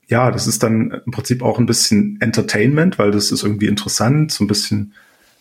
ja, 0.07 0.31
das 0.31 0.47
ist 0.47 0.63
dann 0.63 1.03
im 1.05 1.11
Prinzip 1.11 1.43
auch 1.43 1.59
ein 1.59 1.67
bisschen 1.67 2.21
Entertainment, 2.21 3.01
weil 3.01 3.11
das 3.11 3.33
ist 3.33 3.43
irgendwie 3.43 3.67
interessant, 3.67 4.31
so 4.31 4.45
ein 4.45 4.47
bisschen 4.47 4.95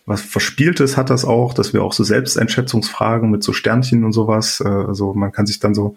was 0.08 0.22
Verspieltes 0.22 0.98
hat 0.98 1.12
das 1.12 1.26
auch, 1.26 1.54
dass 1.54 1.74
wir 1.74 1.84
auch 1.84 1.94
so 1.94 2.04
Selbsteinschätzungsfragen 2.04 3.30
mit 3.30 3.44
so 3.44 3.54
Sternchen 3.54 4.04
und 4.04 4.14
sowas, 4.14 4.64
äh, 4.66 4.68
also 4.68 5.14
man 5.14 5.32
kann 5.32 5.46
sich 5.46 5.60
dann 5.60 5.76
so 5.76 5.96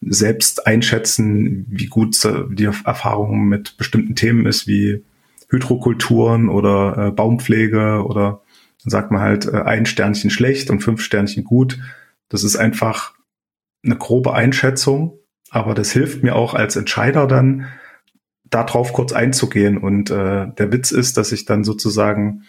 selbst 0.00 0.66
einschätzen, 0.66 1.64
wie 1.68 1.86
gut 1.86 2.16
die 2.50 2.64
Erfahrung 2.64 3.44
mit 3.44 3.76
bestimmten 3.76 4.16
Themen 4.16 4.46
ist, 4.46 4.66
wie 4.66 5.04
Hydrokulturen 5.48 6.48
oder 6.48 7.06
äh, 7.06 7.10
Baumpflege 7.12 8.04
oder 8.04 8.42
dann 8.82 8.90
sagt 8.90 9.12
man 9.12 9.22
halt 9.22 9.46
äh, 9.46 9.62
ein 9.62 9.86
Sternchen 9.86 10.30
schlecht 10.30 10.70
und 10.70 10.80
fünf 10.80 11.02
Sternchen 11.02 11.44
gut. 11.44 11.78
Das 12.28 12.42
ist 12.42 12.56
einfach 12.56 13.14
eine 13.84 13.96
grobe 13.96 14.34
Einschätzung, 14.34 15.20
aber 15.54 15.74
das 15.74 15.92
hilft 15.92 16.22
mir 16.22 16.34
auch 16.34 16.54
als 16.54 16.74
Entscheider 16.74 17.26
dann, 17.26 17.66
darauf 18.50 18.92
kurz 18.92 19.12
einzugehen. 19.12 19.78
Und 19.78 20.10
äh, 20.10 20.48
der 20.58 20.72
Witz 20.72 20.90
ist, 20.90 21.16
dass 21.16 21.32
ich 21.32 21.44
dann 21.44 21.64
sozusagen 21.64 22.42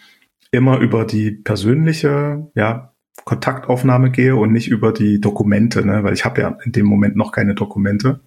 immer 0.50 0.78
über 0.78 1.04
die 1.04 1.30
persönliche, 1.30 2.48
ja, 2.54 2.92
Kontaktaufnahme 3.24 4.10
gehe 4.10 4.36
und 4.36 4.52
nicht 4.52 4.68
über 4.68 4.92
die 4.92 5.20
Dokumente, 5.20 5.84
ne? 5.84 6.04
weil 6.04 6.12
ich 6.12 6.24
habe 6.24 6.40
ja 6.40 6.58
in 6.64 6.72
dem 6.72 6.86
Moment 6.86 7.16
noch 7.16 7.32
keine 7.32 7.54
Dokumente. 7.54 8.20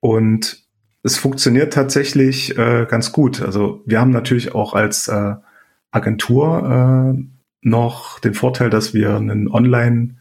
Und 0.00 0.64
es 1.02 1.16
funktioniert 1.16 1.72
tatsächlich 1.72 2.58
äh, 2.58 2.86
ganz 2.88 3.10
gut. 3.10 3.40
Also 3.40 3.82
wir 3.86 4.00
haben 4.00 4.10
natürlich 4.10 4.54
auch 4.54 4.74
als 4.74 5.08
äh, 5.08 5.34
Agentur 5.90 7.16
äh, 7.16 7.22
noch 7.62 8.20
den 8.20 8.34
Vorteil, 8.34 8.68
dass 8.68 8.92
wir 8.92 9.16
einen 9.16 9.48
Online, 9.48 10.16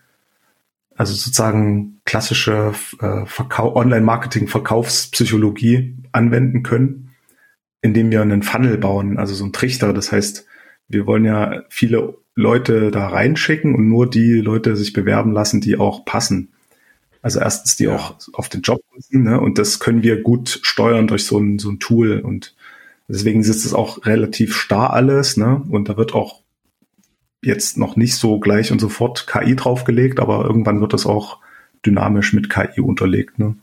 also 0.96 1.14
sozusagen 1.14 2.02
klassische 2.06 2.74
äh, 3.02 3.26
Online-Marketing-Verkaufspsychologie 3.60 5.98
anwenden 6.12 6.64
können, 6.64 7.12
indem 7.82 8.10
wir 8.12 8.22
einen 8.22 8.44
Funnel 8.44 8.78
bauen, 8.78 9.18
also 9.18 9.34
so 9.36 9.46
ein 9.46 9.54
Trichter. 9.54 9.94
Das 9.94 10.12
heißt, 10.12 10.46
wir 10.88 11.06
wollen 11.06 11.26
ja 11.26 11.64
viele 11.70 12.18
Leute 12.36 12.92
da 12.92 13.08
reinschicken 13.08 13.74
und 13.76 13.90
nur 13.90 14.10
die 14.10 14.34
Leute 14.34 14.76
sich 14.76 14.94
bewerben 14.94 15.32
lassen, 15.32 15.62
die 15.62 15.78
auch 15.78 16.06
passen. 16.06 16.52
Also 17.22 17.40
erstens, 17.40 17.76
die 17.76 17.86
ja. 17.86 17.96
auch 17.96 18.16
auf 18.34 18.50
den 18.50 18.62
Job 18.62 18.82
müssen, 18.94 19.24
ne? 19.24 19.40
und 19.40 19.58
das 19.58 19.80
können 19.80 20.04
wir 20.04 20.22
gut 20.22 20.60
steuern 20.62 21.08
durch 21.08 21.26
so 21.26 21.40
ein, 21.40 21.60
so 21.60 21.72
ein 21.72 21.80
Tool 21.80 22.20
und 22.20 22.56
deswegen 23.08 23.42
sitzt 23.44 23.66
es 23.66 23.74
auch 23.74 24.06
relativ 24.06 24.56
starr 24.56 24.94
alles, 24.94 25.36
ne? 25.36 25.64
Und 25.70 25.90
da 25.90 25.98
wird 25.98 26.14
auch 26.14 26.42
jetzt 27.46 27.78
noch 27.78 27.96
nicht 27.96 28.16
so 28.16 28.40
gleich 28.40 28.72
und 28.72 28.80
sofort 28.80 29.28
KI 29.28 29.56
draufgelegt, 29.56 30.20
aber 30.20 30.46
irgendwann 30.46 30.82
wird 30.82 30.94
das 30.94 31.06
auch 31.06 31.40
dynamisch 31.86 32.34
mit 32.34 32.50
KI 32.50 32.82
unterlegt, 32.82 33.40
ne? 33.40 33.56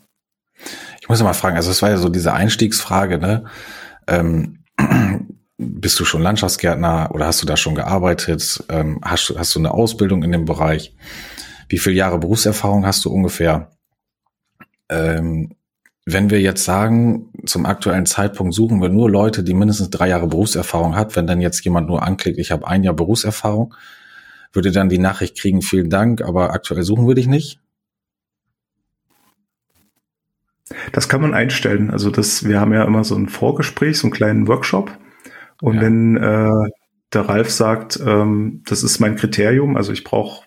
Ich 1.00 1.08
muss 1.08 1.22
mal 1.22 1.32
fragen, 1.32 1.56
also 1.56 1.70
es 1.70 1.82
war 1.82 1.90
ja 1.90 1.96
so 1.96 2.08
diese 2.08 2.32
Einstiegsfrage, 2.32 3.18
ne? 3.18 3.44
Ähm, 4.06 4.64
bist 5.58 5.98
du 5.98 6.04
schon 6.04 6.22
Landschaftsgärtner 6.22 7.10
oder 7.12 7.26
hast 7.26 7.42
du 7.42 7.46
da 7.46 7.56
schon 7.56 7.74
gearbeitet? 7.74 8.64
Ähm, 8.68 9.00
hast, 9.02 9.34
hast 9.36 9.54
du 9.54 9.58
eine 9.58 9.72
Ausbildung 9.72 10.22
in 10.22 10.32
dem 10.32 10.44
Bereich? 10.44 10.94
Wie 11.68 11.78
viele 11.78 11.96
Jahre 11.96 12.18
Berufserfahrung 12.18 12.86
hast 12.86 13.04
du 13.04 13.10
ungefähr? 13.10 13.70
Ähm, 14.88 15.54
wenn 16.04 16.30
wir 16.30 16.40
jetzt 16.40 16.64
sagen, 16.64 17.30
zum 17.46 17.64
aktuellen 17.64 18.06
Zeitpunkt 18.06 18.54
suchen 18.54 18.80
wir 18.80 18.88
nur 18.88 19.08
Leute, 19.08 19.44
die 19.44 19.54
mindestens 19.54 19.90
drei 19.90 20.08
Jahre 20.08 20.26
Berufserfahrung 20.26 20.96
hat, 20.96 21.14
wenn 21.14 21.26
dann 21.26 21.40
jetzt 21.40 21.64
jemand 21.64 21.88
nur 21.88 22.02
anklickt, 22.02 22.38
ich 22.38 22.50
habe 22.50 22.66
ein 22.66 22.82
Jahr 22.82 22.94
Berufserfahrung, 22.94 23.74
würde 24.52 24.72
dann 24.72 24.88
die 24.88 24.98
Nachricht 24.98 25.38
kriegen, 25.38 25.62
vielen 25.62 25.90
Dank, 25.90 26.22
aber 26.22 26.52
aktuell 26.52 26.82
suchen 26.82 27.06
wir 27.06 27.14
dich 27.14 27.28
nicht? 27.28 27.60
Das 30.92 31.08
kann 31.08 31.20
man 31.20 31.34
einstellen. 31.34 31.90
Also 31.90 32.10
das, 32.10 32.48
wir 32.48 32.58
haben 32.58 32.72
ja 32.72 32.84
immer 32.84 33.04
so 33.04 33.14
ein 33.14 33.28
Vorgespräch, 33.28 33.98
so 33.98 34.06
einen 34.06 34.12
kleinen 34.12 34.48
Workshop 34.48 34.98
und 35.60 35.76
ja. 35.76 35.82
wenn 35.82 36.16
äh, 36.16 36.70
der 37.12 37.28
Ralf 37.28 37.50
sagt, 37.50 38.00
ähm, 38.04 38.62
das 38.66 38.82
ist 38.82 38.98
mein 38.98 39.16
Kriterium, 39.16 39.76
also 39.76 39.92
ich 39.92 40.02
brauche 40.02 40.46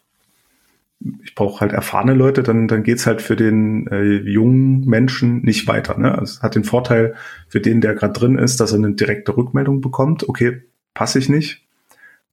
ich 1.24 1.36
brauche 1.36 1.62
halt 1.62 1.74
erfahrene 1.74 2.14
Leute, 2.14 2.42
dann, 2.42 2.68
dann 2.68 2.84
geht's 2.84 3.06
halt 3.06 3.22
für 3.22 3.36
den 3.36 3.88
äh, 3.88 4.04
jungen 4.04 4.86
Menschen 4.86 5.42
nicht 5.42 5.68
weiter. 5.68 5.98
Ne? 5.98 6.12
Also 6.12 6.38
es 6.38 6.42
hat 6.42 6.56
den 6.56 6.64
Vorteil 6.64 7.16
für 7.48 7.60
den, 7.60 7.82
der 7.82 7.96
gerade 7.96 8.14
drin 8.14 8.38
ist, 8.38 8.60
dass 8.60 8.72
er 8.72 8.78
eine 8.78 8.94
direkte 8.94 9.36
Rückmeldung 9.36 9.82
bekommt. 9.82 10.28
Okay, 10.28 10.64
passe 10.94 11.20
ich 11.20 11.30
nicht. 11.30 11.66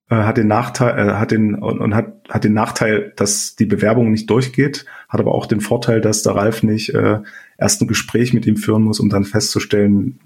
Äh, 0.09 0.17
hat 0.25 0.37
den 0.37 0.47
Nachteil, 0.47 0.99
äh, 0.99 1.13
hat 1.15 1.31
den 1.31 1.55
und, 1.55 1.81
und, 1.81 1.95
hat, 1.95 2.15
hat 2.29 2.45
den 2.45 2.55
Nachteil, 2.55 3.13
dass 3.17 3.57
die 3.57 3.67
Bewerbung 3.67 4.11
nicht 4.11 4.31
durchgeht, 4.31 4.87
hat 5.09 5.21
aber 5.21 5.35
auch 5.35 5.47
den 5.47 5.61
Vorteil, 5.61 6.01
dass 6.01 6.23
der 6.23 6.35
Ralf 6.35 6.63
nicht 6.63 6.95
äh, 6.95 7.21
erst 7.59 7.81
ein 7.81 7.89
Gespräch 7.89 8.33
mit 8.33 8.47
ihm 8.47 8.57
führen 8.57 8.83
muss, 8.83 9.01
um 9.01 9.09
dann 9.09 9.25
festzustellen, 9.25 10.19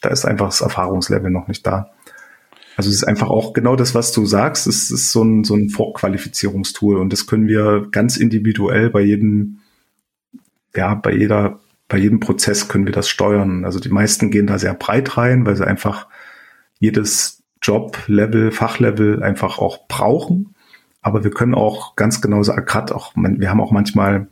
da 0.00 0.10
ist 0.10 0.24
einfach 0.24 0.46
das 0.46 0.60
Erfahrungslevel 0.60 1.30
noch 1.30 1.48
nicht 1.48 1.66
da. 1.66 1.90
Also 2.76 2.90
es 2.90 2.96
ist 2.96 3.04
einfach 3.04 3.30
auch 3.30 3.54
genau 3.54 3.74
das, 3.74 3.94
was 3.94 4.12
du 4.12 4.26
sagst. 4.26 4.66
Es 4.66 4.90
ist 4.90 5.10
so 5.10 5.24
ein, 5.24 5.44
so 5.44 5.54
ein 5.54 5.70
Vorqualifizierungstool 5.70 6.98
und 6.98 7.12
das 7.12 7.26
können 7.26 7.48
wir 7.48 7.88
ganz 7.90 8.18
individuell 8.18 8.90
bei 8.90 9.00
jedem, 9.00 9.60
ja, 10.74 10.94
bei 10.94 11.14
jeder, 11.14 11.58
bei 11.88 11.96
jedem 11.96 12.20
Prozess 12.20 12.68
können 12.68 12.84
wir 12.84 12.92
das 12.92 13.08
steuern. 13.08 13.64
Also 13.64 13.80
die 13.80 13.88
meisten 13.88 14.30
gehen 14.30 14.46
da 14.46 14.58
sehr 14.58 14.74
breit 14.74 15.16
rein, 15.16 15.46
weil 15.46 15.56
sie 15.56 15.66
einfach 15.66 16.06
jedes 16.78 17.42
Job-Level, 17.62 18.52
Fachlevel 18.52 19.22
einfach 19.22 19.58
auch 19.58 19.88
brauchen. 19.88 20.54
Aber 21.00 21.24
wir 21.24 21.30
können 21.30 21.54
auch 21.54 21.96
ganz 21.96 22.20
genau 22.20 22.42
sagen, 22.42 22.66
gerade 22.66 22.94
auch, 22.94 23.12
wir 23.14 23.48
haben 23.48 23.60
auch 23.60 23.72
manchmal 23.72 24.28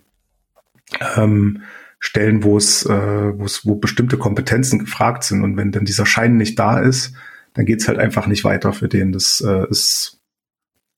ähm, 1.17 1.63
Stellen, 1.99 2.45
wo 2.45 2.59
es, 2.59 2.85
äh, 2.85 3.39
wo 3.39 3.45
es, 3.45 3.65
wo 3.65 3.77
bestimmte 3.77 4.19
Kompetenzen 4.19 4.81
gefragt 4.81 5.25
sind. 5.25 5.43
Und 5.43 5.57
wenn 5.57 5.73
dann 5.73 5.87
dieser 5.87 6.05
Schein 6.05 6.37
nicht 6.37 6.59
da 6.59 6.81
ist, 6.81 7.15
dann 7.55 7.67
geht's 7.67 7.89
halt 7.89 7.99
einfach 7.99 8.27
nicht 8.27 8.45
weiter 8.45 8.73
für 8.73 8.89
den. 8.89 9.13
Das 9.13 9.41
äh, 9.41 9.67
ist 9.71 10.21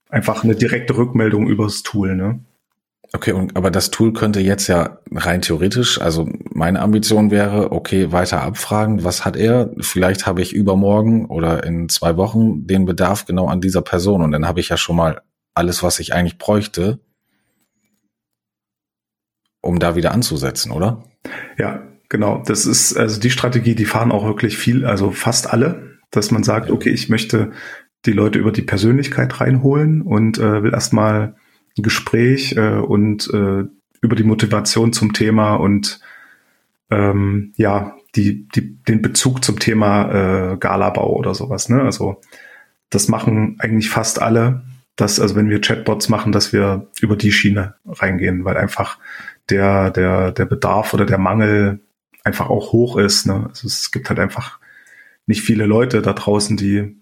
einfach 0.08 0.42
eine 0.42 0.54
direkte 0.54 0.96
Rückmeldung 0.96 1.46
übers 1.46 1.82
Tool, 1.82 2.16
ne? 2.16 2.40
Okay, 3.12 3.32
und 3.32 3.56
aber 3.56 3.70
das 3.70 3.90
Tool 3.90 4.12
könnte 4.12 4.40
jetzt 4.40 4.66
ja 4.66 4.98
rein 5.12 5.40
theoretisch, 5.40 6.00
also 6.00 6.28
meine 6.50 6.80
Ambition 6.80 7.30
wäre, 7.30 7.70
okay, 7.70 8.10
weiter 8.10 8.42
abfragen, 8.42 9.04
was 9.04 9.24
hat 9.24 9.36
er? 9.36 9.70
Vielleicht 9.78 10.26
habe 10.26 10.42
ich 10.42 10.52
übermorgen 10.52 11.26
oder 11.26 11.62
in 11.62 11.88
zwei 11.88 12.16
Wochen 12.16 12.66
den 12.66 12.84
Bedarf 12.84 13.24
genau 13.24 13.46
an 13.46 13.60
dieser 13.60 13.82
Person 13.82 14.22
und 14.22 14.32
dann 14.32 14.46
habe 14.46 14.58
ich 14.58 14.70
ja 14.70 14.76
schon 14.76 14.96
mal 14.96 15.22
alles, 15.54 15.84
was 15.84 16.00
ich 16.00 16.14
eigentlich 16.14 16.36
bräuchte, 16.36 16.98
um 19.60 19.78
da 19.78 19.94
wieder 19.94 20.10
anzusetzen, 20.12 20.72
oder? 20.72 21.04
Ja, 21.58 21.82
genau. 22.08 22.42
Das 22.44 22.66
ist 22.66 22.96
also 22.96 23.20
die 23.20 23.30
Strategie, 23.30 23.76
die 23.76 23.86
fahren 23.86 24.10
auch 24.10 24.24
wirklich 24.24 24.58
viel, 24.58 24.84
also 24.84 25.12
fast 25.12 25.52
alle 25.52 25.85
dass 26.10 26.30
man 26.30 26.44
sagt, 26.44 26.70
okay, 26.70 26.90
ich 26.90 27.08
möchte 27.08 27.52
die 28.04 28.12
Leute 28.12 28.38
über 28.38 28.52
die 28.52 28.62
Persönlichkeit 28.62 29.40
reinholen 29.40 30.02
und 30.02 30.38
äh, 30.38 30.62
will 30.62 30.72
erstmal 30.72 31.34
ein 31.76 31.82
Gespräch 31.82 32.56
äh, 32.56 32.76
und 32.76 33.28
äh, 33.32 33.64
über 34.00 34.16
die 34.16 34.24
Motivation 34.24 34.92
zum 34.92 35.12
Thema 35.12 35.54
und 35.54 36.00
ähm, 36.90 37.52
ja, 37.56 37.96
die, 38.14 38.48
die, 38.48 38.76
den 38.84 39.02
Bezug 39.02 39.44
zum 39.44 39.58
Thema 39.58 40.52
äh, 40.52 40.56
Galabau 40.56 41.12
oder 41.14 41.34
sowas. 41.34 41.68
Ne? 41.68 41.82
Also 41.82 42.20
das 42.90 43.08
machen 43.08 43.56
eigentlich 43.58 43.90
fast 43.90 44.22
alle, 44.22 44.62
dass, 44.94 45.20
also 45.20 45.36
wenn 45.36 45.50
wir 45.50 45.60
Chatbots 45.60 46.08
machen, 46.08 46.32
dass 46.32 46.52
wir 46.52 46.88
über 47.00 47.16
die 47.16 47.32
Schiene 47.32 47.74
reingehen, 47.84 48.44
weil 48.44 48.56
einfach 48.56 48.98
der, 49.50 49.90
der, 49.90 50.32
der 50.32 50.46
Bedarf 50.46 50.94
oder 50.94 51.04
der 51.04 51.18
Mangel 51.18 51.80
einfach 52.24 52.48
auch 52.48 52.72
hoch 52.72 52.96
ist. 52.96 53.26
Ne? 53.26 53.46
Also 53.48 53.66
es 53.66 53.90
gibt 53.90 54.08
halt 54.08 54.18
einfach 54.18 54.58
nicht 55.26 55.42
viele 55.42 55.66
Leute 55.66 56.02
da 56.02 56.12
draußen, 56.12 56.56
die 56.56 56.96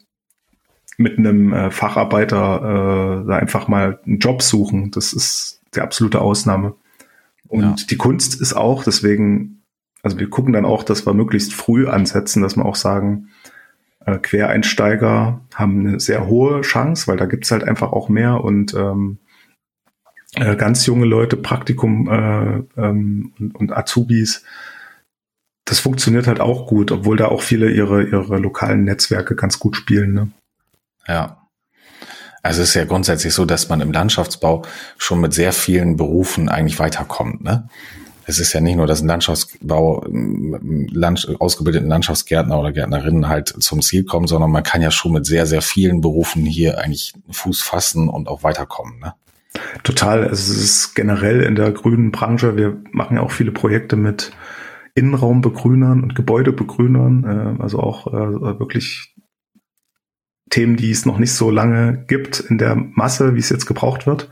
mit 0.96 1.18
einem 1.18 1.52
äh, 1.52 1.70
Facharbeiter 1.70 3.22
äh, 3.22 3.28
da 3.28 3.36
einfach 3.36 3.68
mal 3.68 4.00
einen 4.06 4.18
Job 4.18 4.42
suchen. 4.42 4.90
Das 4.90 5.12
ist 5.12 5.60
die 5.74 5.80
absolute 5.80 6.20
Ausnahme. 6.20 6.74
Und 7.48 7.80
ja. 7.80 7.86
die 7.90 7.96
Kunst 7.96 8.40
ist 8.40 8.54
auch, 8.54 8.84
deswegen, 8.84 9.62
also 10.02 10.18
wir 10.18 10.30
gucken 10.30 10.52
dann 10.52 10.64
auch, 10.64 10.82
dass 10.82 11.06
wir 11.06 11.14
möglichst 11.14 11.52
früh 11.52 11.88
ansetzen, 11.88 12.42
dass 12.42 12.56
wir 12.56 12.64
auch 12.64 12.76
sagen, 12.76 13.28
äh, 14.06 14.18
Quereinsteiger 14.18 15.40
haben 15.54 15.86
eine 15.86 16.00
sehr 16.00 16.26
hohe 16.26 16.60
Chance, 16.62 17.06
weil 17.08 17.16
da 17.16 17.26
gibt's 17.26 17.50
halt 17.50 17.64
einfach 17.64 17.92
auch 17.92 18.08
mehr 18.08 18.42
und 18.42 18.74
ähm, 18.74 19.18
äh, 20.36 20.56
ganz 20.56 20.86
junge 20.86 21.06
Leute, 21.06 21.36
Praktikum 21.36 22.08
äh, 22.08 22.62
ähm, 22.80 23.32
und, 23.38 23.54
und 23.54 23.72
Azubis, 23.76 24.44
das 25.64 25.80
funktioniert 25.80 26.26
halt 26.26 26.40
auch 26.40 26.66
gut, 26.66 26.92
obwohl 26.92 27.16
da 27.16 27.28
auch 27.28 27.42
viele 27.42 27.70
ihre, 27.70 28.04
ihre 28.04 28.38
lokalen 28.38 28.84
Netzwerke 28.84 29.34
ganz 29.34 29.58
gut 29.58 29.76
spielen. 29.76 30.12
Ne? 30.12 30.30
Ja. 31.08 31.48
Also 32.42 32.60
es 32.60 32.68
ist 32.68 32.74
ja 32.74 32.84
grundsätzlich 32.84 33.32
so, 33.32 33.46
dass 33.46 33.70
man 33.70 33.80
im 33.80 33.90
Landschaftsbau 33.90 34.62
schon 34.98 35.20
mit 35.20 35.32
sehr 35.32 35.54
vielen 35.54 35.96
Berufen 35.96 36.50
eigentlich 36.50 36.78
weiterkommt. 36.78 37.42
Ne? 37.42 37.68
Es 38.26 38.38
ist 38.38 38.52
ja 38.52 38.60
nicht 38.60 38.76
nur, 38.76 38.86
dass 38.86 39.00
ein 39.00 39.08
Landschaftsbau, 39.08 40.04
Land, 40.10 41.26
ausgebildeten 41.40 41.88
Landschaftsgärtner 41.88 42.58
oder 42.58 42.72
Gärtnerinnen 42.72 43.28
halt 43.28 43.48
zum 43.48 43.80
Ziel 43.80 44.04
kommen, 44.04 44.26
sondern 44.26 44.50
man 44.50 44.62
kann 44.62 44.82
ja 44.82 44.90
schon 44.90 45.12
mit 45.12 45.24
sehr, 45.24 45.46
sehr 45.46 45.62
vielen 45.62 46.02
Berufen 46.02 46.44
hier 46.44 46.78
eigentlich 46.78 47.14
Fuß 47.30 47.62
fassen 47.62 48.10
und 48.10 48.28
auch 48.28 48.42
weiterkommen. 48.42 48.98
Ne? 48.98 49.14
Total. 49.82 50.28
Also 50.28 50.52
es 50.52 50.62
ist 50.62 50.94
generell 50.94 51.40
in 51.40 51.54
der 51.54 51.70
grünen 51.72 52.12
Branche. 52.12 52.56
Wir 52.56 52.76
machen 52.92 53.16
ja 53.16 53.22
auch 53.22 53.32
viele 53.32 53.52
Projekte 53.52 53.96
mit 53.96 54.32
Innenraumbegrünern 54.94 56.02
und 56.02 56.14
Gebäudebegrünern. 56.14 57.24
Äh, 57.24 57.62
also 57.62 57.80
auch 57.80 58.06
äh, 58.06 58.58
wirklich 58.58 59.14
Themen, 60.50 60.76
die 60.76 60.90
es 60.90 61.06
noch 61.06 61.18
nicht 61.18 61.32
so 61.32 61.50
lange 61.50 62.04
gibt 62.06 62.40
in 62.40 62.58
der 62.58 62.76
Masse, 62.76 63.34
wie 63.34 63.40
es 63.40 63.50
jetzt 63.50 63.66
gebraucht 63.66 64.06
wird. 64.06 64.30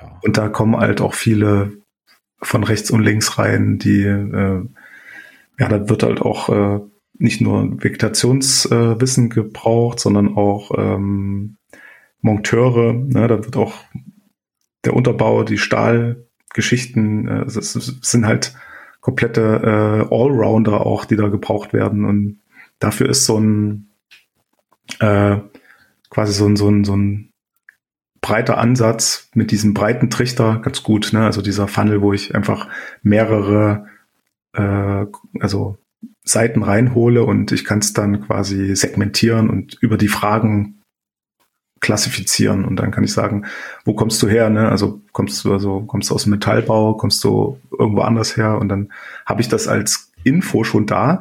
Ja. 0.00 0.18
Und 0.22 0.36
da 0.36 0.48
kommen 0.48 0.76
halt 0.76 1.00
auch 1.00 1.14
viele 1.14 1.78
von 2.40 2.64
rechts 2.64 2.90
und 2.90 3.02
links 3.02 3.38
rein, 3.38 3.78
die 3.78 4.02
äh, 4.02 4.64
ja, 5.58 5.68
da 5.68 5.88
wird 5.88 6.02
halt 6.04 6.22
auch 6.22 6.48
äh, 6.48 6.80
nicht 7.14 7.40
nur 7.40 7.82
Vegetationswissen 7.82 9.26
äh, 9.26 9.28
gebraucht, 9.28 9.98
sondern 9.98 10.36
auch 10.36 10.70
ähm, 10.76 11.56
Monteure. 12.20 12.92
Ne? 12.92 13.26
Da 13.26 13.44
wird 13.44 13.56
auch 13.56 13.74
der 14.84 14.94
Unterbau, 14.94 15.42
die 15.42 15.58
Stahlgeschichten, 15.58 17.26
äh, 17.26 17.42
es, 17.42 17.72
sind 17.72 18.26
halt 18.26 18.54
komplette 19.08 19.40
äh, 19.40 20.14
Allrounder 20.14 20.84
auch, 20.84 21.06
die 21.06 21.16
da 21.16 21.28
gebraucht 21.28 21.72
werden. 21.72 22.04
Und 22.04 22.42
dafür 22.78 23.08
ist 23.08 23.24
so 23.24 23.40
ein 23.40 23.88
äh, 25.00 25.38
quasi 26.10 26.34
so 26.34 26.46
ein, 26.46 26.56
so 26.56 26.68
ein, 26.68 26.84
so 26.84 26.94
ein 26.94 27.32
breiter 28.20 28.58
Ansatz 28.58 29.30
mit 29.32 29.50
diesem 29.50 29.72
breiten 29.72 30.10
Trichter 30.10 30.60
ganz 30.62 30.82
gut. 30.82 31.14
Ne? 31.14 31.24
Also 31.24 31.40
dieser 31.40 31.68
Funnel, 31.68 32.02
wo 32.02 32.12
ich 32.12 32.34
einfach 32.34 32.68
mehrere 33.02 33.86
äh, 34.52 35.06
also 35.40 35.78
Seiten 36.22 36.62
reinhole 36.62 37.24
und 37.24 37.50
ich 37.50 37.64
kann 37.64 37.78
es 37.78 37.94
dann 37.94 38.20
quasi 38.20 38.76
segmentieren 38.76 39.48
und 39.48 39.78
über 39.80 39.96
die 39.96 40.08
Fragen 40.08 40.77
klassifizieren 41.80 42.64
und 42.64 42.76
dann 42.76 42.90
kann 42.90 43.04
ich 43.04 43.12
sagen, 43.12 43.46
wo 43.84 43.94
kommst 43.94 44.22
du 44.22 44.28
her? 44.28 44.50
Ne? 44.50 44.68
Also 44.68 45.00
kommst 45.12 45.44
du 45.44 45.52
also 45.52 45.80
kommst 45.82 46.10
du 46.10 46.14
aus 46.14 46.24
dem 46.24 46.30
Metallbau, 46.30 46.94
kommst 46.94 47.22
du 47.24 47.60
irgendwo 47.78 48.02
anders 48.02 48.36
her 48.36 48.58
und 48.58 48.68
dann 48.68 48.92
habe 49.26 49.40
ich 49.40 49.48
das 49.48 49.68
als 49.68 50.12
Info 50.24 50.64
schon 50.64 50.86
da 50.86 51.20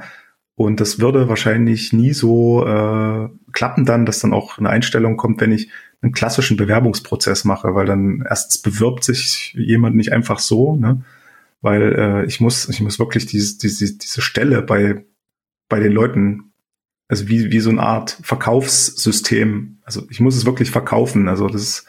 und 0.55 0.79
das 0.79 0.99
würde 0.99 1.29
wahrscheinlich 1.29 1.93
nie 1.93 2.13
so 2.13 2.65
äh, 2.65 3.29
klappen 3.51 3.85
dann, 3.85 4.07
dass 4.07 4.19
dann 4.19 4.33
auch 4.33 4.57
eine 4.57 4.69
Einstellung 4.69 5.15
kommt, 5.15 5.39
wenn 5.39 5.51
ich 5.51 5.69
einen 6.01 6.13
klassischen 6.13 6.57
Bewerbungsprozess 6.57 7.43
mache, 7.43 7.75
weil 7.75 7.85
dann 7.85 8.25
erstens 8.27 8.57
bewirbt 8.59 9.03
sich 9.03 9.53
jemand 9.53 9.95
nicht 9.95 10.11
einfach 10.13 10.39
so, 10.39 10.75
ne? 10.75 11.03
weil 11.61 11.93
äh, 11.93 12.25
ich 12.25 12.39
muss 12.39 12.69
ich 12.69 12.81
muss 12.81 12.97
wirklich 12.97 13.27
diese 13.27 13.59
diese 13.59 13.97
diese 13.97 14.21
Stelle 14.21 14.63
bei 14.63 15.05
bei 15.69 15.79
den 15.79 15.91
Leuten 15.91 16.46
also 17.07 17.27
wie, 17.27 17.51
wie 17.51 17.59
so 17.59 17.69
eine 17.69 17.81
Art 17.81 18.17
Verkaufssystem. 18.21 19.77
Also 19.83 20.03
ich 20.09 20.19
muss 20.19 20.35
es 20.35 20.45
wirklich 20.45 20.71
verkaufen. 20.71 21.27
Also 21.27 21.47
das 21.47 21.61
ist 21.61 21.85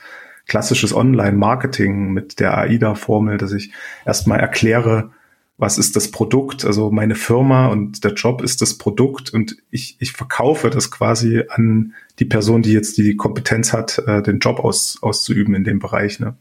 klassisches 0.47 0.95
Online-Marketing 0.95 2.13
mit 2.13 2.41
der 2.41 2.57
AIDA-Formel, 2.57 3.39
dass 3.39 3.53
ich 3.53 3.73
erstmal 4.07 4.41
erkläre, 4.41 5.11
was 5.59 5.77
ist 5.77 5.97
das 5.97 6.13
Produkt, 6.13 6.65
also 6.65 6.93
meine 6.93 7.17
Firma 7.17 7.67
und 7.67 8.05
der 8.05 8.15
Job 8.15 8.43
ist 8.43 8.63
das 8.63 8.79
Produkt 8.79 9.35
und 9.35 9.57
ich, 9.71 9.97
ich 9.99 10.13
verkaufe 10.13 10.71
das 10.71 10.93
quasi 10.93 11.43
an 11.49 11.95
die 12.21 12.25
Person, 12.25 12.63
die 12.63 12.73
jetzt 12.73 12.97
die 12.97 13.17
Kompetenz 13.17 13.73
hat, 13.73 13.99
äh, 14.07 14.23
den 14.23 14.39
Job 14.39 14.61
aus, 14.61 14.99
auszuüben 15.01 15.57
in 15.57 15.65
dem 15.65 15.81
Bereich. 15.81 16.21
Ne? 16.21 16.37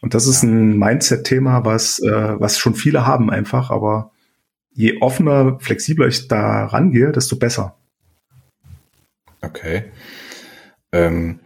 Und 0.00 0.14
das 0.14 0.26
ist 0.26 0.42
ein 0.42 0.76
Mindset-Thema, 0.76 1.64
was, 1.64 2.00
äh, 2.00 2.40
was 2.40 2.58
schon 2.58 2.74
viele 2.74 3.06
haben 3.06 3.30
einfach, 3.30 3.70
aber 3.70 4.10
je 4.72 5.00
offener, 5.00 5.58
flexibler 5.60 6.08
ich 6.08 6.26
da 6.26 6.66
rangehe, 6.66 7.12
desto 7.12 7.36
besser. 7.36 7.76
Okay. 9.42 9.92
Ähm, 10.92 11.40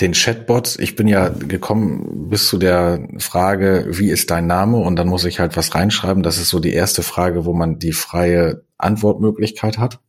den 0.00 0.12
Chatbot, 0.12 0.78
ich 0.78 0.96
bin 0.96 1.08
ja 1.08 1.28
gekommen 1.28 2.30
bis 2.30 2.48
zu 2.48 2.56
der 2.58 3.06
Frage, 3.18 3.86
wie 3.90 4.10
ist 4.10 4.30
dein 4.30 4.46
Name? 4.46 4.78
Und 4.78 4.96
dann 4.96 5.08
muss 5.08 5.24
ich 5.24 5.40
halt 5.40 5.56
was 5.56 5.74
reinschreiben. 5.74 6.22
Das 6.22 6.38
ist 6.38 6.48
so 6.48 6.58
die 6.58 6.72
erste 6.72 7.02
Frage, 7.02 7.44
wo 7.44 7.52
man 7.52 7.78
die 7.78 7.92
freie 7.92 8.64
Antwortmöglichkeit 8.78 9.78
hat. 9.78 10.00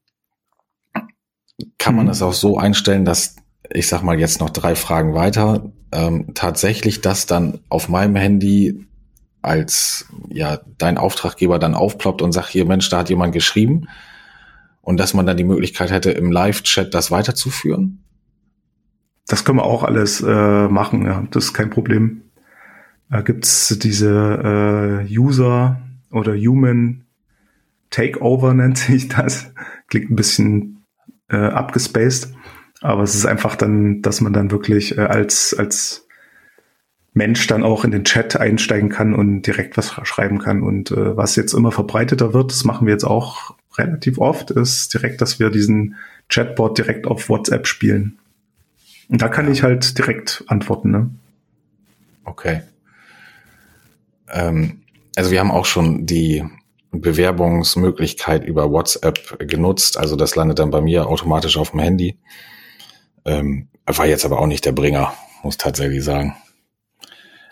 Kann 1.77 1.95
man 1.95 2.05
mhm. 2.05 2.09
das 2.09 2.21
auch 2.21 2.33
so 2.33 2.57
einstellen, 2.57 3.05
dass 3.05 3.35
ich 3.73 3.87
sag 3.87 4.01
mal 4.01 4.19
jetzt 4.19 4.39
noch 4.39 4.49
drei 4.49 4.75
Fragen 4.75 5.13
weiter, 5.13 5.71
ähm, 5.91 6.33
tatsächlich 6.33 7.01
das 7.01 7.25
dann 7.25 7.59
auf 7.69 7.89
meinem 7.89 8.15
Handy 8.15 8.85
als 9.41 10.05
ja 10.29 10.59
dein 10.77 10.97
Auftraggeber 10.97 11.59
dann 11.59 11.73
aufploppt 11.73 12.21
und 12.21 12.31
sagt, 12.31 12.49
hier 12.49 12.65
Mensch, 12.65 12.89
da 12.89 12.99
hat 12.99 13.09
jemand 13.09 13.33
geschrieben 13.33 13.87
und 14.81 14.99
dass 14.99 15.13
man 15.13 15.25
dann 15.25 15.37
die 15.37 15.43
Möglichkeit 15.43 15.91
hätte, 15.91 16.11
im 16.11 16.31
Live-Chat 16.31 16.93
das 16.93 17.11
weiterzuführen? 17.11 18.03
Das 19.27 19.45
können 19.45 19.59
wir 19.59 19.65
auch 19.65 19.83
alles 19.83 20.21
äh, 20.21 20.67
machen, 20.67 21.05
ja. 21.05 21.23
Das 21.31 21.45
ist 21.45 21.53
kein 21.53 21.69
Problem. 21.69 22.23
Da 23.09 23.21
gibt's 23.21 23.77
diese 23.79 25.05
äh, 25.09 25.17
User 25.17 25.81
oder 26.11 26.35
Human 26.35 27.05
Takeover 27.89 28.53
nennt 28.55 28.77
sich 28.77 29.09
das. 29.09 29.53
Klingt 29.87 30.09
ein 30.09 30.15
bisschen 30.15 30.85
äh, 31.29 31.37
abgespaced, 31.37 32.33
aber 32.81 33.03
es 33.03 33.15
ist 33.15 33.25
einfach 33.25 33.55
dann, 33.55 34.01
dass 34.01 34.21
man 34.21 34.33
dann 34.33 34.51
wirklich 34.51 34.97
äh, 34.97 35.01
als 35.01 35.53
als 35.57 36.07
Mensch 37.13 37.45
dann 37.47 37.63
auch 37.63 37.83
in 37.83 37.91
den 37.91 38.05
Chat 38.05 38.37
einsteigen 38.37 38.89
kann 38.89 39.13
und 39.13 39.41
direkt 39.41 39.75
was 39.77 39.91
schreiben 40.03 40.39
kann. 40.39 40.63
Und 40.63 40.91
äh, 40.91 41.17
was 41.17 41.35
jetzt 41.35 41.53
immer 41.53 41.71
verbreiteter 41.71 42.33
wird, 42.33 42.51
das 42.51 42.63
machen 42.63 42.87
wir 42.87 42.93
jetzt 42.93 43.03
auch 43.03 43.55
relativ 43.77 44.17
oft, 44.17 44.51
ist 44.51 44.93
direkt, 44.93 45.21
dass 45.21 45.39
wir 45.39 45.49
diesen 45.49 45.95
Chatbot 46.29 46.77
direkt 46.77 47.07
auf 47.07 47.29
WhatsApp 47.29 47.67
spielen. 47.67 48.19
Und 49.09 49.21
da 49.21 49.27
kann 49.27 49.51
ich 49.51 49.63
halt 49.63 49.97
direkt 49.97 50.43
antworten. 50.47 50.91
Ne? 50.91 51.09
Okay. 52.23 52.61
Ähm, 54.29 54.81
also 55.15 55.31
wir 55.31 55.39
haben 55.39 55.51
auch 55.51 55.65
schon 55.65 56.05
die 56.05 56.45
Bewerbungsmöglichkeit 56.91 58.43
über 58.43 58.71
WhatsApp 58.71 59.37
genutzt. 59.39 59.97
Also 59.97 60.15
das 60.15 60.35
landet 60.35 60.59
dann 60.59 60.71
bei 60.71 60.81
mir 60.81 61.07
automatisch 61.07 61.57
auf 61.57 61.71
dem 61.71 61.79
Handy. 61.79 62.17
Ähm, 63.25 63.67
war 63.85 64.05
jetzt 64.05 64.25
aber 64.25 64.39
auch 64.39 64.47
nicht 64.47 64.65
der 64.65 64.71
Bringer, 64.71 65.13
muss 65.43 65.57
tatsächlich 65.57 66.03
sagen. 66.03 66.35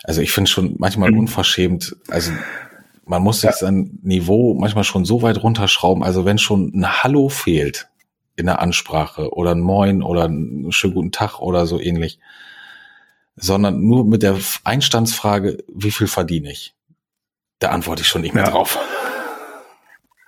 Also 0.04 0.22
ich 0.22 0.32
finde 0.32 0.50
schon 0.50 0.76
manchmal 0.78 1.12
mhm. 1.12 1.20
unverschämt, 1.20 1.96
also 2.08 2.32
man 3.10 3.24
muss 3.24 3.42
ja. 3.42 3.52
sein 3.52 3.98
Niveau 4.04 4.54
manchmal 4.54 4.84
schon 4.84 5.04
so 5.04 5.24
weit 5.24 5.42
runterschrauben. 5.42 6.04
Also 6.04 6.26
wenn 6.26 6.38
schon 6.38 6.72
ein 6.76 7.04
Hallo 7.04 7.28
fehlt 7.28 7.90
in 8.36 8.46
der 8.46 8.62
Ansprache 8.62 9.34
oder 9.34 9.52
ein 9.52 9.62
Moin 9.62 10.04
oder 10.04 10.26
einen 10.26 10.72
schönen 10.72 10.94
guten 10.94 11.12
Tag 11.12 11.40
oder 11.40 11.66
so 11.66 11.80
ähnlich, 11.80 12.20
sondern 13.36 13.82
nur 13.82 14.06
mit 14.06 14.22
der 14.22 14.38
Einstandsfrage, 14.64 15.58
wie 15.74 15.90
viel 15.90 16.06
verdiene 16.06 16.52
ich? 16.52 16.76
Da 17.58 17.70
antworte 17.70 18.04
ich 18.04 18.08
schon 18.08 18.22
nicht 18.22 18.36
mehr 18.36 18.44
ja. 18.44 18.52
drauf. 18.52 18.78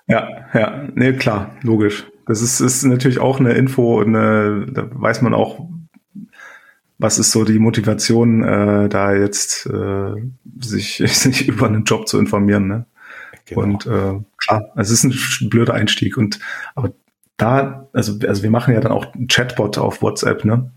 Ja, 0.07 0.27
ja, 0.53 0.87
nee, 0.95 1.13
klar, 1.13 1.51
logisch. 1.61 2.07
Das 2.25 2.41
ist, 2.41 2.61
ist 2.61 2.83
natürlich 2.83 3.19
auch 3.19 3.39
eine 3.39 3.53
Info, 3.53 4.01
eine, 4.01 4.65
da 4.71 4.87
weiß 4.91 5.21
man 5.21 5.35
auch, 5.35 5.67
was 7.01 7.17
ist 7.17 7.31
so 7.31 7.43
die 7.43 7.57
Motivation, 7.57 8.43
äh, 8.43 8.87
da 8.87 9.13
jetzt 9.13 9.65
äh, 9.65 10.13
sich, 10.59 10.97
sich 11.05 11.47
über 11.47 11.67
einen 11.67 11.83
Job 11.83 12.07
zu 12.07 12.19
informieren. 12.19 12.67
Ne? 12.67 12.85
Genau. 13.45 13.61
Und 13.61 13.85
äh, 13.87 14.19
klar, 14.37 14.71
es 14.75 14.91
ist 14.91 15.03
ein 15.03 15.49
blöder 15.49 15.73
Einstieg. 15.73 16.15
Und 16.15 16.39
aber 16.75 16.93
da, 17.37 17.89
also, 17.91 18.19
also 18.27 18.43
wir 18.43 18.51
machen 18.51 18.73
ja 18.73 18.79
dann 18.81 18.91
auch 18.91 19.13
einen 19.15 19.27
Chatbot 19.27 19.79
auf 19.79 20.01
WhatsApp, 20.01 20.45
ne? 20.45 20.71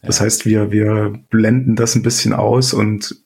Das 0.00 0.18
ja. 0.18 0.26
heißt, 0.26 0.46
wir, 0.46 0.70
wir 0.70 1.12
blenden 1.30 1.76
das 1.76 1.96
ein 1.96 2.02
bisschen 2.02 2.34
aus 2.34 2.72
und 2.72 3.16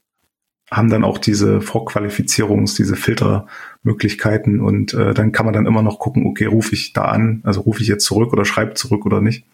haben 0.71 0.89
dann 0.91 1.05
auch 1.05 1.19
diese 1.19 1.61
Vorqualifizierungs-, 1.61 2.77
diese 2.77 2.97
Filtermöglichkeiten 2.97 4.61
und 4.61 4.95
äh, 4.95 5.13
dann 5.13 5.33
kann 5.33 5.45
man 5.45 5.55
dann 5.55 5.67
immer 5.67 5.83
noch 5.83 5.99
gucken, 5.99 6.27
okay, 6.27 6.47
rufe 6.47 6.75
ich 6.75 6.93
da 6.93 7.07
an, 7.07 7.43
also 7.45 7.63
rufe 7.63 7.83
ich 7.83 7.89
jetzt 7.89 8.05
zurück 8.05 8.33
oder 8.33 8.45
schreibe 8.45 8.75
zurück 8.75 9.05
oder 9.05 9.21
nicht. 9.21 9.45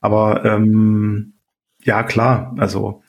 Aber 0.00 0.44
ähm, 0.44 1.33
ja, 1.84 2.02
klar, 2.02 2.54
also 2.58 3.02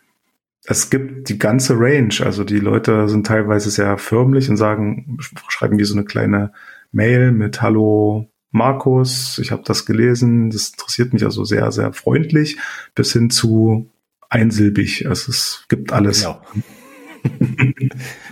es 0.66 0.90
gibt 0.90 1.30
die 1.30 1.40
ganze 1.40 1.76
Range. 1.78 2.14
Also 2.24 2.44
die 2.44 2.60
Leute 2.60 3.08
sind 3.08 3.26
teilweise 3.26 3.70
sehr 3.70 3.98
förmlich 3.98 4.50
und 4.50 4.58
sagen, 4.58 5.18
schreiben 5.48 5.78
wie 5.80 5.84
so 5.84 5.96
eine 5.96 6.06
kleine 6.06 6.52
Mail 6.92 7.32
mit 7.32 7.62
Hallo 7.62 8.30
Markus, 8.52 9.38
ich 9.38 9.52
habe 9.52 9.64
das 9.66 9.86
gelesen, 9.86 10.50
das 10.50 10.70
interessiert 10.70 11.12
mich 11.12 11.26
also 11.26 11.44
sehr, 11.44 11.74
sehr 11.74 11.92
freundlich, 11.92 12.58
bis 12.96 13.12
hin 13.12 13.30
zu 13.30 13.92
einsilbig. 14.30 15.08
Also 15.08 15.32
es 15.32 15.66
gibt 15.68 15.92
alles. 15.92 16.22
Genau. 16.22 16.42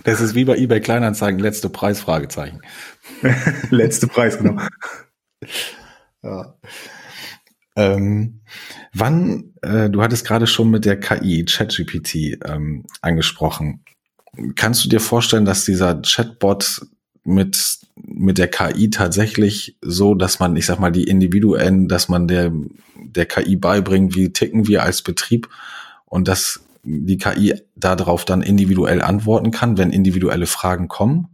Das 0.04 0.20
ist 0.20 0.36
wie 0.36 0.44
bei 0.44 0.56
eBay 0.56 0.80
Kleinanzeigen, 0.80 1.40
letzte 1.40 1.68
Preis, 1.68 1.98
Fragezeichen. 1.98 2.60
letzte 3.70 4.06
Preis, 4.06 4.38
genau. 4.38 4.60
Ja. 6.22 6.56
Ähm, 7.76 8.40
wann, 8.94 9.53
äh, 9.64 9.90
du 9.90 10.02
hattest 10.02 10.26
gerade 10.26 10.46
schon 10.46 10.70
mit 10.70 10.84
der 10.84 10.98
KI, 10.98 11.44
ChatGPT, 11.44 12.38
ähm, 12.44 12.84
angesprochen. 13.00 13.80
Kannst 14.56 14.84
du 14.84 14.88
dir 14.88 15.00
vorstellen, 15.00 15.44
dass 15.44 15.64
dieser 15.64 16.00
Chatbot 16.02 16.86
mit, 17.24 17.78
mit 17.96 18.38
der 18.38 18.48
KI 18.48 18.90
tatsächlich 18.90 19.76
so, 19.80 20.14
dass 20.14 20.40
man, 20.40 20.56
ich 20.56 20.66
sag 20.66 20.78
mal, 20.78 20.90
die 20.90 21.04
Individuen, 21.04 21.88
dass 21.88 22.08
man 22.08 22.28
der, 22.28 22.52
der 22.96 23.26
KI 23.26 23.56
beibringt, 23.56 24.14
wie 24.14 24.32
ticken 24.32 24.66
wir 24.66 24.82
als 24.82 25.02
Betrieb 25.02 25.48
und 26.06 26.28
dass 26.28 26.60
die 26.82 27.16
KI 27.16 27.54
darauf 27.76 28.24
dann 28.24 28.42
individuell 28.42 29.00
antworten 29.00 29.50
kann, 29.50 29.78
wenn 29.78 29.90
individuelle 29.90 30.46
Fragen 30.46 30.88
kommen? 30.88 31.28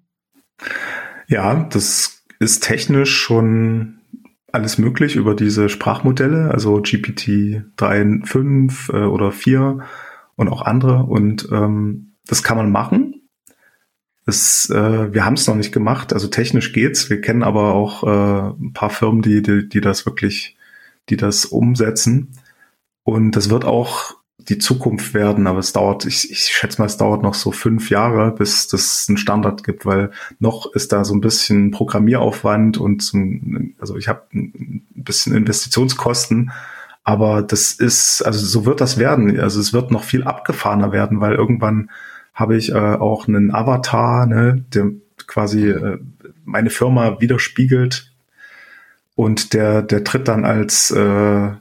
Ja, 1.27 1.65
das 1.71 2.23
ist 2.39 2.63
technisch 2.63 3.17
schon 3.17 4.00
alles 4.53 4.79
möglich 4.79 5.17
über 5.17 5.35
diese 5.35 5.69
Sprachmodelle, 5.69 6.51
also 6.51 6.81
GPT 6.83 7.65
3, 7.77 8.21
5 8.25 8.89
äh, 8.91 8.97
oder 8.97 9.33
4 9.33 9.81
und 10.37 10.49
auch 10.49 10.63
andere. 10.63 11.05
Und 11.05 11.49
ähm, 11.53 12.13
das 12.27 12.43
kann 12.43 12.57
man 12.57 12.71
machen. 12.71 13.29
Das, 14.27 14.71
äh, 14.71 15.13
wir 15.13 15.25
haben 15.25 15.35
es 15.35 15.47
noch 15.47 15.57
nicht 15.57 15.73
gemacht, 15.73 16.13
also 16.13 16.29
technisch 16.29 16.73
geht's. 16.73 17.11
Wir 17.11 17.21
kennen 17.21 17.43
aber 17.43 17.75
auch 17.75 18.05
äh, 18.05 18.53
ein 18.61 18.73
paar 18.73 18.91
Firmen, 18.91 19.23
die, 19.23 19.43
die, 19.43 19.69
die 19.69 19.81
das 19.81 20.07
wirklich, 20.07 20.57
die 21.09 21.17
das 21.17 21.47
umsetzen. 21.47 22.29
Und 23.03 23.33
das 23.33 23.51
wird 23.51 23.65
auch 23.65 24.20
die 24.49 24.59
Zukunft 24.59 25.15
werden, 25.15 25.47
aber 25.47 25.59
es 25.59 25.73
dauert, 25.73 26.05
ich, 26.05 26.31
ich 26.31 26.47
schätze 26.47 26.81
mal, 26.81 26.87
es 26.87 26.97
dauert 26.97 27.23
noch 27.23 27.35
so 27.35 27.53
fünf 27.53 27.91
Jahre, 27.91 28.33
bis 28.33 28.69
das 28.69 29.07
einen 29.09 29.19
Standard 29.19 29.65
gibt, 29.65 29.87
weil 29.87 30.11
noch 30.39 30.73
ist 30.75 30.93
da 30.93 31.05
so 31.05 31.15
ein 31.15 31.21
bisschen 31.21 31.71
Programmieraufwand 31.71 32.79
und 32.79 33.13
ein, 33.13 33.75
also 33.79 33.97
ich 33.97 34.09
habe 34.09 34.23
ein 34.33 34.87
bisschen 34.95 35.35
Investitionskosten, 35.35 36.53
aber 37.05 37.43
das 37.43 37.73
ist, 37.73 38.23
also 38.23 38.45
so 38.45 38.67
wird 38.67 38.81
das 38.81 38.99
werden. 38.99 39.39
Also 39.41 39.61
es 39.61 39.73
wird 39.73 39.91
noch 39.91 40.05
viel 40.05 40.25
abgefahrener 40.25 40.93
werden, 40.93 41.21
weil 41.21 41.35
irgendwann 41.35 41.91
habe 42.35 42.57
ich 42.57 42.71
äh, 42.71 42.75
auch 42.75 43.27
einen 43.27 43.55
Avatar, 43.55 44.27
ne, 44.27 44.65
der 44.73 44.93
quasi 45.27 45.69
äh, 45.69 45.99
meine 46.45 46.71
Firma 46.71 47.21
widerspiegelt 47.21 48.13
und 49.15 49.53
der, 49.53 49.83
der 49.83 50.05
tritt 50.05 50.29
dann 50.29 50.45
als, 50.45 50.91
äh, 50.91 51.01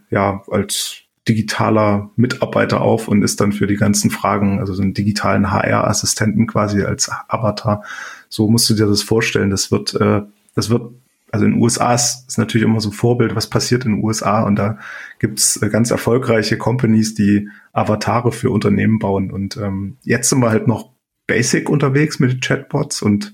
ja, 0.09 0.43
als 0.49 1.03
digitaler 1.27 2.11
Mitarbeiter 2.15 2.81
auf 2.81 3.07
und 3.07 3.21
ist 3.23 3.39
dann 3.39 3.51
für 3.51 3.67
die 3.67 3.75
ganzen 3.75 4.09
Fragen, 4.09 4.59
also 4.59 4.73
so 4.73 4.81
einen 4.81 4.93
digitalen 4.93 5.51
HR-Assistenten 5.51 6.47
quasi 6.47 6.83
als 6.83 7.09
Avatar. 7.27 7.83
So 8.29 8.49
musst 8.49 8.69
du 8.69 8.73
dir 8.73 8.87
das 8.87 9.01
vorstellen. 9.01 9.49
Das 9.49 9.71
wird, 9.71 9.93
äh, 9.95 10.21
das 10.55 10.69
wird, 10.69 10.91
also 11.31 11.45
in 11.45 11.53
den 11.53 11.61
USA 11.61 11.93
ist, 11.93 12.37
natürlich 12.37 12.65
immer 12.65 12.81
so 12.81 12.89
ein 12.89 12.93
Vorbild, 12.93 13.35
was 13.35 13.47
passiert 13.47 13.85
in 13.85 13.95
den 13.95 14.03
USA 14.03 14.41
und 14.43 14.55
da 14.55 14.79
gibt's 15.19 15.61
äh, 15.61 15.69
ganz 15.69 15.91
erfolgreiche 15.91 16.57
Companies, 16.57 17.13
die 17.13 17.49
Avatare 17.73 18.31
für 18.31 18.49
Unternehmen 18.49 18.97
bauen. 18.97 19.31
Und 19.31 19.57
ähm, 19.57 19.97
jetzt 20.03 20.29
sind 20.29 20.39
wir 20.39 20.49
halt 20.49 20.67
noch 20.67 20.91
basic 21.27 21.69
unterwegs 21.69 22.19
mit 22.19 22.41
Chatbots 22.41 23.01
und 23.03 23.33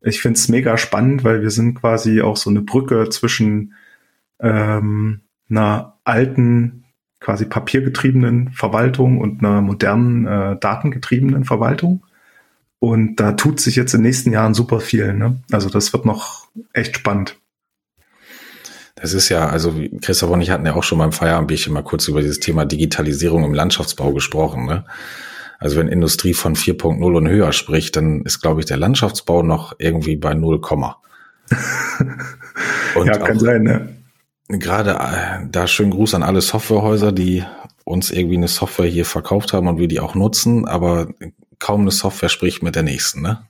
ich 0.00 0.20
finde 0.20 0.38
es 0.38 0.48
mega 0.48 0.78
spannend, 0.78 1.24
weil 1.24 1.42
wir 1.42 1.50
sind 1.50 1.74
quasi 1.74 2.22
auch 2.22 2.36
so 2.36 2.48
eine 2.48 2.62
Brücke 2.62 3.08
zwischen 3.10 3.74
ähm, 4.40 5.20
einer 5.50 5.98
alten 6.04 6.85
quasi 7.20 7.44
papiergetriebenen 7.44 8.50
Verwaltung 8.50 9.18
und 9.18 9.42
einer 9.42 9.60
modernen 9.60 10.26
äh, 10.26 10.56
datengetriebenen 10.58 11.44
Verwaltung. 11.44 12.04
Und 12.78 13.16
da 13.16 13.32
tut 13.32 13.58
sich 13.60 13.76
jetzt 13.76 13.94
in 13.94 14.00
den 14.00 14.06
nächsten 14.06 14.32
Jahren 14.32 14.54
super 14.54 14.80
viel. 14.80 15.14
Ne? 15.14 15.40
Also 15.50 15.70
das 15.70 15.92
wird 15.92 16.04
noch 16.04 16.46
echt 16.72 16.96
spannend. 16.96 17.36
Das 18.94 19.12
ist 19.12 19.28
ja, 19.28 19.48
also 19.48 19.74
Christoph 20.00 20.30
und 20.30 20.40
ich 20.40 20.50
hatten 20.50 20.64
ja 20.64 20.74
auch 20.74 20.82
schon 20.82 20.98
beim 20.98 21.12
Feierabendbierchen 21.12 21.72
mal 21.72 21.82
kurz 21.82 22.08
über 22.08 22.22
dieses 22.22 22.40
Thema 22.40 22.64
Digitalisierung 22.64 23.44
im 23.44 23.54
Landschaftsbau 23.54 24.12
gesprochen. 24.12 24.66
Ne? 24.66 24.84
Also 25.58 25.76
wenn 25.76 25.88
Industrie 25.88 26.34
von 26.34 26.54
4.0 26.54 27.02
und 27.16 27.28
höher 27.28 27.52
spricht, 27.52 27.96
dann 27.96 28.22
ist, 28.22 28.40
glaube 28.40 28.60
ich, 28.60 28.66
der 28.66 28.76
Landschaftsbau 28.76 29.42
noch 29.42 29.74
irgendwie 29.78 30.16
bei 30.16 30.34
0, 30.34 30.60
ja, 33.04 33.18
kann 33.18 33.38
sein, 33.38 33.62
ne? 33.62 33.95
Gerade 34.48 34.92
äh, 34.92 35.46
da 35.50 35.66
schönen 35.66 35.90
Gruß 35.90 36.14
an 36.14 36.22
alle 36.22 36.40
Softwarehäuser, 36.40 37.12
die 37.12 37.44
uns 37.84 38.10
irgendwie 38.10 38.36
eine 38.36 38.48
Software 38.48 38.86
hier 38.86 39.04
verkauft 39.04 39.52
haben 39.52 39.68
und 39.68 39.78
wir 39.78 39.88
die 39.88 40.00
auch 40.00 40.14
nutzen, 40.14 40.66
aber 40.66 41.08
kaum 41.58 41.82
eine 41.82 41.90
Software 41.90 42.28
spricht 42.28 42.62
mit 42.62 42.74
der 42.74 42.82
nächsten, 42.82 43.22
ne? 43.22 43.46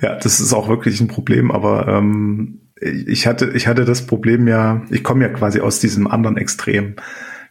Ja, 0.00 0.16
das 0.16 0.40
ist 0.40 0.52
auch 0.52 0.68
wirklich 0.68 1.00
ein 1.00 1.08
Problem, 1.08 1.50
aber 1.50 1.86
ähm, 1.86 2.60
ich 2.80 3.26
hatte, 3.26 3.52
ich 3.54 3.66
hatte 3.66 3.84
das 3.84 4.06
Problem 4.06 4.48
ja, 4.48 4.82
ich 4.90 5.04
komme 5.04 5.24
ja 5.24 5.32
quasi 5.32 5.60
aus 5.60 5.80
diesem 5.80 6.06
anderen 6.06 6.36
Extrem. 6.36 6.96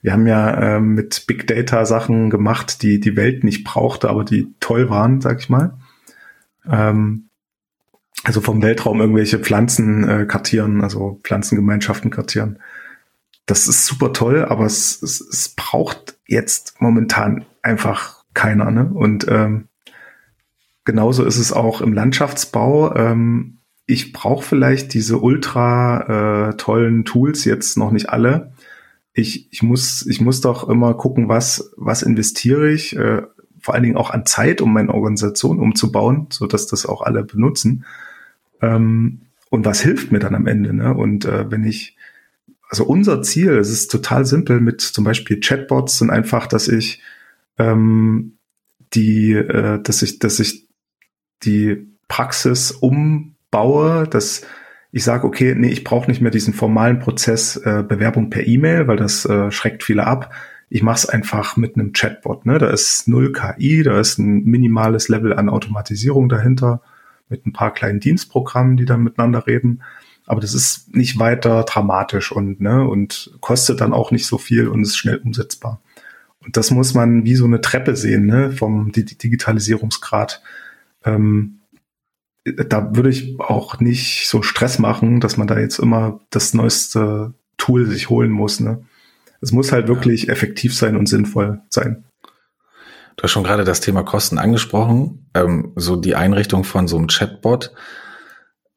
Wir 0.02 0.14
haben 0.14 0.28
ja 0.28 0.76
ähm, 0.78 0.94
mit 0.94 1.26
Big 1.28 1.48
Data 1.48 1.86
Sachen 1.86 2.30
gemacht, 2.30 2.82
die 2.82 3.00
die 3.00 3.16
Welt 3.16 3.44
nicht 3.44 3.64
brauchte, 3.64 4.10
aber 4.10 4.24
die 4.24 4.54
toll 4.60 4.90
waren, 4.90 5.22
sag 5.22 5.40
ich 5.40 5.50
mal. 5.50 5.78
Ähm, 6.70 7.27
also 8.24 8.42
vom 8.42 8.62
Weltraum 8.62 9.00
irgendwelche 9.00 9.40
Pflanzen 9.40 10.08
äh, 10.08 10.26
kartieren, 10.26 10.82
also 10.82 11.20
Pflanzengemeinschaften 11.24 12.12
kartieren 12.12 12.60
das 13.48 13.68
ist 13.68 13.86
super 13.86 14.14
toll, 14.14 14.46
aber 14.46 14.66
es, 14.66 15.02
es, 15.02 15.22
es 15.22 15.50
braucht 15.50 16.18
jetzt 16.28 16.76
momentan 16.80 17.46
einfach 17.64 18.24
keiner. 18.34 18.70
Ne? 18.70 18.92
Und 18.94 19.26
ähm, 19.30 19.70
genauso 20.84 21.24
ist 21.24 21.38
es 21.38 21.54
auch 21.54 21.82
im 21.82 21.94
Landschaftsbau. 21.94 22.94
Ähm, 22.96 23.60
ich 23.86 24.12
brauche 24.12 24.44
vielleicht 24.44 24.94
diese 24.94 25.18
ultra 25.18 26.50
äh, 26.50 26.58
tollen 26.58 27.06
Tools 27.06 27.46
jetzt 27.46 27.78
noch 27.78 27.92
nicht 27.92 28.10
alle. 28.10 28.52
Ich, 29.14 29.52
ich, 29.52 29.64
muss, 29.64 30.06
ich 30.06 30.20
muss 30.20 30.42
doch 30.42 30.68
immer 30.68 30.94
gucken, 30.94 31.30
was, 31.30 31.72
was 31.78 32.04
investiere 32.04 32.70
ich, 32.70 32.98
äh, 32.98 33.22
vor 33.62 33.74
allen 33.74 33.84
Dingen 33.84 33.98
auch 33.98 34.10
an 34.10 34.26
Zeit, 34.26 34.60
um 34.62 34.74
meine 34.74 34.94
Organisation 34.94 35.60
umzubauen, 35.60 36.28
so 36.32 36.48
dass 36.48 36.68
das 36.68 36.86
auch 36.86 37.02
alle 37.02 37.24
benutzen. 37.24 37.86
Ähm, 38.62 39.22
und 39.50 39.66
was 39.66 39.82
hilft 39.82 40.12
mir 40.12 40.20
dann 40.20 40.36
am 40.36 40.48
Ende? 40.48 40.74
Ne? 40.74 40.94
Und 40.94 41.26
äh, 41.26 41.50
wenn 41.50 41.64
ich 41.64 41.98
also 42.70 42.84
unser 42.86 43.22
Ziel, 43.22 43.58
es 43.58 43.70
ist 43.70 43.90
total 43.90 44.26
simpel 44.26 44.60
mit 44.60 44.82
zum 44.82 45.04
Beispiel 45.04 45.40
Chatbots 45.40 46.00
sind 46.00 46.10
einfach, 46.10 46.48
dass 46.48 46.68
ich 46.68 47.02
ähm, 47.58 48.38
die, 48.94 49.34
äh, 49.34 49.82
dass 49.82 50.02
ich, 50.02 50.20
dass 50.20 50.40
ich 50.40 50.68
die 51.44 51.88
Praxis 52.08 52.72
umbaue, 52.72 54.08
dass 54.08 54.46
ich 54.92 55.04
sage, 55.04 55.28
okay, 55.28 55.54
nee, 55.56 55.70
ich 55.70 55.84
brauche 55.84 56.10
nicht 56.10 56.22
mehr 56.22 56.32
diesen 56.32 56.54
formalen 56.54 57.00
Prozess 57.00 57.58
äh, 57.58 57.84
Bewerbung 57.88 58.30
per 58.30 58.48
E-Mail, 58.48 58.88
weil 58.88 58.98
das 58.98 59.26
äh, 59.26 59.52
schreckt 59.52 59.84
viele 59.84 60.06
ab. 60.06 60.34
Ich 60.70 60.84
mache 60.84 60.98
es 60.98 61.06
einfach 61.06 61.56
mit 61.56 61.76
einem 61.76 61.94
Chatbot. 61.94 62.46
Ne? 62.46 62.58
Da 62.58 62.70
ist 62.70 63.08
null 63.08 63.32
KI, 63.32 63.84
da 63.84 64.00
ist 64.00 64.18
ein 64.18 64.44
minimales 64.44 65.08
Level 65.08 65.34
an 65.34 65.50
Automatisierung 65.50 66.30
dahinter 66.30 66.82
mit 67.30 67.46
ein 67.46 67.54
paar 67.54 67.74
kleinen 67.74 68.00
Dienstprogrammen, 68.00 68.78
die 68.78 68.86
dann 68.86 69.04
miteinander 69.04 69.48
reden 69.48 69.82
aber 70.28 70.42
das 70.42 70.54
ist 70.54 70.94
nicht 70.94 71.18
weiter 71.20 71.64
dramatisch 71.64 72.32
und, 72.34 72.60
ne, 72.60 72.86
und 72.86 73.32
kostet 73.40 73.80
dann 73.80 73.94
auch 73.94 74.12
nicht 74.12 74.28
so 74.28 74.38
viel 74.38 74.68
und 74.68 74.84
ist 74.84 74.98
schnell 74.98 75.18
umsetzbar. 75.18 75.82
Und 76.44 76.58
das 76.58 76.70
muss 76.70 76.94
man 76.94 77.24
wie 77.24 77.36
so 77.36 77.46
eine 77.46 77.62
Treppe 77.62 77.96
sehen, 77.96 78.26
ne, 78.26 78.52
vom 78.52 78.92
Digitalisierungsgrad. 78.92 80.44
Ähm, 81.06 81.62
da 82.44 82.96
würde 82.96 83.10
ich 83.10 83.40
auch 83.40 83.80
nicht 83.80 84.28
so 84.28 84.42
Stress 84.42 84.80
machen, 84.80 85.22
dass 85.22 85.38
man 85.38 85.48
da 85.48 85.58
jetzt 85.58 85.80
immer 85.80 86.20
das 86.30 86.54
neueste 86.54 87.34
Tool 87.58 87.86
sich 87.88 88.10
holen 88.10 88.32
muss. 88.32 88.60
Ne? 88.60 88.84
Es 89.40 89.54
muss 89.54 89.72
halt 89.72 89.88
wirklich 89.88 90.28
effektiv 90.28 90.76
sein 90.76 90.98
und 90.98 91.08
sinnvoll 91.08 91.62
sein. 91.70 92.04
Du 93.18 93.24
hast 93.24 93.32
schon 93.32 93.44
gerade 93.44 93.64
das 93.64 93.82
Thema 93.82 94.04
Kosten 94.04 94.38
angesprochen. 94.38 95.28
Ähm, 95.34 95.74
so 95.76 95.96
die 95.96 96.16
Einrichtung 96.16 96.64
von 96.64 96.88
so 96.88 96.98
einem 96.98 97.08
Chatbot 97.08 97.74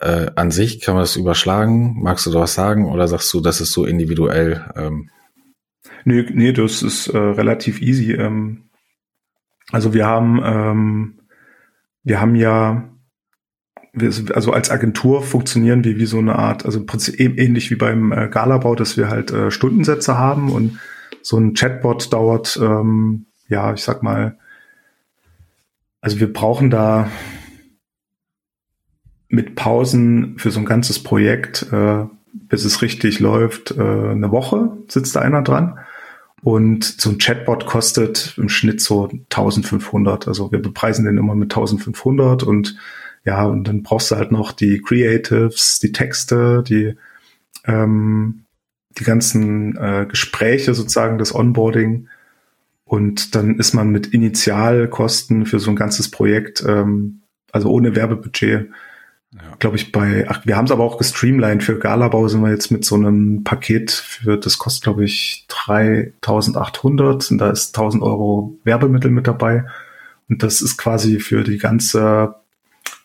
äh, 0.00 0.30
an 0.34 0.50
sich, 0.50 0.80
kann 0.80 0.94
man 0.94 1.02
das 1.02 1.16
überschlagen? 1.16 2.02
Magst 2.02 2.24
du 2.24 2.30
da 2.30 2.40
was 2.40 2.54
sagen 2.54 2.90
oder 2.90 3.06
sagst 3.06 3.32
du, 3.34 3.42
das 3.42 3.60
ist 3.60 3.72
so 3.72 3.84
individuell? 3.84 4.64
Ähm? 4.76 5.10
Nee, 6.06 6.26
nee, 6.32 6.52
das 6.54 6.82
ist 6.82 7.08
äh, 7.08 7.18
relativ 7.18 7.82
easy. 7.82 8.12
Ähm, 8.12 8.70
also 9.72 9.92
wir 9.92 10.06
haben, 10.06 10.40
ähm, 10.42 11.20
wir 12.02 12.18
haben 12.22 12.34
ja, 12.34 12.88
wir, 13.92 14.10
also 14.34 14.52
als 14.52 14.70
Agentur 14.70 15.22
funktionieren 15.22 15.84
wir 15.84 15.98
wie 15.98 16.06
so 16.06 16.18
eine 16.18 16.36
Art, 16.36 16.64
also 16.64 16.82
ähnlich 17.18 17.70
wie 17.70 17.76
beim 17.76 18.12
äh, 18.12 18.28
Galabau, 18.30 18.74
dass 18.74 18.96
wir 18.96 19.10
halt 19.10 19.32
äh, 19.32 19.50
Stundensätze 19.50 20.16
haben 20.16 20.50
und 20.50 20.80
so 21.20 21.36
ein 21.36 21.52
Chatbot 21.52 22.10
dauert 22.14 22.58
ähm, 22.62 23.26
ja, 23.50 23.74
ich 23.74 23.82
sag 23.82 24.02
mal, 24.02 24.38
also 26.00 26.18
wir 26.18 26.32
brauchen 26.32 26.70
da 26.70 27.10
mit 29.28 29.54
Pausen 29.54 30.38
für 30.38 30.50
so 30.50 30.60
ein 30.60 30.66
ganzes 30.66 31.02
Projekt, 31.02 31.66
äh, 31.72 32.06
bis 32.32 32.64
es 32.64 32.80
richtig 32.80 33.20
läuft, 33.20 33.72
äh, 33.72 33.80
eine 33.80 34.30
Woche 34.30 34.76
sitzt 34.88 35.14
da 35.16 35.20
einer 35.20 35.42
dran. 35.42 35.78
Und 36.42 36.84
so 36.84 37.10
ein 37.10 37.18
Chatbot 37.18 37.66
kostet 37.66 38.34
im 38.38 38.48
Schnitt 38.48 38.80
so 38.80 39.08
1500. 39.08 40.26
Also 40.26 40.50
wir 40.50 40.62
bepreisen 40.62 41.04
den 41.04 41.18
immer 41.18 41.34
mit 41.34 41.52
1500 41.52 42.42
und 42.44 42.76
ja, 43.24 43.44
und 43.44 43.64
dann 43.64 43.82
brauchst 43.82 44.10
du 44.10 44.16
halt 44.16 44.32
noch 44.32 44.52
die 44.52 44.80
Creatives, 44.80 45.78
die 45.80 45.92
Texte, 45.92 46.64
die, 46.66 46.96
ähm, 47.66 48.44
die 48.98 49.04
ganzen 49.04 49.76
äh, 49.76 50.06
Gespräche 50.08 50.72
sozusagen, 50.72 51.18
das 51.18 51.34
Onboarding. 51.34 52.08
Und 52.90 53.36
dann 53.36 53.54
ist 53.54 53.72
man 53.72 53.90
mit 53.90 54.08
Initialkosten 54.08 55.46
für 55.46 55.60
so 55.60 55.70
ein 55.70 55.76
ganzes 55.76 56.10
Projekt, 56.10 56.64
ähm, 56.66 57.20
also 57.52 57.70
ohne 57.70 57.94
Werbebudget, 57.94 58.68
ja. 59.32 59.40
glaube 59.60 59.76
ich, 59.76 59.92
bei, 59.92 60.26
ach, 60.28 60.44
wir 60.44 60.56
haben 60.56 60.64
es 60.64 60.72
aber 60.72 60.82
auch 60.82 60.98
gestreamlined. 60.98 61.62
Für 61.62 61.78
Galabau 61.78 62.26
sind 62.26 62.42
wir 62.42 62.50
jetzt 62.50 62.72
mit 62.72 62.84
so 62.84 62.96
einem 62.96 63.44
Paket 63.44 63.92
für, 63.92 64.36
das 64.38 64.58
kostet, 64.58 64.82
glaube 64.82 65.04
ich, 65.04 65.46
3800 65.46 67.30
und 67.30 67.38
da 67.38 67.50
ist 67.50 67.78
1000 67.78 68.02
Euro 68.02 68.58
Werbemittel 68.64 69.12
mit 69.12 69.28
dabei. 69.28 69.66
Und 70.28 70.42
das 70.42 70.60
ist 70.60 70.76
quasi 70.76 71.20
für 71.20 71.44
die 71.44 71.58
ganze 71.58 72.34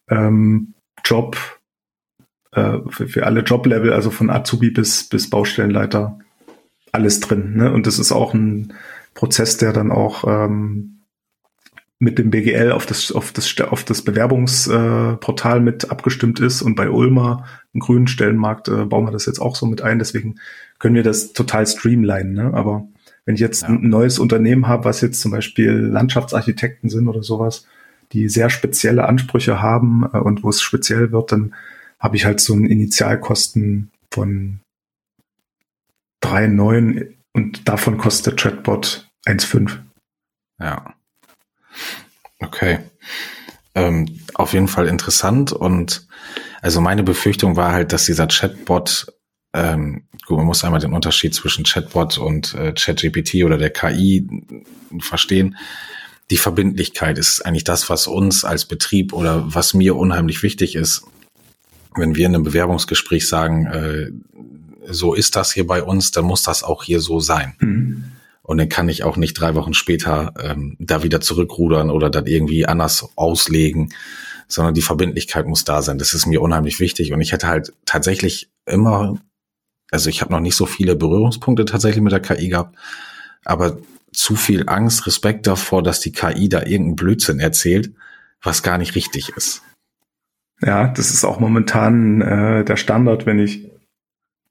ähm, 0.10 0.74
Job, 1.04 1.38
äh, 2.54 2.80
für, 2.90 3.08
für 3.08 3.28
alle 3.28 3.42
Joblevel, 3.42 3.94
also 3.94 4.10
von 4.10 4.32
Azubi 4.32 4.72
bis, 4.72 5.08
bis 5.08 5.30
Baustellenleiter, 5.30 6.18
alles 6.92 7.20
drin. 7.20 7.56
Ne? 7.56 7.72
Und 7.72 7.86
das 7.86 8.00
ist 8.00 8.12
auch 8.12 8.34
ein 8.34 8.74
Prozess, 9.16 9.58
der 9.58 9.74
dann 9.74 9.92
auch 9.92 10.26
ähm, 10.28 10.96
mit 11.98 12.20
dem 12.20 12.30
BGL 12.30 12.72
auf 12.72 12.86
das, 12.86 13.12
auf 13.12 13.32
das, 13.32 13.60
auf 13.62 13.84
das 13.84 14.04
Bewerbungsportal 14.04 15.58
äh, 15.58 15.62
mit 15.62 15.90
abgestimmt 15.90 16.40
ist 16.40 16.62
und 16.62 16.76
bei 16.76 16.90
Ulmer, 16.90 17.46
im 17.74 17.80
grünen 17.80 18.08
Stellenmarkt, 18.08 18.68
äh, 18.68 18.86
bauen 18.86 19.06
wir 19.06 19.12
das 19.12 19.26
jetzt 19.26 19.40
auch 19.40 19.56
so 19.56 19.66
mit 19.66 19.82
ein. 19.82 19.98
Deswegen 19.98 20.36
können 20.78 20.96
wir 20.96 21.04
das 21.04 21.34
total 21.34 21.66
streamlinen. 21.66 22.34
Ne? 22.34 22.54
Aber 22.54 22.88
wenn 23.26 23.36
ich 23.36 23.42
jetzt 23.42 23.64
ja. 23.64 23.70
ein 23.70 23.90
neues 23.90 24.20
Unternehmen 24.20 24.68
habe, 24.68 24.86
was 24.86 25.02
jetzt 25.02 25.22
zum 25.22 25.32
Beispiel 25.32 25.72
Landschaftsarchitekten 25.72 26.90
sind 26.90 27.08
oder 27.08 27.24
sowas, 27.24 27.66
die 28.12 28.30
sehr 28.30 28.50
spezielle 28.50 29.06
Ansprüche 29.08 29.62
haben 29.62 30.08
äh, 30.14 30.18
und 30.18 30.44
wo 30.44 30.50
es 30.50 30.62
speziell 30.62 31.12
wird, 31.12 31.32
dann 31.32 31.56
habe 31.98 32.18
ich 32.18 32.26
halt 32.26 32.42
so 32.42 32.54
einen 32.54 32.66
Initialkosten 32.66 33.90
von 34.12 34.60
drei 36.20 36.48
neun 36.48 37.16
und 37.36 37.68
davon 37.68 37.98
kostet 37.98 38.28
der 38.28 38.36
Chatbot 38.52 39.10
1,5. 39.28 39.80
Ja. 40.58 40.96
Okay. 42.40 42.80
Ähm, 43.76 44.22
auf 44.36 44.54
jeden 44.54 44.70
Fall 44.70 44.88
interessant 44.88 45.52
und 45.52 46.08
also 46.62 46.80
meine 46.80 47.04
Befürchtung 47.04 47.58
war 47.58 47.74
halt, 47.74 47.92
dass 47.92 48.06
dieser 48.06 48.28
Chatbot, 48.28 49.08
ähm, 49.54 50.08
gut, 50.26 50.38
man 50.38 50.46
muss 50.46 50.64
einmal 50.64 50.80
den 50.80 50.94
Unterschied 50.94 51.36
zwischen 51.36 51.66
Chatbot 51.66 52.18
und 52.18 52.54
äh, 52.54 52.72
ChatGPT 52.72 53.44
oder 53.44 53.58
der 53.58 53.70
KI 53.70 54.26
verstehen. 55.00 55.58
Die 56.32 56.38
Verbindlichkeit 56.38 57.18
ist 57.18 57.46
eigentlich 57.46 57.66
das, 57.66 57.90
was 57.90 58.08
uns 58.08 58.46
als 58.46 58.64
Betrieb 58.64 59.12
oder 59.12 59.44
was 59.54 59.74
mir 59.74 59.98
unheimlich 59.98 60.42
wichtig 60.42 60.76
ist, 60.78 61.04
wenn 61.96 62.16
wir 62.16 62.28
in 62.28 62.34
einem 62.34 62.46
Bewerbungsgespräch 62.46 63.28
sagen, 63.28 63.66
äh, 63.66 64.12
so 64.90 65.14
ist 65.14 65.36
das 65.36 65.52
hier 65.52 65.68
bei 65.68 65.84
uns, 65.84 66.12
dann 66.12 66.26
muss 66.26 66.44
das 66.44 66.64
auch 66.64 66.84
hier 66.84 67.00
so 67.00 67.20
sein. 67.20 67.56
Mhm. 67.60 68.12
Und 68.42 68.60
dann 68.60 68.70
kann 68.70 68.90
ich 68.90 69.04
auch 69.04 69.18
nicht 69.18 69.34
drei 69.34 69.56
Wochen 69.56 69.74
später 69.74 70.34
ähm, 70.40 70.78
da 70.80 71.02
wieder 71.02 71.20
zurückrudern 71.20 71.90
oder 71.90 72.12
das 72.12 72.26
irgendwie 72.28 72.68
anders 72.68 73.10
auslegen, 73.16 73.92
sondern 74.48 74.76
die 74.76 74.84
Verbindlichkeit 74.84 75.48
muss 75.48 75.64
da 75.64 75.82
sein. 75.82 75.98
Das 75.98 76.14
ist 76.14 76.28
mir 76.28 76.42
unheimlich 76.42 76.80
wichtig. 76.80 77.12
Und 77.12 77.22
ich 77.22 77.32
hätte 77.32 77.48
halt 77.48 77.74
tatsächlich 77.86 78.50
immer, 78.68 79.18
also 79.90 80.10
ich 80.10 80.22
habe 80.22 80.32
noch 80.32 80.40
nicht 80.40 80.56
so 80.56 80.68
viele 80.68 80.96
Berührungspunkte 80.96 81.66
tatsächlich 81.66 82.04
mit 82.04 82.14
der 82.14 82.20
KI 82.20 82.50
gehabt, 82.50 82.76
aber 83.44 83.80
zu 84.14 84.36
viel 84.36 84.70
Angst, 84.70 85.08
Respekt 85.08 85.48
davor, 85.48 85.82
dass 85.82 86.00
die 86.00 86.12
KI 86.12 86.48
da 86.48 86.60
irgendeinen 86.60 86.96
Blödsinn 86.96 87.40
erzählt, 87.40 87.92
was 88.42 88.64
gar 88.64 88.78
nicht 88.78 88.96
richtig 88.96 89.30
ist. 89.30 89.64
Ja, 90.62 90.88
das 90.88 91.12
ist 91.12 91.26
auch 91.26 91.40
momentan 91.40 92.22
äh, 92.22 92.64
der 92.64 92.78
Standard, 92.78 93.26
wenn 93.26 93.40
ich 93.40 93.70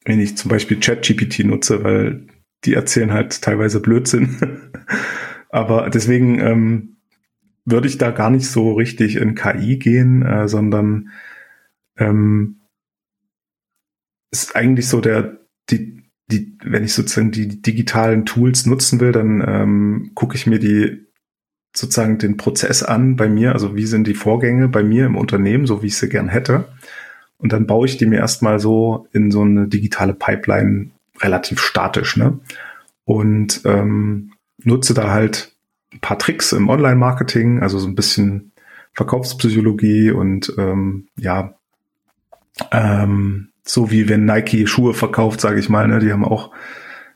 wenn 0.04 0.20
ich 0.20 0.36
zum 0.36 0.50
Beispiel 0.50 0.80
ChatGPT 0.80 1.44
nutze, 1.44 1.82
weil 1.82 2.26
die 2.64 2.74
erzählen 2.74 3.12
halt 3.12 3.42
teilweise 3.42 3.80
Blödsinn. 3.80 4.36
Aber 5.48 5.88
deswegen 5.90 6.40
ähm, 6.40 6.96
würde 7.64 7.88
ich 7.88 7.98
da 7.98 8.10
gar 8.10 8.30
nicht 8.30 8.46
so 8.46 8.72
richtig 8.72 9.16
in 9.16 9.34
KI 9.34 9.78
gehen, 9.78 10.22
äh, 10.22 10.48
sondern 10.48 11.10
ähm, 11.96 12.60
ist 14.30 14.56
eigentlich 14.56 14.88
so 14.88 15.00
der, 15.00 15.38
die, 15.70 16.02
die, 16.30 16.58
wenn 16.64 16.84
ich 16.84 16.92
sozusagen 16.92 17.30
die 17.30 17.62
digitalen 17.62 18.26
Tools 18.26 18.66
nutzen 18.66 19.00
will, 19.00 19.12
dann 19.12 19.42
ähm, 19.46 20.10
gucke 20.14 20.34
ich 20.36 20.46
mir 20.46 20.58
die 20.58 21.06
sozusagen 21.74 22.18
den 22.18 22.36
Prozess 22.36 22.82
an 22.82 23.16
bei 23.16 23.28
mir, 23.28 23.52
also 23.52 23.74
wie 23.76 23.86
sind 23.86 24.06
die 24.06 24.14
Vorgänge 24.14 24.68
bei 24.68 24.82
mir 24.82 25.06
im 25.06 25.16
Unternehmen, 25.16 25.66
so 25.66 25.82
wie 25.82 25.88
ich 25.88 25.96
sie 25.96 26.08
gern 26.08 26.28
hätte. 26.28 26.68
Und 27.38 27.52
dann 27.52 27.66
baue 27.66 27.86
ich 27.86 27.96
die 27.96 28.06
mir 28.06 28.18
erstmal 28.18 28.58
so 28.58 29.06
in 29.12 29.30
so 29.30 29.42
eine 29.42 29.68
digitale 29.68 30.14
Pipeline 30.14 30.90
relativ 31.20 31.60
statisch, 31.60 32.16
ne? 32.16 32.40
Und 33.04 33.62
ähm, 33.64 34.32
nutze 34.62 34.94
da 34.94 35.10
halt 35.10 35.52
ein 35.92 36.00
paar 36.00 36.18
Tricks 36.18 36.52
im 36.52 36.68
Online-Marketing, 36.68 37.60
also 37.60 37.78
so 37.78 37.86
ein 37.86 37.94
bisschen 37.94 38.52
Verkaufspsychologie 38.94 40.10
und 40.10 40.52
ähm, 40.56 41.08
ja, 41.16 41.54
ähm, 42.70 43.48
so 43.64 43.90
wie 43.90 44.08
wenn 44.08 44.24
Nike 44.24 44.66
Schuhe 44.66 44.94
verkauft, 44.94 45.40
sage 45.40 45.58
ich 45.58 45.68
mal, 45.68 45.88
ne, 45.88 45.98
die 45.98 46.12
haben 46.12 46.24
auch 46.24 46.50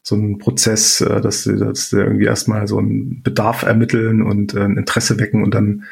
so 0.02 0.14
einen 0.14 0.38
Prozess, 0.38 1.00
äh, 1.00 1.20
dass 1.20 1.44
sie, 1.44 1.56
dass 1.56 1.90
sie 1.90 2.00
irgendwie 2.00 2.24
erstmal 2.24 2.66
so 2.66 2.78
einen 2.78 3.22
Bedarf 3.22 3.62
ermitteln 3.62 4.22
und 4.22 4.54
äh, 4.54 4.64
ein 4.64 4.76
Interesse 4.76 5.18
wecken 5.18 5.42
und 5.42 5.54
dann 5.54 5.84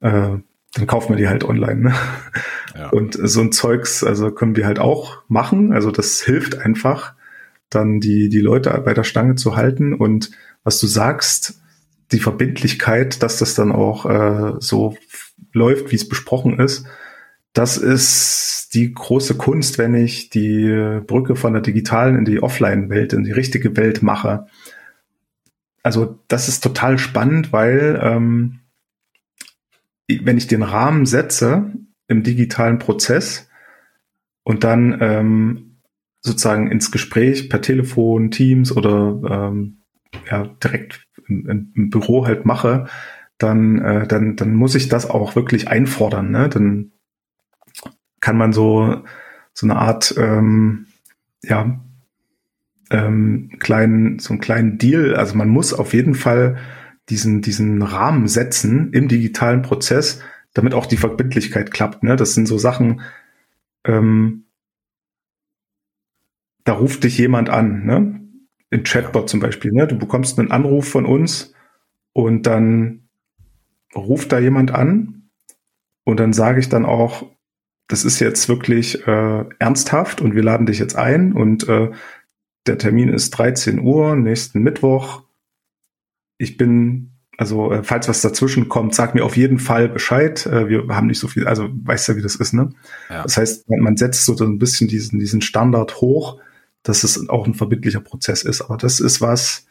äh, 0.00 0.38
dann 0.74 0.86
kaufen 0.86 1.10
wir 1.10 1.16
die 1.16 1.28
halt 1.28 1.44
online. 1.44 1.80
Ne? 1.80 1.94
Ja. 2.74 2.90
Und 2.90 3.18
so 3.20 3.40
ein 3.40 3.52
Zeugs, 3.52 4.04
also 4.04 4.30
können 4.30 4.56
wir 4.56 4.66
halt 4.66 4.78
auch 4.78 5.22
machen. 5.28 5.72
Also 5.72 5.90
das 5.90 6.20
hilft 6.20 6.58
einfach, 6.58 7.14
dann 7.70 8.00
die, 8.00 8.28
die 8.28 8.40
Leute 8.40 8.70
bei 8.84 8.94
der 8.94 9.04
Stange 9.04 9.34
zu 9.34 9.56
halten. 9.56 9.94
Und 9.94 10.30
was 10.64 10.78
du 10.78 10.86
sagst, 10.86 11.60
die 12.12 12.20
Verbindlichkeit, 12.20 13.22
dass 13.22 13.38
das 13.38 13.54
dann 13.54 13.72
auch 13.72 14.06
äh, 14.06 14.52
so 14.60 14.96
läuft, 15.52 15.90
wie 15.90 15.96
es 15.96 16.08
besprochen 16.08 16.58
ist, 16.58 16.86
das 17.52 17.76
ist 17.76 18.70
die 18.74 18.92
große 18.92 19.34
Kunst, 19.36 19.78
wenn 19.78 19.94
ich 19.94 20.30
die 20.30 21.00
Brücke 21.06 21.34
von 21.34 21.54
der 21.54 21.62
digitalen 21.62 22.16
in 22.16 22.24
die 22.24 22.42
Offline-Welt, 22.42 23.12
in 23.12 23.24
die 23.24 23.32
richtige 23.32 23.76
Welt 23.76 24.02
mache. 24.02 24.46
Also 25.82 26.18
das 26.28 26.48
ist 26.48 26.62
total 26.62 26.98
spannend, 26.98 27.52
weil 27.52 27.98
ähm, 28.02 28.60
wenn 30.08 30.38
ich 30.38 30.46
den 30.46 30.62
Rahmen 30.62 31.06
setze 31.06 31.72
im 32.08 32.22
digitalen 32.22 32.78
Prozess 32.78 33.48
und 34.42 34.64
dann 34.64 34.98
ähm, 35.00 35.80
sozusagen 36.20 36.70
ins 36.70 36.90
Gespräch 36.90 37.48
per 37.50 37.60
Telefon, 37.60 38.30
Teams 38.30 38.74
oder 38.74 39.50
ähm, 39.50 39.82
ja, 40.30 40.46
direkt 40.62 41.06
im, 41.26 41.72
im, 41.74 41.90
Büro 41.90 42.26
halt 42.26 42.46
mache, 42.46 42.86
dann, 43.36 43.78
äh, 43.80 44.06
dann, 44.06 44.36
dann 44.36 44.54
muss 44.54 44.74
ich 44.74 44.88
das 44.88 45.08
auch 45.08 45.36
wirklich 45.36 45.68
einfordern. 45.68 46.30
Ne? 46.30 46.48
Dann 46.48 46.92
kann 48.20 48.36
man 48.36 48.52
so, 48.52 49.02
so 49.52 49.66
eine 49.66 49.76
Art, 49.76 50.14
ähm, 50.16 50.86
ja, 51.42 51.80
ähm, 52.90 53.50
kleinen, 53.58 54.18
so 54.18 54.32
einen 54.32 54.40
kleinen 54.40 54.78
Deal, 54.78 55.14
also 55.14 55.36
man 55.36 55.48
muss 55.48 55.74
auf 55.74 55.92
jeden 55.92 56.14
Fall 56.14 56.56
diesen, 57.10 57.42
diesen 57.42 57.82
Rahmen 57.82 58.28
setzen 58.28 58.92
im 58.92 59.08
digitalen 59.08 59.62
Prozess, 59.62 60.20
damit 60.54 60.74
auch 60.74 60.86
die 60.86 60.96
Verbindlichkeit 60.96 61.70
klappt. 61.70 62.02
Ne? 62.02 62.16
Das 62.16 62.34
sind 62.34 62.46
so 62.46 62.58
Sachen, 62.58 63.00
ähm, 63.84 64.44
da 66.64 66.74
ruft 66.74 67.04
dich 67.04 67.16
jemand 67.16 67.48
an, 67.48 67.84
ne? 67.86 68.20
In 68.70 68.82
Chatbot 68.82 69.30
zum 69.30 69.40
Beispiel, 69.40 69.72
ne? 69.72 69.86
Du 69.86 69.96
bekommst 69.96 70.38
einen 70.38 70.50
Anruf 70.50 70.86
von 70.86 71.06
uns 71.06 71.54
und 72.12 72.46
dann 72.46 73.08
ruft 73.94 74.32
da 74.32 74.38
jemand 74.38 74.72
an 74.72 75.30
und 76.04 76.20
dann 76.20 76.34
sage 76.34 76.60
ich 76.60 76.68
dann 76.68 76.84
auch, 76.84 77.24
das 77.86 78.04
ist 78.04 78.20
jetzt 78.20 78.50
wirklich 78.50 79.06
äh, 79.06 79.44
ernsthaft 79.58 80.20
und 80.20 80.34
wir 80.34 80.42
laden 80.42 80.66
dich 80.66 80.78
jetzt 80.78 80.96
ein 80.96 81.32
und 81.32 81.66
äh, 81.70 81.90
der 82.66 82.76
Termin 82.76 83.08
ist 83.08 83.30
13 83.30 83.80
Uhr, 83.80 84.14
nächsten 84.14 84.60
Mittwoch. 84.60 85.22
Ich 86.38 86.56
bin, 86.56 87.10
also 87.36 87.72
äh, 87.72 87.82
falls 87.82 88.08
was 88.08 88.22
dazwischen 88.22 88.68
kommt, 88.68 88.94
sag 88.94 89.14
mir 89.14 89.24
auf 89.24 89.36
jeden 89.36 89.58
Fall 89.58 89.88
Bescheid. 89.88 90.46
Äh, 90.46 90.68
wir 90.68 90.86
haben 90.88 91.08
nicht 91.08 91.18
so 91.18 91.28
viel, 91.28 91.46
also 91.46 91.68
weißt 91.70 92.08
ja, 92.08 92.16
wie 92.16 92.22
das 92.22 92.36
ist, 92.36 92.54
ne? 92.54 92.70
Ja. 93.10 93.24
Das 93.24 93.36
heißt, 93.36 93.68
man, 93.68 93.80
man 93.80 93.96
setzt 93.96 94.24
so 94.24 94.36
ein 94.36 94.58
bisschen 94.58 94.88
diesen, 94.88 95.18
diesen 95.18 95.42
Standard 95.42 96.00
hoch, 96.00 96.40
dass 96.82 97.04
es 97.04 97.28
auch 97.28 97.46
ein 97.46 97.54
verbindlicher 97.54 98.00
Prozess 98.00 98.42
ist. 98.42 98.62
Aber 98.62 98.76
das 98.76 99.00
ist 99.00 99.20
was, 99.20 99.66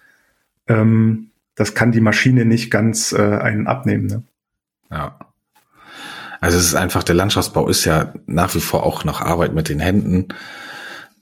ähm, 0.67 1.31
das 1.55 1.73
kann 1.73 1.91
die 1.91 2.01
Maschine 2.01 2.45
nicht 2.45 2.69
ganz 2.69 3.13
äh, 3.13 3.21
einen 3.21 3.67
abnehmen. 3.67 4.05
Ne? 4.05 4.23
Ja. 4.91 5.17
Also 6.39 6.57
es 6.57 6.65
ist 6.65 6.75
einfach, 6.75 7.03
der 7.03 7.15
Landschaftsbau 7.15 7.67
ist 7.67 7.85
ja 7.85 8.13
nach 8.27 8.53
wie 8.53 8.59
vor 8.59 8.85
auch 8.85 9.03
noch 9.03 9.21
Arbeit 9.21 9.53
mit 9.53 9.69
den 9.69 9.79
Händen, 9.79 10.27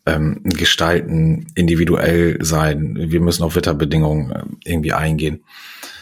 ähm, 0.05 0.41
gestalten, 0.43 1.47
individuell 1.55 2.37
sein. 2.43 2.95
Wir 2.97 3.21
müssen 3.21 3.43
auf 3.43 3.55
Wetterbedingungen 3.55 4.31
äh, 4.31 4.43
irgendwie 4.63 4.93
eingehen. 4.93 5.43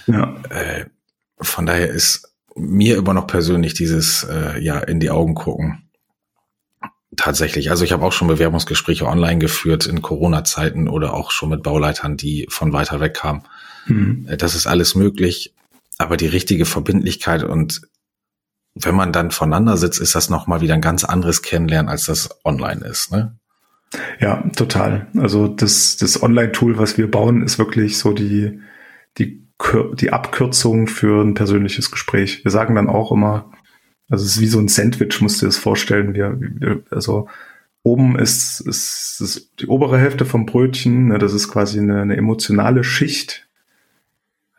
Ja. 0.08 0.36
Äh, 0.50 0.86
von 1.40 1.66
daher 1.66 1.90
ist 1.90 2.34
mir 2.56 2.98
immer 2.98 3.14
noch 3.14 3.28
persönlich 3.28 3.74
dieses 3.74 4.24
äh, 4.24 4.60
ja 4.60 4.80
in 4.80 5.00
die 5.00 5.10
Augen 5.10 5.36
gucken 5.36 5.84
tatsächlich. 7.16 7.70
Also 7.70 7.84
ich 7.84 7.92
habe 7.92 8.06
auch 8.06 8.12
schon 8.12 8.28
Bewerbungsgespräche 8.28 9.06
online 9.06 9.40
geführt 9.40 9.86
in 9.86 10.02
Corona-Zeiten 10.02 10.88
oder 10.88 11.14
auch 11.14 11.32
schon 11.32 11.50
mit 11.50 11.64
Bauleitern, 11.64 12.18
die 12.18 12.48
von 12.50 12.74
weiter 12.74 13.00
weg 13.00 13.14
kamen. 13.16 13.44
Mhm. 13.86 14.28
Äh, 14.30 14.38
das 14.38 14.56
ist 14.56 14.68
alles 14.68 14.96
möglich, 14.96 15.54
aber 15.98 16.18
die 16.18 16.28
richtige 16.28 16.66
Verbindlichkeit 16.66 17.44
und 17.44 17.82
wenn 18.76 18.96
man 18.96 19.14
dann 19.14 19.30
voneinander 19.30 19.78
sitzt, 19.78 20.00
ist 20.00 20.16
das 20.16 20.32
nochmal 20.32 20.62
wieder 20.62 20.74
ein 20.74 20.82
ganz 20.82 21.04
anderes 21.04 21.44
Kennenlernen, 21.44 21.90
als 21.90 22.06
das 22.06 22.30
online 22.44 22.84
ist. 22.84 23.12
Ne? 23.12 23.38
Ja, 24.20 24.44
total. 24.56 25.08
Also 25.18 25.48
das, 25.48 25.98
das 25.98 26.22
Online-Tool, 26.22 26.78
was 26.78 26.98
wir 26.98 27.10
bauen, 27.10 27.44
ist 27.44 27.60
wirklich 27.60 27.98
so 27.98 28.14
die, 28.14 28.60
die, 29.18 29.46
die 30.00 30.12
Abkürzung 30.12 30.88
für 30.88 31.24
ein 31.24 31.34
persönliches 31.34 31.92
Gespräch. 31.92 32.44
Wir 32.44 32.52
sagen 32.52 32.76
dann 32.76 32.90
auch 32.90 33.12
immer, 33.12 33.52
also 34.10 34.26
es 34.26 34.36
ist 34.36 34.42
wie 34.42 34.48
so 34.48 34.60
ein 34.60 34.68
Sandwich, 34.68 35.22
musst 35.22 35.42
du 35.42 35.46
dir 35.46 35.50
das 35.50 35.58
vorstellen. 35.58 36.14
Wir, 36.14 36.38
wir, 36.40 36.84
also 36.90 37.28
oben 37.84 38.18
ist, 38.18 38.62
ist, 38.62 39.20
ist 39.22 39.52
die 39.60 39.68
obere 39.68 40.00
Hälfte 40.00 40.26
vom 40.26 40.46
Brötchen, 40.46 41.10
ne, 41.10 41.18
das 41.20 41.34
ist 41.34 41.50
quasi 41.50 41.80
eine, 41.80 42.02
eine 42.02 42.16
emotionale 42.16 42.84
Schicht, 42.84 43.48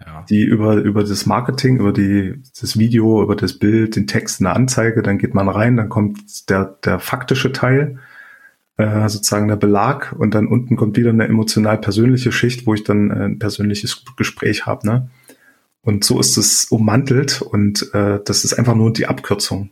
ja. 0.05 0.24
die 0.28 0.43
über, 0.43 0.76
über 0.76 1.03
das 1.03 1.24
Marketing, 1.24 1.78
über 1.78 1.93
die, 1.93 2.43
das 2.61 2.78
Video, 2.78 3.22
über 3.22 3.35
das 3.35 3.59
Bild, 3.59 3.97
den 3.97 4.07
Text, 4.07 4.41
eine 4.41 4.51
Anzeige, 4.51 5.03
dann 5.03 5.18
geht 5.18 5.35
man 5.35 5.49
rein, 5.49 5.76
dann 5.76 5.89
kommt 5.89 6.51
der, 6.51 6.78
der 6.85 6.99
faktische 6.99 7.53
Teil, 7.53 7.99
äh, 8.77 9.09
sozusagen 9.09 9.49
der 9.49 9.57
Belag 9.57 10.14
und 10.18 10.35
dann 10.35 10.47
unten 10.47 10.77
kommt 10.77 10.97
wieder 10.97 11.11
eine 11.11 11.27
emotional 11.27 11.79
persönliche 11.79 12.33
Schicht, 12.33 12.66
wo 12.66 12.75
ich 12.75 12.85
dann 12.85 13.11
äh, 13.11 13.25
ein 13.27 13.39
persönliches 13.39 14.05
Gespräch 14.16 14.66
habe. 14.66 14.87
Ne? 14.87 15.11
Und 15.83 16.05
so 16.05 16.18
ist 16.18 16.37
es 16.37 16.64
ummantelt 16.66 17.43
und 17.43 17.95
äh, 17.95 18.20
das 18.25 18.45
ist 18.45 18.55
einfach 18.55 18.75
nur 18.75 18.93
die 18.93 19.07
Abkürzung. 19.07 19.70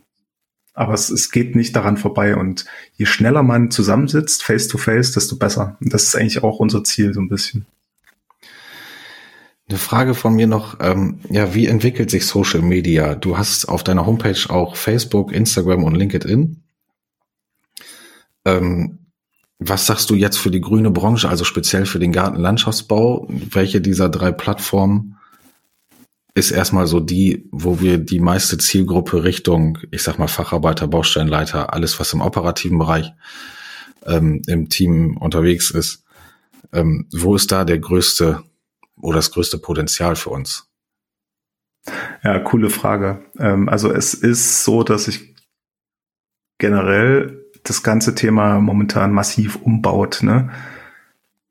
Aber 0.73 0.93
es, 0.93 1.09
es 1.09 1.31
geht 1.31 1.55
nicht 1.55 1.75
daran 1.75 1.97
vorbei. 1.97 2.35
Und 2.35 2.65
je 2.93 3.05
schneller 3.05 3.43
man 3.43 3.69
zusammensitzt, 3.69 4.43
face 4.43 4.67
to 4.67 4.77
face, 4.77 5.11
desto 5.11 5.35
besser. 5.35 5.77
Und 5.81 5.93
das 5.93 6.03
ist 6.03 6.15
eigentlich 6.15 6.43
auch 6.43 6.59
unser 6.59 6.83
Ziel, 6.83 7.13
so 7.13 7.21
ein 7.21 7.29
bisschen. 7.29 7.65
Eine 9.69 9.77
Frage 9.77 10.13
von 10.13 10.35
mir 10.35 10.47
noch, 10.47 10.79
ähm, 10.81 11.19
ja, 11.29 11.53
wie 11.53 11.67
entwickelt 11.67 12.09
sich 12.09 12.25
Social 12.25 12.61
Media? 12.61 13.15
Du 13.15 13.37
hast 13.37 13.65
auf 13.65 13.83
deiner 13.83 14.05
Homepage 14.05 14.49
auch 14.49 14.75
Facebook, 14.75 15.31
Instagram 15.31 15.83
und 15.83 15.95
LinkedIn. 15.95 16.62
Ähm, 18.45 18.99
was 19.59 19.85
sagst 19.85 20.09
du 20.09 20.15
jetzt 20.15 20.37
für 20.37 20.51
die 20.51 20.61
grüne 20.61 20.91
Branche, 20.91 21.29
also 21.29 21.45
speziell 21.45 21.85
für 21.85 21.99
den 21.99 22.11
Gartenlandschaftsbau? 22.11 23.27
Welche 23.29 23.81
dieser 23.81 24.09
drei 24.09 24.31
Plattformen 24.31 25.17
ist 26.35 26.51
erstmal 26.51 26.87
so 26.87 26.99
die, 26.99 27.47
wo 27.51 27.79
wir 27.79 27.99
die 27.99 28.19
meiste 28.19 28.57
Zielgruppe 28.57 29.23
Richtung, 29.23 29.77
ich 29.91 30.01
sag 30.01 30.17
mal, 30.17 30.27
Facharbeiter, 30.27 30.87
Baustellenleiter, 30.87 31.73
alles, 31.73 31.99
was 31.99 32.13
im 32.13 32.21
operativen 32.21 32.79
Bereich 32.79 33.13
ähm, 34.05 34.41
im 34.47 34.69
Team 34.69 35.17
unterwegs 35.17 35.71
ist. 35.71 36.03
Ähm, 36.71 37.07
wo 37.13 37.35
ist 37.35 37.51
da 37.51 37.65
der 37.65 37.77
größte 37.77 38.43
oder 38.99 39.17
das 39.17 39.31
größte 39.31 39.59
Potenzial 39.59 40.15
für 40.15 40.31
uns? 40.31 40.67
Ja, 42.23 42.39
coole 42.39 42.69
Frage. 42.69 43.23
Ähm, 43.37 43.69
also 43.69 43.91
es 43.91 44.13
ist 44.13 44.63
so, 44.63 44.83
dass 44.83 45.05
sich 45.05 45.35
generell 46.57 47.42
das 47.63 47.83
ganze 47.83 48.15
Thema 48.15 48.59
momentan 48.59 49.11
massiv 49.11 49.55
umbaut. 49.55 50.19
Ne? 50.21 50.49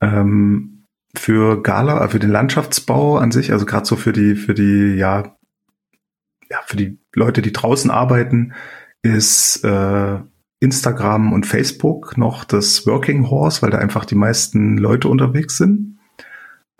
Ähm, 0.01 0.85
für 1.15 1.63
Gala, 1.63 2.05
äh, 2.05 2.09
für 2.09 2.19
den 2.19 2.31
Landschaftsbau 2.31 3.19
an 3.19 3.33
sich, 3.33 3.53
also 3.53 3.67
gerade 3.67 3.87
so 3.87 3.97
für 3.97 4.13
die, 4.13 4.35
für 4.35 4.55
die, 4.55 4.95
ja, 4.95 5.37
ja, 6.51 6.59
für 6.67 6.77
die 6.77 6.99
Leute, 7.15 7.43
die 7.43 7.53
draußen 7.53 7.91
arbeiten, 7.91 8.53
ist 9.03 9.65
äh, 9.65 10.19
Instagram 10.61 11.33
und 11.33 11.47
Facebook 11.47 12.17
noch 12.17 12.45
das 12.45 12.87
Working 12.87 13.29
Horse, 13.31 13.63
weil 13.63 13.71
da 13.71 13.79
einfach 13.79 14.05
die 14.05 14.15
meisten 14.15 14.77
Leute 14.79 15.09
unterwegs 15.09 15.57
sind. 15.57 15.99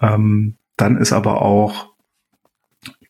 Ähm, 0.01 0.57
dann 0.77 0.99
ist 0.99 1.13
aber 1.13 1.43
auch 1.43 1.92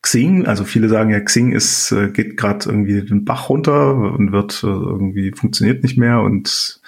Xing, 0.03 0.45
also 0.45 0.65
viele 0.65 0.89
sagen 0.89 1.09
ja, 1.09 1.19
Xing 1.21 1.53
ist, 1.53 1.91
äh, 1.91 2.09
geht 2.09 2.37
gerade 2.37 2.69
irgendwie 2.69 3.01
den 3.01 3.25
Bach 3.25 3.49
runter 3.49 3.95
und 3.95 4.33
wird 4.33 4.61
äh, 4.63 4.67
irgendwie 4.67 5.31
funktioniert 5.31 5.81
nicht 5.81 5.97
mehr 5.97 6.19
und 6.19 6.81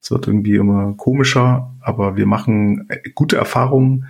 es 0.00 0.10
wird 0.10 0.26
irgendwie 0.26 0.56
immer 0.56 0.94
komischer, 0.94 1.72
aber 1.80 2.16
wir 2.16 2.26
machen 2.26 2.86
äh, 2.88 3.10
gute 3.14 3.36
Erfahrungen 3.36 4.06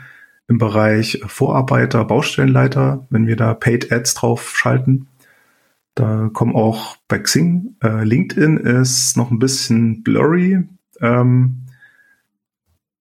im 0.47 0.59
Bereich 0.59 1.21
Vorarbeiter, 1.27 2.05
Baustellenleiter, 2.05 3.07
wenn 3.11 3.27
wir 3.27 3.37
da 3.37 3.53
Paid 3.53 3.93
Ads 3.93 4.15
drauf 4.15 4.57
schalten. 4.57 5.09
Da 5.95 6.31
kommen 6.33 6.55
auch 6.55 6.97
bei 7.09 7.19
Xing. 7.19 7.77
Äh, 7.83 8.05
LinkedIn 8.05 8.59
ist 8.59 9.17
noch 9.17 9.31
ein 9.31 9.41
bisschen 9.41 10.03
blurry. 10.05 10.63
Ähm, 11.01 11.67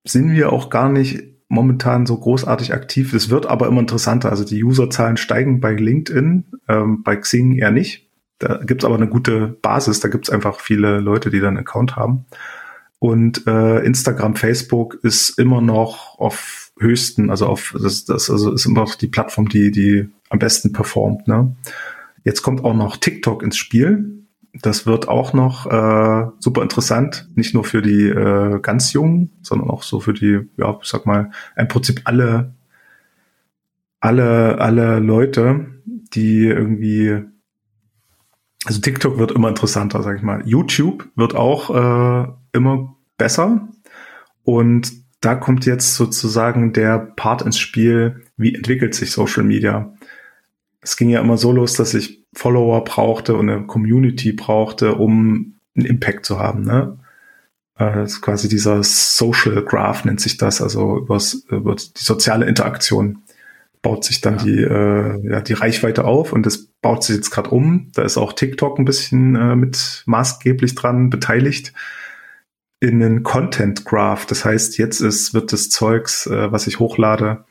sind 0.03 0.32
wir 0.32 0.51
auch 0.51 0.70
gar 0.72 0.89
nicht 0.89 1.30
momentan 1.52 2.06
so 2.06 2.18
großartig 2.18 2.74
aktiv. 2.74 3.14
Es 3.14 3.30
wird 3.30 3.45
aber 3.45 3.68
immer 3.68 3.82
interessanter. 3.82 4.30
Also 4.30 4.45
die 4.45 4.64
Userzahlen 4.64 5.18
steigen 5.18 5.60
bei 5.60 5.74
LinkedIn, 5.74 6.45
ähm, 6.70 7.04
bei 7.04 7.18
Xing 7.18 7.58
eher 7.58 7.72
nicht. 7.72 8.08
Da 8.39 8.58
gibt's 8.64 8.86
aber 8.86 8.95
eine 8.95 9.10
gute 9.10 9.47
Basis. 9.62 9.99
Da 9.99 10.08
gibt's 10.08 10.30
einfach 10.30 10.62
viele 10.62 11.02
Leute, 11.02 11.30
die 11.30 11.41
dann 11.41 11.58
Account 11.58 11.97
haben. 11.97 12.26
Und 12.99 13.45
äh, 13.47 13.80
Instagram, 13.80 14.38
Facebook 14.38 14.97
ist 15.04 15.38
immer 15.38 15.60
noch 15.60 16.18
auf 16.20 16.72
höchsten, 16.80 17.30
also 17.30 17.47
auf 17.47 17.76
das, 17.78 18.06
das 18.06 18.30
also 18.30 18.54
ist 18.54 18.66
immer 18.66 18.82
noch 18.82 18.95
die 18.95 19.08
Plattform, 19.08 19.49
die 19.49 19.72
die 19.72 20.08
am 20.30 20.39
besten 20.39 20.72
performt. 20.72 21.28
Ne? 21.28 21.54
Jetzt 22.24 22.43
kommt 22.43 22.64
auch 22.64 22.74
noch 22.74 22.95
TikTok 22.95 23.43
ins 23.43 23.58
Spiel. 23.58 24.20
Das 24.54 24.86
wird 24.86 25.08
auch 25.08 25.34
noch 25.34 25.66
äh, 25.66 26.30
super 26.39 26.62
interessant, 26.62 27.30
nicht 27.36 27.54
nur 27.54 27.64
für 27.64 27.82
die 27.82 28.10
äh, 28.10 28.60
ganz 28.60 28.91
Jungen, 28.91 29.32
sondern 29.41 29.70
auch 29.70 29.84
so 29.84 30.02
für 30.02 30.14
die, 30.14 30.41
ja, 30.58 30.78
ich 30.82 30.89
sag 30.89 31.06
mal, 31.06 31.32
im 31.56 31.68
Prinzip 31.70 32.02
alle, 32.04 32.54
alle, 34.02 34.60
alle 34.60 34.99
Leute, 34.99 35.68
die 35.86 36.47
irgendwie, 36.47 37.24
also 38.66 38.82
TikTok 38.82 39.18
wird 39.18 39.32
immer 39.32 39.47
interessanter, 39.47 40.04
sag 40.04 40.18
ich 40.18 40.24
mal. 40.24 40.45
YouTube 40.45 41.08
wird 41.16 41.34
auch 41.34 41.70
äh, 41.70 42.28
immer 42.52 42.97
besser 43.18 43.70
und 44.43 44.91
da 45.22 45.36
kommt 45.36 45.66
jetzt 45.66 45.95
sozusagen 45.95 46.74
der 46.74 46.97
Part 46.97 47.43
ins 47.43 47.60
Spiel, 47.60 48.24
wie 48.38 48.56
entwickelt 48.56 48.95
sich 48.95 49.12
Social 49.12 49.43
Media. 49.43 49.93
Es 50.82 50.97
ging 50.97 51.09
ja 51.09 51.21
immer 51.21 51.38
so 51.38 51.51
los, 51.51 51.73
dass 51.73 51.93
ich 51.93 52.25
Follower 52.34 52.84
brauchte 52.84 53.36
und 53.36 53.49
eine 53.49 53.65
Community 53.65 54.34
brauchte, 54.34 54.95
um 54.95 55.59
einen 55.75 55.86
Impact 55.86 56.25
zu 56.25 56.39
haben. 56.39 56.63
Ne? 56.63 56.97
Äh, 57.77 57.93
das 57.93 58.13
ist 58.13 58.21
quasi 58.21 58.49
dieser 58.49 58.84
Social 58.84 59.63
Graph 59.63 60.05
nennt 60.05 60.21
sich 60.21 60.38
das, 60.38 60.61
also 60.61 60.97
übers, 60.97 61.45
über 61.49 61.75
die 61.75 61.89
soziale 61.95 62.45
Interaktion 62.45 63.23
baut 63.82 64.03
sich 64.03 64.21
dann 64.21 64.38
ja. 64.38 64.43
die, 64.43 64.61
äh, 64.61 65.32
ja, 65.32 65.41
die 65.41 65.53
Reichweite 65.53 66.05
auf 66.05 66.34
und 66.34 66.45
das 66.45 66.67
baut 66.82 67.03
sich 67.03 67.15
jetzt 67.15 67.32
gerade 67.32 67.49
um. 67.49 67.91
Da 67.93 68.03
ist 68.03 68.17
auch 68.17 68.34
TikTok 68.34 68.77
ein 68.77 68.86
bisschen 68.86 69.36
äh, 69.36 69.55
mit 69.55 70.03
maßgeblich 70.05 70.75
dran 70.75 71.09
beteiligt 71.09 71.73
in 72.79 73.03
einen 73.03 73.23
Content 73.23 73.86
Graph. 73.86 74.25
Das 74.25 74.45
heißt, 74.45 74.77
jetzt 74.77 75.01
ist, 75.01 75.34
wird 75.34 75.51
das 75.51 75.69
Zeugs, 75.69 76.27
äh, 76.27 76.51
was 76.51 76.67
ich 76.67 76.79
hochlade, 76.79 77.45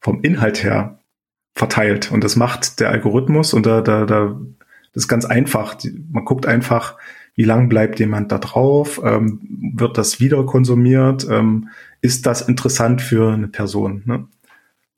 vom 0.00 0.22
Inhalt 0.22 0.62
her 0.62 0.97
verteilt. 1.54 2.10
Und 2.12 2.24
das 2.24 2.36
macht 2.36 2.80
der 2.80 2.90
Algorithmus 2.90 3.52
und 3.54 3.66
da, 3.66 3.80
da, 3.80 4.06
da 4.06 4.36
Das 4.94 5.04
ist 5.04 5.08
ganz 5.08 5.24
einfach. 5.24 5.76
Man 6.10 6.24
guckt 6.24 6.46
einfach, 6.46 6.96
wie 7.34 7.44
lang 7.44 7.68
bleibt 7.68 8.00
jemand 8.00 8.32
da 8.32 8.38
drauf? 8.38 9.00
Ähm, 9.04 9.40
wird 9.74 9.96
das 9.96 10.20
wieder 10.20 10.44
konsumiert? 10.44 11.26
Ähm, 11.30 11.68
ist 12.00 12.26
das 12.26 12.42
interessant 12.42 13.02
für 13.02 13.32
eine 13.32 13.48
Person? 13.48 14.02
Ne? 14.06 14.26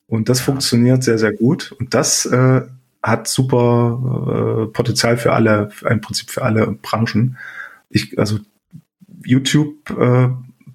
Und 0.07 0.29
das 0.29 0.39
ja. 0.39 0.45
funktioniert 0.47 1.05
sehr, 1.05 1.19
sehr 1.19 1.33
gut. 1.33 1.73
Und 1.79 1.95
das 1.95 2.27
äh, 2.27 2.63
hat 3.03 3.29
super 3.29 4.67
äh, 4.67 4.73
Potenzial 4.73 5.17
für 5.17 5.33
alle, 5.33 5.71
im 5.89 6.01
Prinzip 6.01 6.31
für 6.31 6.43
alle 6.43 6.67
Branchen. 6.83 7.37
Ich, 7.89 8.19
also 8.19 8.39
YouTube 9.25 9.91
äh, 9.91 10.29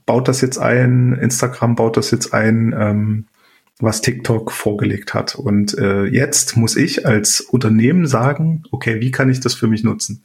baut 0.05 0.28
das 0.28 0.41
jetzt 0.41 0.57
ein, 0.57 1.13
Instagram 1.13 1.76
baut 1.76 1.97
das 1.97 2.11
jetzt 2.11 2.34
ein, 2.34 2.76
ähm, 2.78 3.26
was 3.80 4.01
TikTok 4.01 4.51
vorgelegt 4.51 5.13
hat. 5.13 5.36
Und 5.36 5.78
äh, 5.78 6.05
jetzt 6.05 6.55
muss 6.55 6.76
ich 6.76 7.05
als 7.05 7.41
Unternehmen 7.41 8.07
sagen, 8.07 8.63
okay, 8.71 9.01
wie 9.01 9.11
kann 9.11 9.30
ich 9.30 9.39
das 9.41 9.53
für 9.53 9.67
mich 9.67 9.84
nutzen? 9.84 10.23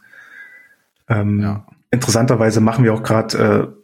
Ähm, 1.08 1.40
ja. 1.40 1.66
Interessanterweise 1.90 2.60
machen 2.60 2.84
wir 2.84 2.94
auch 2.94 3.02
gerade 3.02 3.74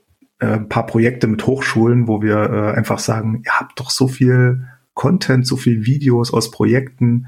äh, 0.40 0.44
äh, 0.46 0.52
ein 0.52 0.68
paar 0.68 0.86
Projekte 0.86 1.26
mit 1.26 1.46
Hochschulen, 1.46 2.06
wo 2.06 2.22
wir 2.22 2.36
äh, 2.36 2.76
einfach 2.76 2.98
sagen, 2.98 3.42
ihr 3.44 3.52
habt 3.52 3.80
doch 3.80 3.90
so 3.90 4.06
viel 4.06 4.68
Content, 4.94 5.46
so 5.46 5.56
viel 5.56 5.86
Videos 5.86 6.32
aus 6.32 6.50
Projekten, 6.50 7.26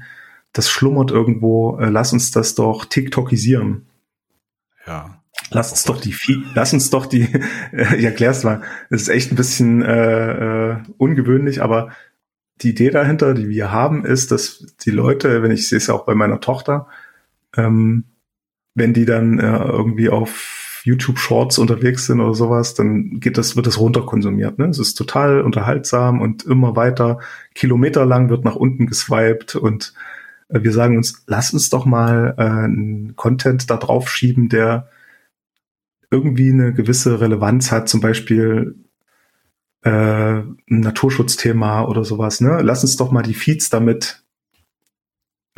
das 0.53 0.69
schlummert 0.69 1.11
irgendwo, 1.11 1.77
äh, 1.77 1.89
lass 1.89 2.13
uns 2.13 2.31
das 2.31 2.55
doch 2.55 2.85
TikTokisieren. 2.85 3.87
Ja. 4.87 5.15
Lass 5.51 5.71
uns 5.71 5.83
doch 5.83 5.99
die, 5.99 6.15
lass 6.53 6.73
uns 6.73 6.89
doch 6.89 7.05
die, 7.05 7.27
ich 7.71 8.03
erklär's 8.03 8.43
mal, 8.43 8.61
es 8.89 9.03
ist 9.03 9.09
echt 9.09 9.31
ein 9.31 9.35
bisschen 9.35 9.81
äh, 9.81 10.71
äh, 10.71 10.77
ungewöhnlich, 10.97 11.61
aber 11.61 11.89
die 12.61 12.69
Idee 12.69 12.89
dahinter, 12.89 13.33
die 13.33 13.49
wir 13.49 13.71
haben, 13.71 14.05
ist, 14.05 14.31
dass 14.31 14.65
die 14.81 14.91
Leute, 14.91 15.41
wenn 15.43 15.51
ich 15.51 15.67
sehe 15.67 15.77
es 15.77 15.87
ja 15.87 15.93
auch 15.93 16.05
bei 16.05 16.15
meiner 16.15 16.39
Tochter, 16.39 16.87
ähm, 17.55 18.05
wenn 18.75 18.93
die 18.93 19.05
dann 19.05 19.39
äh, 19.39 19.57
irgendwie 19.57 20.09
auf 20.09 20.81
YouTube 20.83 21.19
Shorts 21.19 21.57
unterwegs 21.57 22.05
sind 22.05 22.19
oder 22.21 22.33
sowas, 22.33 22.73
dann 22.73 23.19
geht 23.19 23.37
das, 23.37 23.55
wird 23.55 23.67
das 23.67 23.79
runterkonsumiert. 23.79 24.57
Ne? 24.59 24.67
Es 24.67 24.79
ist 24.79 24.95
total 24.95 25.41
unterhaltsam 25.41 26.21
und 26.21 26.43
immer 26.43 26.75
weiter, 26.75 27.19
kilometerlang 27.53 28.29
wird 28.29 28.45
nach 28.45 28.55
unten 28.55 28.87
geswiped 28.87 29.55
und 29.55 29.93
äh, 30.49 30.63
wir 30.63 30.71
sagen 30.71 30.97
uns, 30.97 31.23
lass 31.27 31.53
uns 31.53 31.69
doch 31.69 31.85
mal 31.85 32.35
äh, 32.37 32.43
einen 32.43 33.15
Content 33.15 33.69
da 33.69 33.77
drauf 33.77 34.09
schieben, 34.09 34.49
der 34.49 34.89
irgendwie 36.11 36.51
eine 36.51 36.73
gewisse 36.73 37.21
Relevanz 37.21 37.71
hat, 37.71 37.87
zum 37.87 38.01
Beispiel 38.01 38.75
äh, 39.83 39.89
ein 39.89 40.57
Naturschutzthema 40.67 41.83
oder 41.85 42.03
sowas. 42.03 42.41
Ne? 42.41 42.61
Lass 42.61 42.83
uns 42.83 42.97
doch 42.97 43.11
mal 43.11 43.23
die 43.23 43.33
Feeds 43.33 43.69
damit 43.69 44.23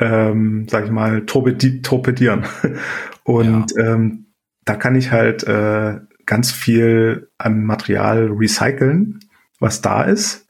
ähm, 0.01 0.67
sag 0.67 0.85
ich 0.85 0.91
mal, 0.91 1.25
torpedi 1.25 1.81
torpedieren. 1.81 2.45
Und 3.23 3.71
ja. 3.77 3.93
ähm, 3.93 4.25
da 4.65 4.75
kann 4.75 4.95
ich 4.95 5.11
halt 5.11 5.43
äh, 5.43 5.99
ganz 6.25 6.51
viel 6.51 7.29
an 7.37 7.63
Material 7.63 8.29
recyceln, 8.31 9.19
was 9.59 9.81
da 9.81 10.03
ist, 10.03 10.47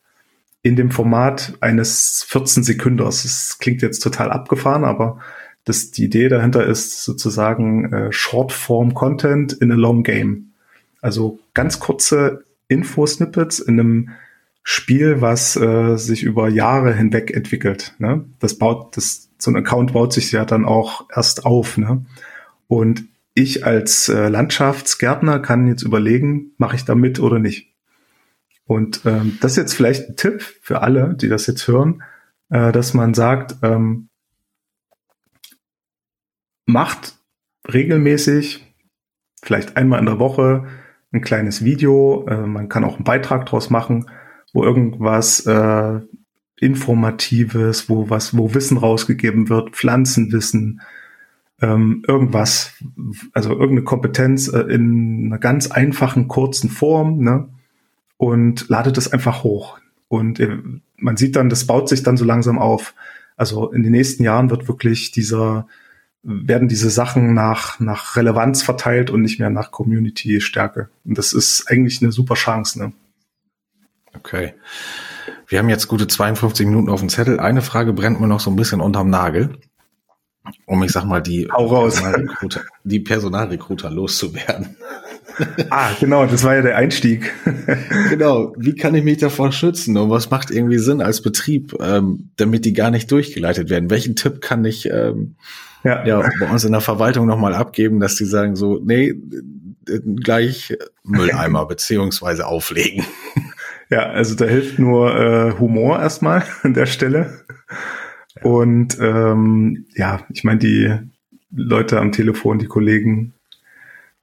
in 0.63 0.75
dem 0.75 0.89
Format 0.89 1.53
eines 1.59 2.25
14 2.27 2.63
Sekünders. 2.63 3.23
Das 3.23 3.57
klingt 3.59 3.81
jetzt 3.81 3.99
total 3.99 4.31
abgefahren, 4.31 4.85
aber 4.85 5.19
das, 5.65 5.91
die 5.91 6.05
Idee 6.05 6.29
dahinter 6.29 6.65
ist 6.65 7.03
sozusagen 7.03 7.91
äh, 7.91 8.11
Short-Form-Content 8.11 9.53
in 9.53 9.71
a 9.71 9.75
long 9.75 10.03
game. 10.03 10.53
Also 11.01 11.39
ganz 11.53 11.79
kurze 11.79 12.45
Info-Snippets 12.71 13.59
in 13.59 13.79
einem 13.79 14.09
Spiel, 14.63 15.21
was 15.21 15.55
äh, 15.55 15.97
sich 15.97 16.23
über 16.23 16.49
Jahre 16.49 16.93
hinweg 16.93 17.35
entwickelt. 17.35 17.95
Ne? 17.99 18.25
Das 18.39 18.57
baut, 18.57 18.95
das, 18.95 19.29
so 19.37 19.51
ein 19.51 19.57
Account 19.57 19.93
baut 19.93 20.13
sich 20.13 20.31
ja 20.31 20.45
dann 20.45 20.65
auch 20.65 21.07
erst 21.13 21.45
auf. 21.45 21.77
Ne? 21.77 22.05
Und 22.67 23.05
ich 23.33 23.65
als 23.65 24.09
äh, 24.09 24.27
Landschaftsgärtner 24.27 25.39
kann 25.39 25.67
jetzt 25.67 25.83
überlegen, 25.83 26.51
mache 26.57 26.75
ich 26.75 26.85
da 26.85 26.95
mit 26.95 27.19
oder 27.19 27.39
nicht. 27.39 27.73
Und 28.65 29.01
ähm, 29.05 29.37
das 29.41 29.53
ist 29.53 29.57
jetzt 29.57 29.73
vielleicht 29.73 30.09
ein 30.09 30.15
Tipp 30.15 30.41
für 30.61 30.81
alle, 30.81 31.15
die 31.15 31.27
das 31.27 31.47
jetzt 31.47 31.67
hören, 31.67 32.03
äh, 32.49 32.71
dass 32.71 32.93
man 32.93 33.13
sagt, 33.13 33.55
ähm, 33.63 34.09
macht 36.65 37.15
regelmäßig, 37.71 38.65
vielleicht 39.41 39.75
einmal 39.75 39.99
in 39.99 40.05
der 40.05 40.19
Woche, 40.19 40.67
ein 41.11 41.21
kleines 41.21 41.63
Video. 41.63 42.25
Äh, 42.27 42.47
man 42.47 42.69
kann 42.69 42.83
auch 42.83 42.95
einen 42.95 43.03
Beitrag 43.03 43.45
draus 43.45 43.69
machen 43.69 44.05
wo 44.53 44.63
irgendwas 44.63 45.45
äh, 45.45 45.99
Informatives, 46.59 47.89
wo 47.89 48.09
was, 48.09 48.37
wo 48.37 48.53
Wissen 48.53 48.77
rausgegeben 48.77 49.49
wird, 49.49 49.71
Pflanzenwissen, 49.71 50.81
ähm, 51.61 52.03
irgendwas, 52.07 52.73
also 53.33 53.51
irgendeine 53.51 53.83
Kompetenz 53.83 54.47
äh, 54.47 54.59
in 54.61 55.27
einer 55.27 55.39
ganz 55.39 55.71
einfachen, 55.71 56.27
kurzen 56.27 56.69
Form, 56.69 57.19
ne? 57.19 57.49
Und 58.17 58.69
ladet 58.69 58.99
es 58.99 59.11
einfach 59.11 59.43
hoch. 59.43 59.79
Und 60.07 60.39
äh, 60.39 60.57
man 60.97 61.17
sieht 61.17 61.35
dann, 61.35 61.49
das 61.49 61.65
baut 61.65 61.89
sich 61.89 62.03
dann 62.03 62.17
so 62.17 62.25
langsam 62.25 62.59
auf. 62.59 62.93
Also 63.35 63.71
in 63.71 63.81
den 63.81 63.91
nächsten 63.91 64.23
Jahren 64.23 64.51
wird 64.51 64.67
wirklich 64.67 65.11
dieser, 65.11 65.65
werden 66.23 66.67
diese 66.67 66.89
Sachen 66.89 67.33
nach, 67.33 67.79
nach 67.79 68.15
Relevanz 68.15 68.61
verteilt 68.61 69.09
und 69.09 69.21
nicht 69.21 69.39
mehr 69.39 69.49
nach 69.49 69.71
Community-Stärke. 69.71 70.89
Und 71.03 71.17
das 71.17 71.33
ist 71.33 71.65
eigentlich 71.67 72.01
eine 72.01 72.11
super 72.11 72.35
Chance, 72.35 72.79
ne? 72.79 72.93
Okay. 74.13 74.53
Wir 75.47 75.59
haben 75.59 75.69
jetzt 75.69 75.87
gute 75.87 76.07
52 76.07 76.65
Minuten 76.67 76.89
auf 76.89 76.99
dem 76.99 77.09
Zettel. 77.09 77.39
Eine 77.39 77.61
Frage 77.61 77.93
brennt 77.93 78.19
mir 78.19 78.27
noch 78.27 78.39
so 78.39 78.51
ein 78.51 78.55
bisschen 78.55 78.81
unterm 78.81 79.09
Nagel. 79.09 79.57
Um, 80.65 80.83
ich 80.83 80.91
sag 80.91 81.05
mal, 81.05 81.21
die, 81.21 81.45
Personalrekruter, 81.45 82.61
die 82.83 82.99
Personalrekruter 82.99 83.89
loszuwerden. 83.89 84.75
Ah, 85.69 85.91
genau, 85.99 86.25
das 86.25 86.43
war 86.43 86.55
ja 86.55 86.61
der 86.61 86.75
Einstieg. 86.75 87.31
genau, 88.09 88.53
wie 88.57 88.75
kann 88.75 88.93
ich 88.93 89.03
mich 89.03 89.17
davor 89.17 89.51
schützen 89.53 89.97
und 89.97 90.09
was 90.09 90.29
macht 90.29 90.51
irgendwie 90.51 90.77
Sinn 90.77 91.01
als 91.01 91.21
Betrieb, 91.21 91.73
ähm, 91.79 92.31
damit 92.35 92.65
die 92.65 92.73
gar 92.73 92.91
nicht 92.91 93.09
durchgeleitet 93.09 93.69
werden? 93.69 93.89
Welchen 93.89 94.17
Tipp 94.17 94.41
kann 94.41 94.65
ich 94.65 94.87
ähm, 94.91 95.37
ja. 95.83 96.05
ja 96.05 96.29
bei 96.39 96.49
uns 96.49 96.63
in 96.63 96.71
der 96.71 96.81
Verwaltung 96.81 97.25
nochmal 97.25 97.53
abgeben, 97.53 97.99
dass 97.99 98.15
die 98.15 98.25
sagen 98.25 98.55
so, 98.55 98.79
nee, 98.83 99.15
gleich 100.23 100.77
Mülleimer 101.03 101.65
beziehungsweise 101.65 102.47
auflegen? 102.47 103.05
Ja, 103.89 104.09
also 104.09 104.35
da 104.35 104.45
hilft 104.45 104.79
nur 104.79 105.13
äh, 105.15 105.59
Humor 105.59 105.99
erstmal 105.99 106.45
an 106.63 106.73
der 106.73 106.85
Stelle. 106.85 107.41
Und 108.41 108.97
ähm, 109.01 109.85
ja, 109.95 110.25
ich 110.29 110.45
meine, 110.45 110.59
die 110.59 110.97
Leute 111.53 111.99
am 111.99 112.13
Telefon, 112.13 112.57
die 112.57 112.67
Kollegen 112.67 113.33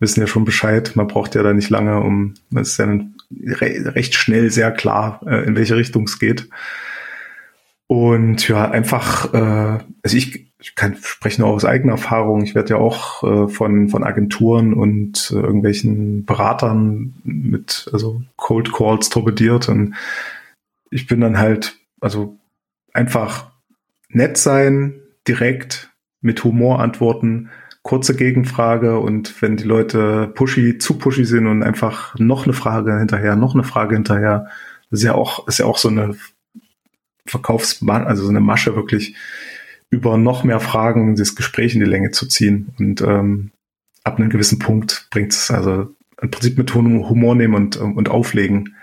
wissen 0.00 0.20
ja 0.20 0.26
schon 0.26 0.46
Bescheid. 0.46 0.92
Man 0.94 1.06
braucht 1.06 1.34
ja 1.34 1.42
da 1.42 1.52
nicht 1.52 1.68
lange, 1.68 2.00
um 2.00 2.34
es 2.54 2.70
ist 2.70 2.78
ja 2.78 2.86
re 2.86 3.94
recht 3.94 4.14
schnell 4.14 4.50
sehr 4.50 4.70
klar, 4.70 5.20
äh, 5.26 5.44
in 5.44 5.54
welche 5.54 5.76
Richtung 5.76 6.04
es 6.04 6.18
geht. 6.18 6.48
Und 7.88 8.46
ja, 8.46 8.70
einfach, 8.70 9.32
äh, 9.34 9.84
also 10.02 10.16
ich 10.16 10.48
ich 10.60 10.74
kann 10.74 10.96
sprechen 10.96 11.42
nur 11.42 11.50
aus 11.50 11.64
eigener 11.64 11.92
Erfahrung. 11.92 12.42
Ich 12.42 12.54
werde 12.54 12.70
ja 12.70 12.76
auch 12.76 13.22
äh, 13.22 13.48
von, 13.48 13.88
von 13.88 14.02
Agenturen 14.02 14.74
und 14.74 15.30
äh, 15.32 15.36
irgendwelchen 15.38 16.24
Beratern 16.24 17.14
mit 17.22 17.88
also 17.92 18.22
Cold 18.36 18.72
Calls 18.72 19.08
torpediert. 19.08 19.68
Und 19.68 19.94
ich 20.90 21.06
bin 21.06 21.20
dann 21.20 21.38
halt, 21.38 21.78
also 22.00 22.36
einfach 22.92 23.50
nett 24.08 24.36
sein, 24.36 24.94
direkt 25.28 25.90
mit 26.20 26.42
Humor 26.42 26.80
antworten, 26.80 27.50
kurze 27.82 28.16
Gegenfrage 28.16 28.98
und 28.98 29.40
wenn 29.40 29.56
die 29.56 29.64
Leute 29.64 30.28
pushy, 30.34 30.78
zu 30.78 30.98
pushy 30.98 31.24
sind 31.24 31.46
und 31.46 31.62
einfach 31.62 32.18
noch 32.18 32.44
eine 32.44 32.52
Frage 32.52 32.98
hinterher, 32.98 33.36
noch 33.36 33.54
eine 33.54 33.62
Frage 33.62 33.94
hinterher, 33.94 34.48
das 34.90 35.00
ist 35.00 35.04
ja 35.04 35.14
auch, 35.14 35.46
ist 35.46 35.58
ja 35.58 35.66
auch 35.66 35.78
so 35.78 35.88
eine 35.88 36.16
Verkaufsmann, 37.30 38.06
also 38.06 38.24
so 38.24 38.30
eine 38.30 38.40
Masche 38.40 38.76
wirklich 38.76 39.16
über 39.90 40.18
noch 40.18 40.44
mehr 40.44 40.60
Fragen 40.60 41.16
das 41.16 41.34
Gespräch 41.34 41.74
in 41.74 41.80
die 41.80 41.86
Länge 41.86 42.10
zu 42.10 42.26
ziehen. 42.26 42.74
Und 42.78 43.00
ähm, 43.00 43.52
ab 44.04 44.18
einem 44.18 44.30
gewissen 44.30 44.58
Punkt 44.58 45.08
bringt 45.10 45.32
es 45.32 45.50
also 45.50 45.88
im 46.20 46.30
Prinzip 46.30 46.58
mit 46.58 46.74
Humor 46.74 47.34
nehmen 47.34 47.54
und, 47.54 47.76
und 47.76 48.08
auflegen. 48.08 48.74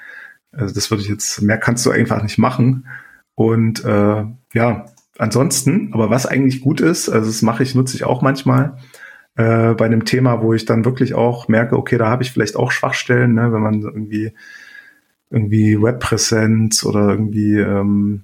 Also 0.52 0.74
das 0.74 0.89
würde 0.89 1.04
ich 1.04 1.10
jetzt, 1.10 1.41
mehr 1.41 1.58
kannst 1.58 1.86
du 1.86 1.91
einfach 1.91 2.24
nicht 2.24 2.38
machen. 2.38 2.88
Und 3.36 3.84
äh, 3.84 4.26
ja, 4.54 4.86
ansonsten, 5.18 5.93
aber 5.93 6.10
was 6.10 6.26
eigentlich 6.26 6.62
gut 6.62 6.82
ist, 6.82 7.10
also 7.10 7.28
das 7.28 7.41
mache 7.41 7.64
ich, 7.64 7.76
nutze 7.76 7.98
ich 7.98 8.06
auch 8.06 8.22
manchmal 8.22 8.78
äh, 9.36 9.74
bei 9.74 9.86
einem 9.86 10.06
Thema, 10.06 10.41
wo 10.41 10.54
ich 10.54 10.66
dann 10.66 10.86
wirklich 10.86 11.14
auch 11.14 11.48
merke, 11.48 11.78
okay, 11.78 11.98
da 11.98 12.08
habe 12.08 12.24
ich 12.24 12.32
vielleicht 12.32 12.56
auch 12.56 12.72
Schwachstellen, 12.72 13.34
ne, 13.34 13.52
wenn 13.52 13.62
man 13.62 13.82
irgendwie 13.82 14.32
irgendwie 15.30 15.82
Webpräsenz 15.82 16.86
oder 16.86 17.10
irgendwie 17.10 17.58
ähm, 17.60 18.24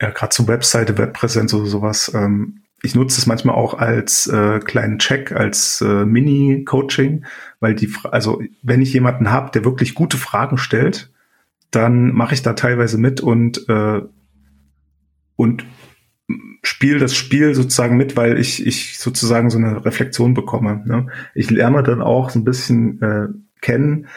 ja, 0.00 0.10
gerade 0.10 0.30
zur 0.30 0.48
Webseite, 0.48 0.98
Webpräsenz 0.98 1.54
oder 1.54 1.66
sowas. 1.66 2.10
Ähm, 2.14 2.62
ich 2.82 2.94
nutze 2.94 3.18
es 3.18 3.26
manchmal 3.26 3.56
auch 3.56 3.74
als 3.74 4.26
äh, 4.26 4.60
kleinen 4.60 4.98
Check, 4.98 5.32
als 5.32 5.80
äh, 5.80 6.04
Mini-Coaching, 6.04 7.24
weil 7.58 7.74
die, 7.74 7.92
also 8.04 8.42
wenn 8.62 8.82
ich 8.82 8.92
jemanden 8.92 9.30
habe, 9.30 9.50
der 9.50 9.64
wirklich 9.64 9.94
gute 9.94 10.18
Fragen 10.18 10.58
stellt, 10.58 11.10
dann 11.70 12.12
mache 12.12 12.34
ich 12.34 12.42
da 12.42 12.52
teilweise 12.52 12.98
mit 12.98 13.20
und 13.20 13.68
äh, 13.68 14.02
und 15.36 15.66
spiele 16.62 16.98
das 16.98 17.14
Spiel 17.14 17.54
sozusagen 17.54 17.96
mit, 17.96 18.16
weil 18.16 18.38
ich, 18.38 18.66
ich 18.66 18.98
sozusagen 18.98 19.50
so 19.50 19.58
eine 19.58 19.84
Reflexion 19.84 20.34
bekomme. 20.34 20.82
Ne? 20.84 21.06
Ich 21.34 21.50
lerne 21.50 21.82
dann 21.82 22.02
auch 22.02 22.30
so 22.30 22.40
ein 22.40 22.44
bisschen 22.44 23.00
äh, 23.02 23.28
kennen. 23.60 24.08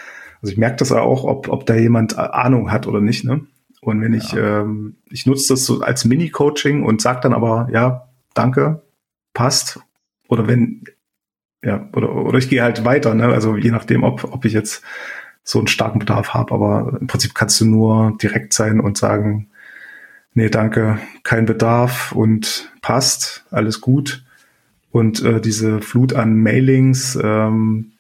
Also 0.42 0.54
ich 0.54 0.58
merke 0.58 0.78
das 0.78 0.92
auch, 0.92 1.26
ob, 1.26 1.50
ob 1.50 1.66
da 1.66 1.76
jemand 1.76 2.18
Ahnung 2.18 2.72
hat 2.72 2.88
oder 2.88 3.02
nicht. 3.02 3.26
Ne? 3.26 3.42
Und 3.82 4.02
wenn 4.02 4.14
ja. 4.14 4.20
ich, 4.20 4.34
ähm, 4.34 4.98
ich 5.10 5.26
nutze 5.26 5.54
das 5.54 5.66
so 5.66 5.82
als 5.82 6.06
Mini-Coaching 6.06 6.84
und 6.84 7.02
sage 7.02 7.22
dann 7.22 7.34
aber, 7.34 7.70
ja, 7.72 8.10
danke, 8.34 8.82
passt. 9.34 9.80
Oder 10.28 10.48
wenn, 10.48 10.84
ja, 11.64 11.88
oder, 11.94 12.14
oder 12.14 12.38
ich 12.38 12.50
gehe 12.50 12.62
halt 12.62 12.86
weiter, 12.86 13.16
ne? 13.16 13.28
Also 13.28 13.56
je 13.58 13.72
nachdem, 13.72 14.04
ob, 14.04 14.26
ob 14.26 14.46
ich 14.46 14.54
jetzt 14.54 14.84
so 15.44 15.60
einen 15.60 15.68
starken 15.68 16.00
Bedarf 16.00 16.34
habe. 16.34 16.54
Aber 16.54 16.98
im 17.00 17.08
Prinzip 17.08 17.34
kannst 17.34 17.60
du 17.62 17.66
nur 17.66 18.18
direkt 18.22 18.54
sein 18.54 18.80
und 18.80 18.98
sagen, 18.98 19.50
nee, 20.34 20.50
danke, 20.50 21.00
kein 21.24 21.46
Bedarf 21.46 22.12
und 22.12 22.72
passt, 22.82 23.46
alles 23.50 23.82
gut. 23.82 24.24
Und 24.92 25.24
äh, 25.24 25.42
diese 25.42 25.82
Flut 25.82 26.14
an 26.14 26.36
Mailings, 26.36 27.18
ähm, 27.22 27.94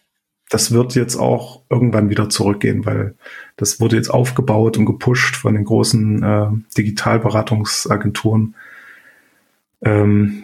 das 0.49 0.71
wird 0.71 0.95
jetzt 0.95 1.15
auch 1.15 1.61
irgendwann 1.69 2.09
wieder 2.09 2.29
zurückgehen, 2.29 2.85
weil 2.85 3.15
das 3.55 3.79
wurde 3.79 3.95
jetzt 3.95 4.09
aufgebaut 4.09 4.77
und 4.77 4.85
gepusht 4.85 5.35
von 5.35 5.53
den 5.53 5.63
großen 5.63 6.23
äh, 6.23 6.47
Digitalberatungsagenturen. 6.77 8.55
Ähm, 9.81 10.43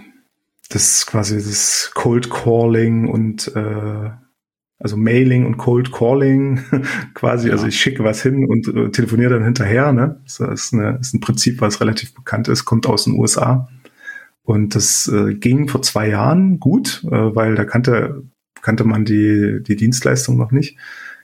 das 0.69 1.05
quasi 1.05 1.35
das 1.37 1.91
Cold 1.93 2.29
Calling 2.29 3.07
und 3.07 3.51
äh, 3.55 4.09
also 4.77 4.97
Mailing 4.97 5.45
und 5.45 5.57
Cold 5.57 5.91
Calling 5.91 6.59
quasi. 7.13 7.45
Also 7.45 7.47
ja. 7.47 7.53
Also 7.53 7.67
ich 7.67 7.79
schicke 7.79 8.03
was 8.03 8.21
hin 8.21 8.45
und 8.45 8.67
äh, 8.67 8.91
telefoniere 8.91 9.35
dann 9.35 9.43
hinterher. 9.43 9.91
Ne? 9.91 10.19
Das 10.23 10.39
ist, 10.39 10.73
eine, 10.73 10.97
ist 10.99 11.13
ein 11.13 11.21
Prinzip, 11.21 11.61
was 11.61 11.81
relativ 11.81 12.13
bekannt 12.13 12.47
ist, 12.47 12.65
kommt 12.65 12.85
aus 12.85 13.05
den 13.05 13.13
USA. 13.13 13.69
Und 14.43 14.75
das 14.75 15.07
äh, 15.07 15.33
ging 15.33 15.67
vor 15.67 15.81
zwei 15.81 16.09
Jahren 16.09 16.59
gut, 16.59 17.03
äh, 17.05 17.35
weil 17.35 17.55
da 17.55 17.65
kannte, 17.65 18.23
kannte 18.65 18.83
man 18.83 19.05
die, 19.05 19.59
die 19.61 19.75
Dienstleistung 19.75 20.37
noch 20.37 20.51
nicht. 20.51 20.75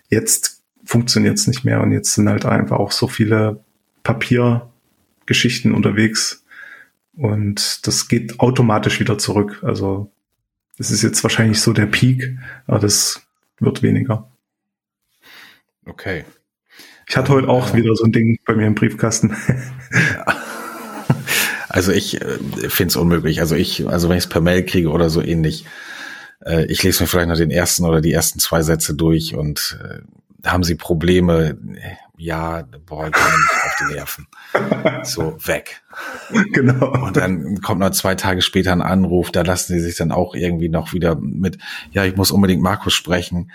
Jetzt 0.10 0.62
funktioniert 0.86 1.40
es 1.40 1.48
nicht 1.48 1.64
mehr 1.64 1.82
und 1.82 1.92
jetzt 1.92 2.14
sind 2.14 2.30
halt 2.30 2.46
einfach 2.46 2.78
auch 2.78 2.92
so 2.92 3.08
viele 3.08 3.64
Papiergeschichten 4.04 5.74
unterwegs 5.74 6.46
und 7.14 7.88
das 7.88 8.08
geht 8.08 8.40
automatisch 8.40 9.00
wieder 9.00 9.18
zurück. 9.18 9.60
Also 9.64 10.12
das 10.78 10.92
ist 10.92 11.02
jetzt 11.02 11.24
wahrscheinlich 11.24 11.60
so 11.62 11.74
der 11.74 11.88
Peak, 11.88 12.38
aber 12.68 12.78
das 12.78 13.26
wird 13.60 13.82
weniger. 13.82 14.30
Okay. 15.86 16.26
Ich 17.08 17.18
hatte 17.18 17.34
heute 17.34 17.50
auch 17.50 17.74
wieder 17.74 17.96
so 17.96 18.04
ein 18.04 18.12
Ding 18.12 18.38
bei 18.46 18.54
mir 18.54 18.68
im 18.68 18.76
Briefkasten. 18.76 19.36
Also 21.74 21.94
ich 21.94 22.22
äh, 22.22 22.38
finde 22.68 22.90
es 22.90 22.96
unmöglich. 22.98 23.40
Also 23.40 23.56
ich, 23.56 23.88
also 23.88 24.10
wenn 24.10 24.18
ich 24.18 24.26
es 24.26 24.30
per 24.30 24.42
Mail 24.42 24.66
kriege 24.66 24.90
oder 24.90 25.10
so 25.10 25.22
ähnlich, 25.22 25.66
äh, 26.46 26.66
ich 26.66 26.84
lese 26.84 27.04
mir 27.04 27.08
vielleicht 27.08 27.30
noch 27.30 27.38
den 27.38 27.52
ersten 27.52 27.86
oder 27.86 28.02
die 28.02 28.14
ersten 28.14 28.40
zwei 28.40 28.62
Sätze 28.62 28.96
durch 28.96 29.36
und 29.36 29.80
äh, 29.84 30.48
haben 30.48 30.64
Sie 30.64 30.76
Probleme? 30.76 31.58
Ja, 32.18 32.64
boah, 32.86 33.08
ich 33.08 33.16
auf 33.16 33.78
die 33.80 33.94
Nerven. 33.94 34.28
So, 35.04 35.38
weg. 35.46 35.82
Genau. 36.54 36.92
Und 37.04 37.18
dann 37.18 37.62
kommt 37.62 37.80
noch 37.80 37.90
zwei 37.92 38.16
Tage 38.16 38.42
später 38.42 38.72
ein 38.72 38.82
Anruf, 38.82 39.32
da 39.32 39.42
lassen 39.42 39.74
sie 39.74 39.80
sich 39.82 39.98
dann 39.98 40.12
auch 40.12 40.34
irgendwie 40.34 40.70
noch 40.70 40.94
wieder 40.94 41.16
mit, 41.16 41.58
ja, 41.92 42.06
ich 42.06 42.16
muss 42.16 42.32
unbedingt 42.32 42.62
Markus 42.62 42.94
sprechen. 42.94 43.52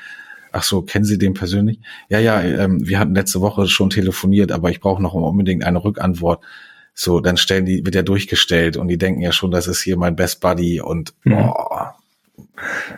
Ach 0.52 0.62
so, 0.62 0.82
kennen 0.82 1.04
Sie 1.04 1.18
den 1.18 1.34
persönlich? 1.34 1.80
Ja, 2.08 2.18
ja, 2.18 2.42
ähm, 2.42 2.86
wir 2.86 2.98
hatten 2.98 3.14
letzte 3.14 3.40
Woche 3.40 3.66
schon 3.66 3.90
telefoniert, 3.90 4.52
aber 4.52 4.70
ich 4.70 4.80
brauche 4.80 5.02
noch 5.02 5.14
unbedingt 5.14 5.64
eine 5.64 5.82
Rückantwort. 5.82 6.44
So, 6.92 7.20
dann 7.20 7.36
stellen 7.36 7.66
die, 7.66 7.84
wird 7.84 7.94
er 7.94 8.02
durchgestellt 8.02 8.76
und 8.76 8.88
die 8.88 8.98
denken 8.98 9.20
ja 9.20 9.32
schon, 9.32 9.50
das 9.50 9.66
ist 9.68 9.82
hier 9.82 9.96
mein 9.96 10.16
Best 10.16 10.40
Buddy 10.40 10.80
und 10.80 11.14
mhm. 11.24 11.34
oh. 11.34 11.75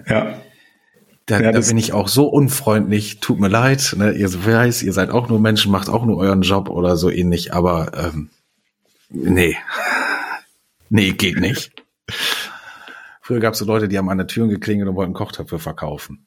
Ja. 0.09 0.41
Da, 1.27 1.41
ja, 1.41 1.53
da 1.53 1.61
bin 1.61 1.77
ich 1.77 1.93
auch 1.93 2.09
so 2.09 2.27
unfreundlich, 2.27 3.21
tut 3.21 3.39
mir 3.39 3.49
leid, 3.49 3.95
ne, 3.99 4.13
ihr 4.13 4.33
weiß, 4.33 4.83
ihr 4.83 4.95
seid 4.95 5.11
auch 5.11 5.29
nur 5.29 5.39
Menschen, 5.39 5.71
macht 5.71 5.91
auch 5.91 6.07
nur 6.07 6.17
euren 6.17 6.41
Job 6.41 6.71
oder 6.71 6.97
so 6.97 7.11
ähnlich, 7.11 7.53
aber 7.53 7.93
ähm, 7.95 8.31
nee. 9.11 9.55
Nee, 10.89 11.13
geht 11.13 11.39
nicht. 11.39 11.73
Früher 13.21 13.41
gab 13.41 13.53
es 13.53 13.59
so 13.59 13.67
Leute, 13.67 13.89
die 13.89 13.99
haben 13.99 14.09
an 14.09 14.17
der 14.17 14.27
Türen 14.27 14.49
geklingelt 14.49 14.89
und 14.89 14.97
wollten 14.97 15.13
Kochtöpfe 15.13 15.59
verkaufen. 15.59 16.25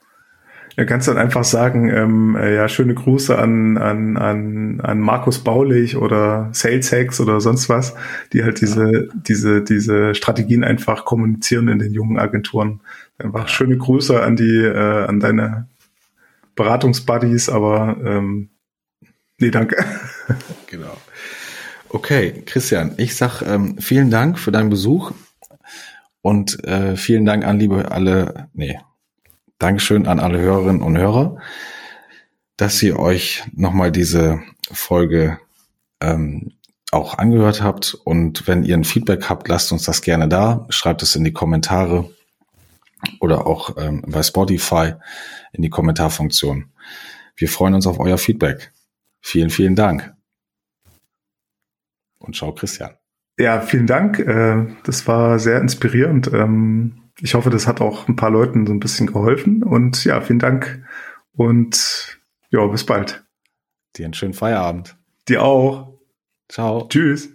Ja, 0.78 0.86
kannst 0.86 1.08
dann 1.08 1.18
einfach 1.18 1.44
sagen, 1.44 1.90
ähm, 1.90 2.36
äh, 2.36 2.56
ja, 2.56 2.70
schöne 2.70 2.94
Grüße 2.94 3.38
an, 3.38 3.78
an, 3.78 4.16
an, 4.18 4.80
an 4.82 5.00
Markus 5.00 5.40
Baulich 5.40 5.98
oder 5.98 6.50
Sales 6.54 6.92
Hacks 6.92 7.20
oder 7.20 7.42
sonst 7.42 7.68
was, 7.68 7.94
die 8.32 8.44
halt 8.44 8.62
diese, 8.62 9.10
diese, 9.14 9.62
diese 9.62 10.16
Strategien 10.16 10.64
einfach 10.64 11.04
kommunizieren 11.04 11.68
in 11.68 11.80
den 11.80 11.94
jungen 11.94 12.20
Agenturen. 12.20 12.80
Einfach 13.18 13.50
schöne 13.50 13.78
Grüße 13.78 14.22
an 14.22 14.38
die, 14.38 14.64
äh, 14.64 15.06
an 15.06 15.20
deine 15.20 15.68
Beratungsbuddies, 16.56 17.50
aber 17.50 17.98
ähm, 18.04 18.50
nee, 19.38 19.52
danke. 19.52 19.78
Genau. 20.68 20.96
Okay, 21.90 22.44
Christian, 22.46 22.94
ich 22.96 23.18
sag 23.18 23.42
ähm, 23.42 23.78
vielen 23.78 24.10
Dank 24.10 24.40
für 24.40 24.54
deinen 24.54 24.70
Besuch 24.70 25.12
und 26.22 26.64
äh, 26.64 26.96
vielen 26.96 27.26
Dank 27.26 27.46
an 27.46 27.60
liebe 27.60 27.92
alle, 27.92 28.48
nee, 28.54 28.80
Dankeschön 29.62 30.08
an 30.08 30.20
alle 30.20 30.40
Hörerinnen 30.40 30.82
und 30.82 30.98
Hörer, 30.98 31.38
dass 32.58 32.82
ihr 32.82 32.98
euch 32.98 33.44
nochmal 33.54 33.92
diese 33.92 34.42
Folge 34.72 35.38
ähm, 36.02 36.54
auch 36.92 37.20
angehört 37.20 37.62
habt. 37.62 37.94
Und 37.94 38.48
wenn 38.48 38.64
ihr 38.64 38.76
ein 38.76 38.84
Feedback 38.84 39.30
habt, 39.30 39.48
lasst 39.48 39.72
uns 39.72 39.84
das 39.84 40.02
gerne 40.02 40.28
da. 40.28 40.66
Schreibt 40.70 41.04
es 41.04 41.16
in 41.16 41.24
die 41.24 41.32
Kommentare 41.32 42.10
oder 43.20 43.46
auch 43.46 43.78
ähm, 43.78 44.02
bei 44.08 44.24
Spotify 44.24 44.94
in 45.54 45.62
die 45.62 45.70
Kommentarfunktion. 45.70 46.72
Wir 47.36 47.48
freuen 47.48 47.76
uns 47.76 47.86
auf 47.86 48.00
euer 48.00 48.18
Feedback. 48.18 48.74
Vielen, 49.22 49.52
vielen 49.52 49.76
Dank. 49.76 50.12
Und 52.18 52.36
ciao, 52.36 52.52
Christian. 52.52 52.96
Ja, 53.38 53.62
vielen 53.62 53.86
Dank. 53.86 54.18
Äh, 54.18 54.76
das 54.86 55.08
war 55.08 55.38
sehr 55.38 55.62
inspirierend. 55.62 56.32
Ich 57.22 57.36
hoffe, 57.36 57.50
das 57.50 57.68
hat 57.68 57.82
auch 57.82 58.08
ein 58.08 58.16
paar 58.16 58.32
Leuten 58.32 58.66
so 58.66 58.74
ein 58.74 58.80
bisschen 58.80 59.08
geholfen. 59.08 59.64
Und 59.64 60.04
ja, 60.06 60.22
vielen 60.22 60.40
Dank 60.40 60.84
und 61.34 62.20
ja, 62.50 62.66
bis 62.68 62.86
bald. 62.86 63.24
Dir 63.96 64.06
einen 64.06 64.14
schönen 64.14 64.34
Feierabend. 64.34 64.98
Dir 65.28 65.44
auch. 65.44 66.00
Ciao. 66.50 66.88
Tschüss. 66.90 67.30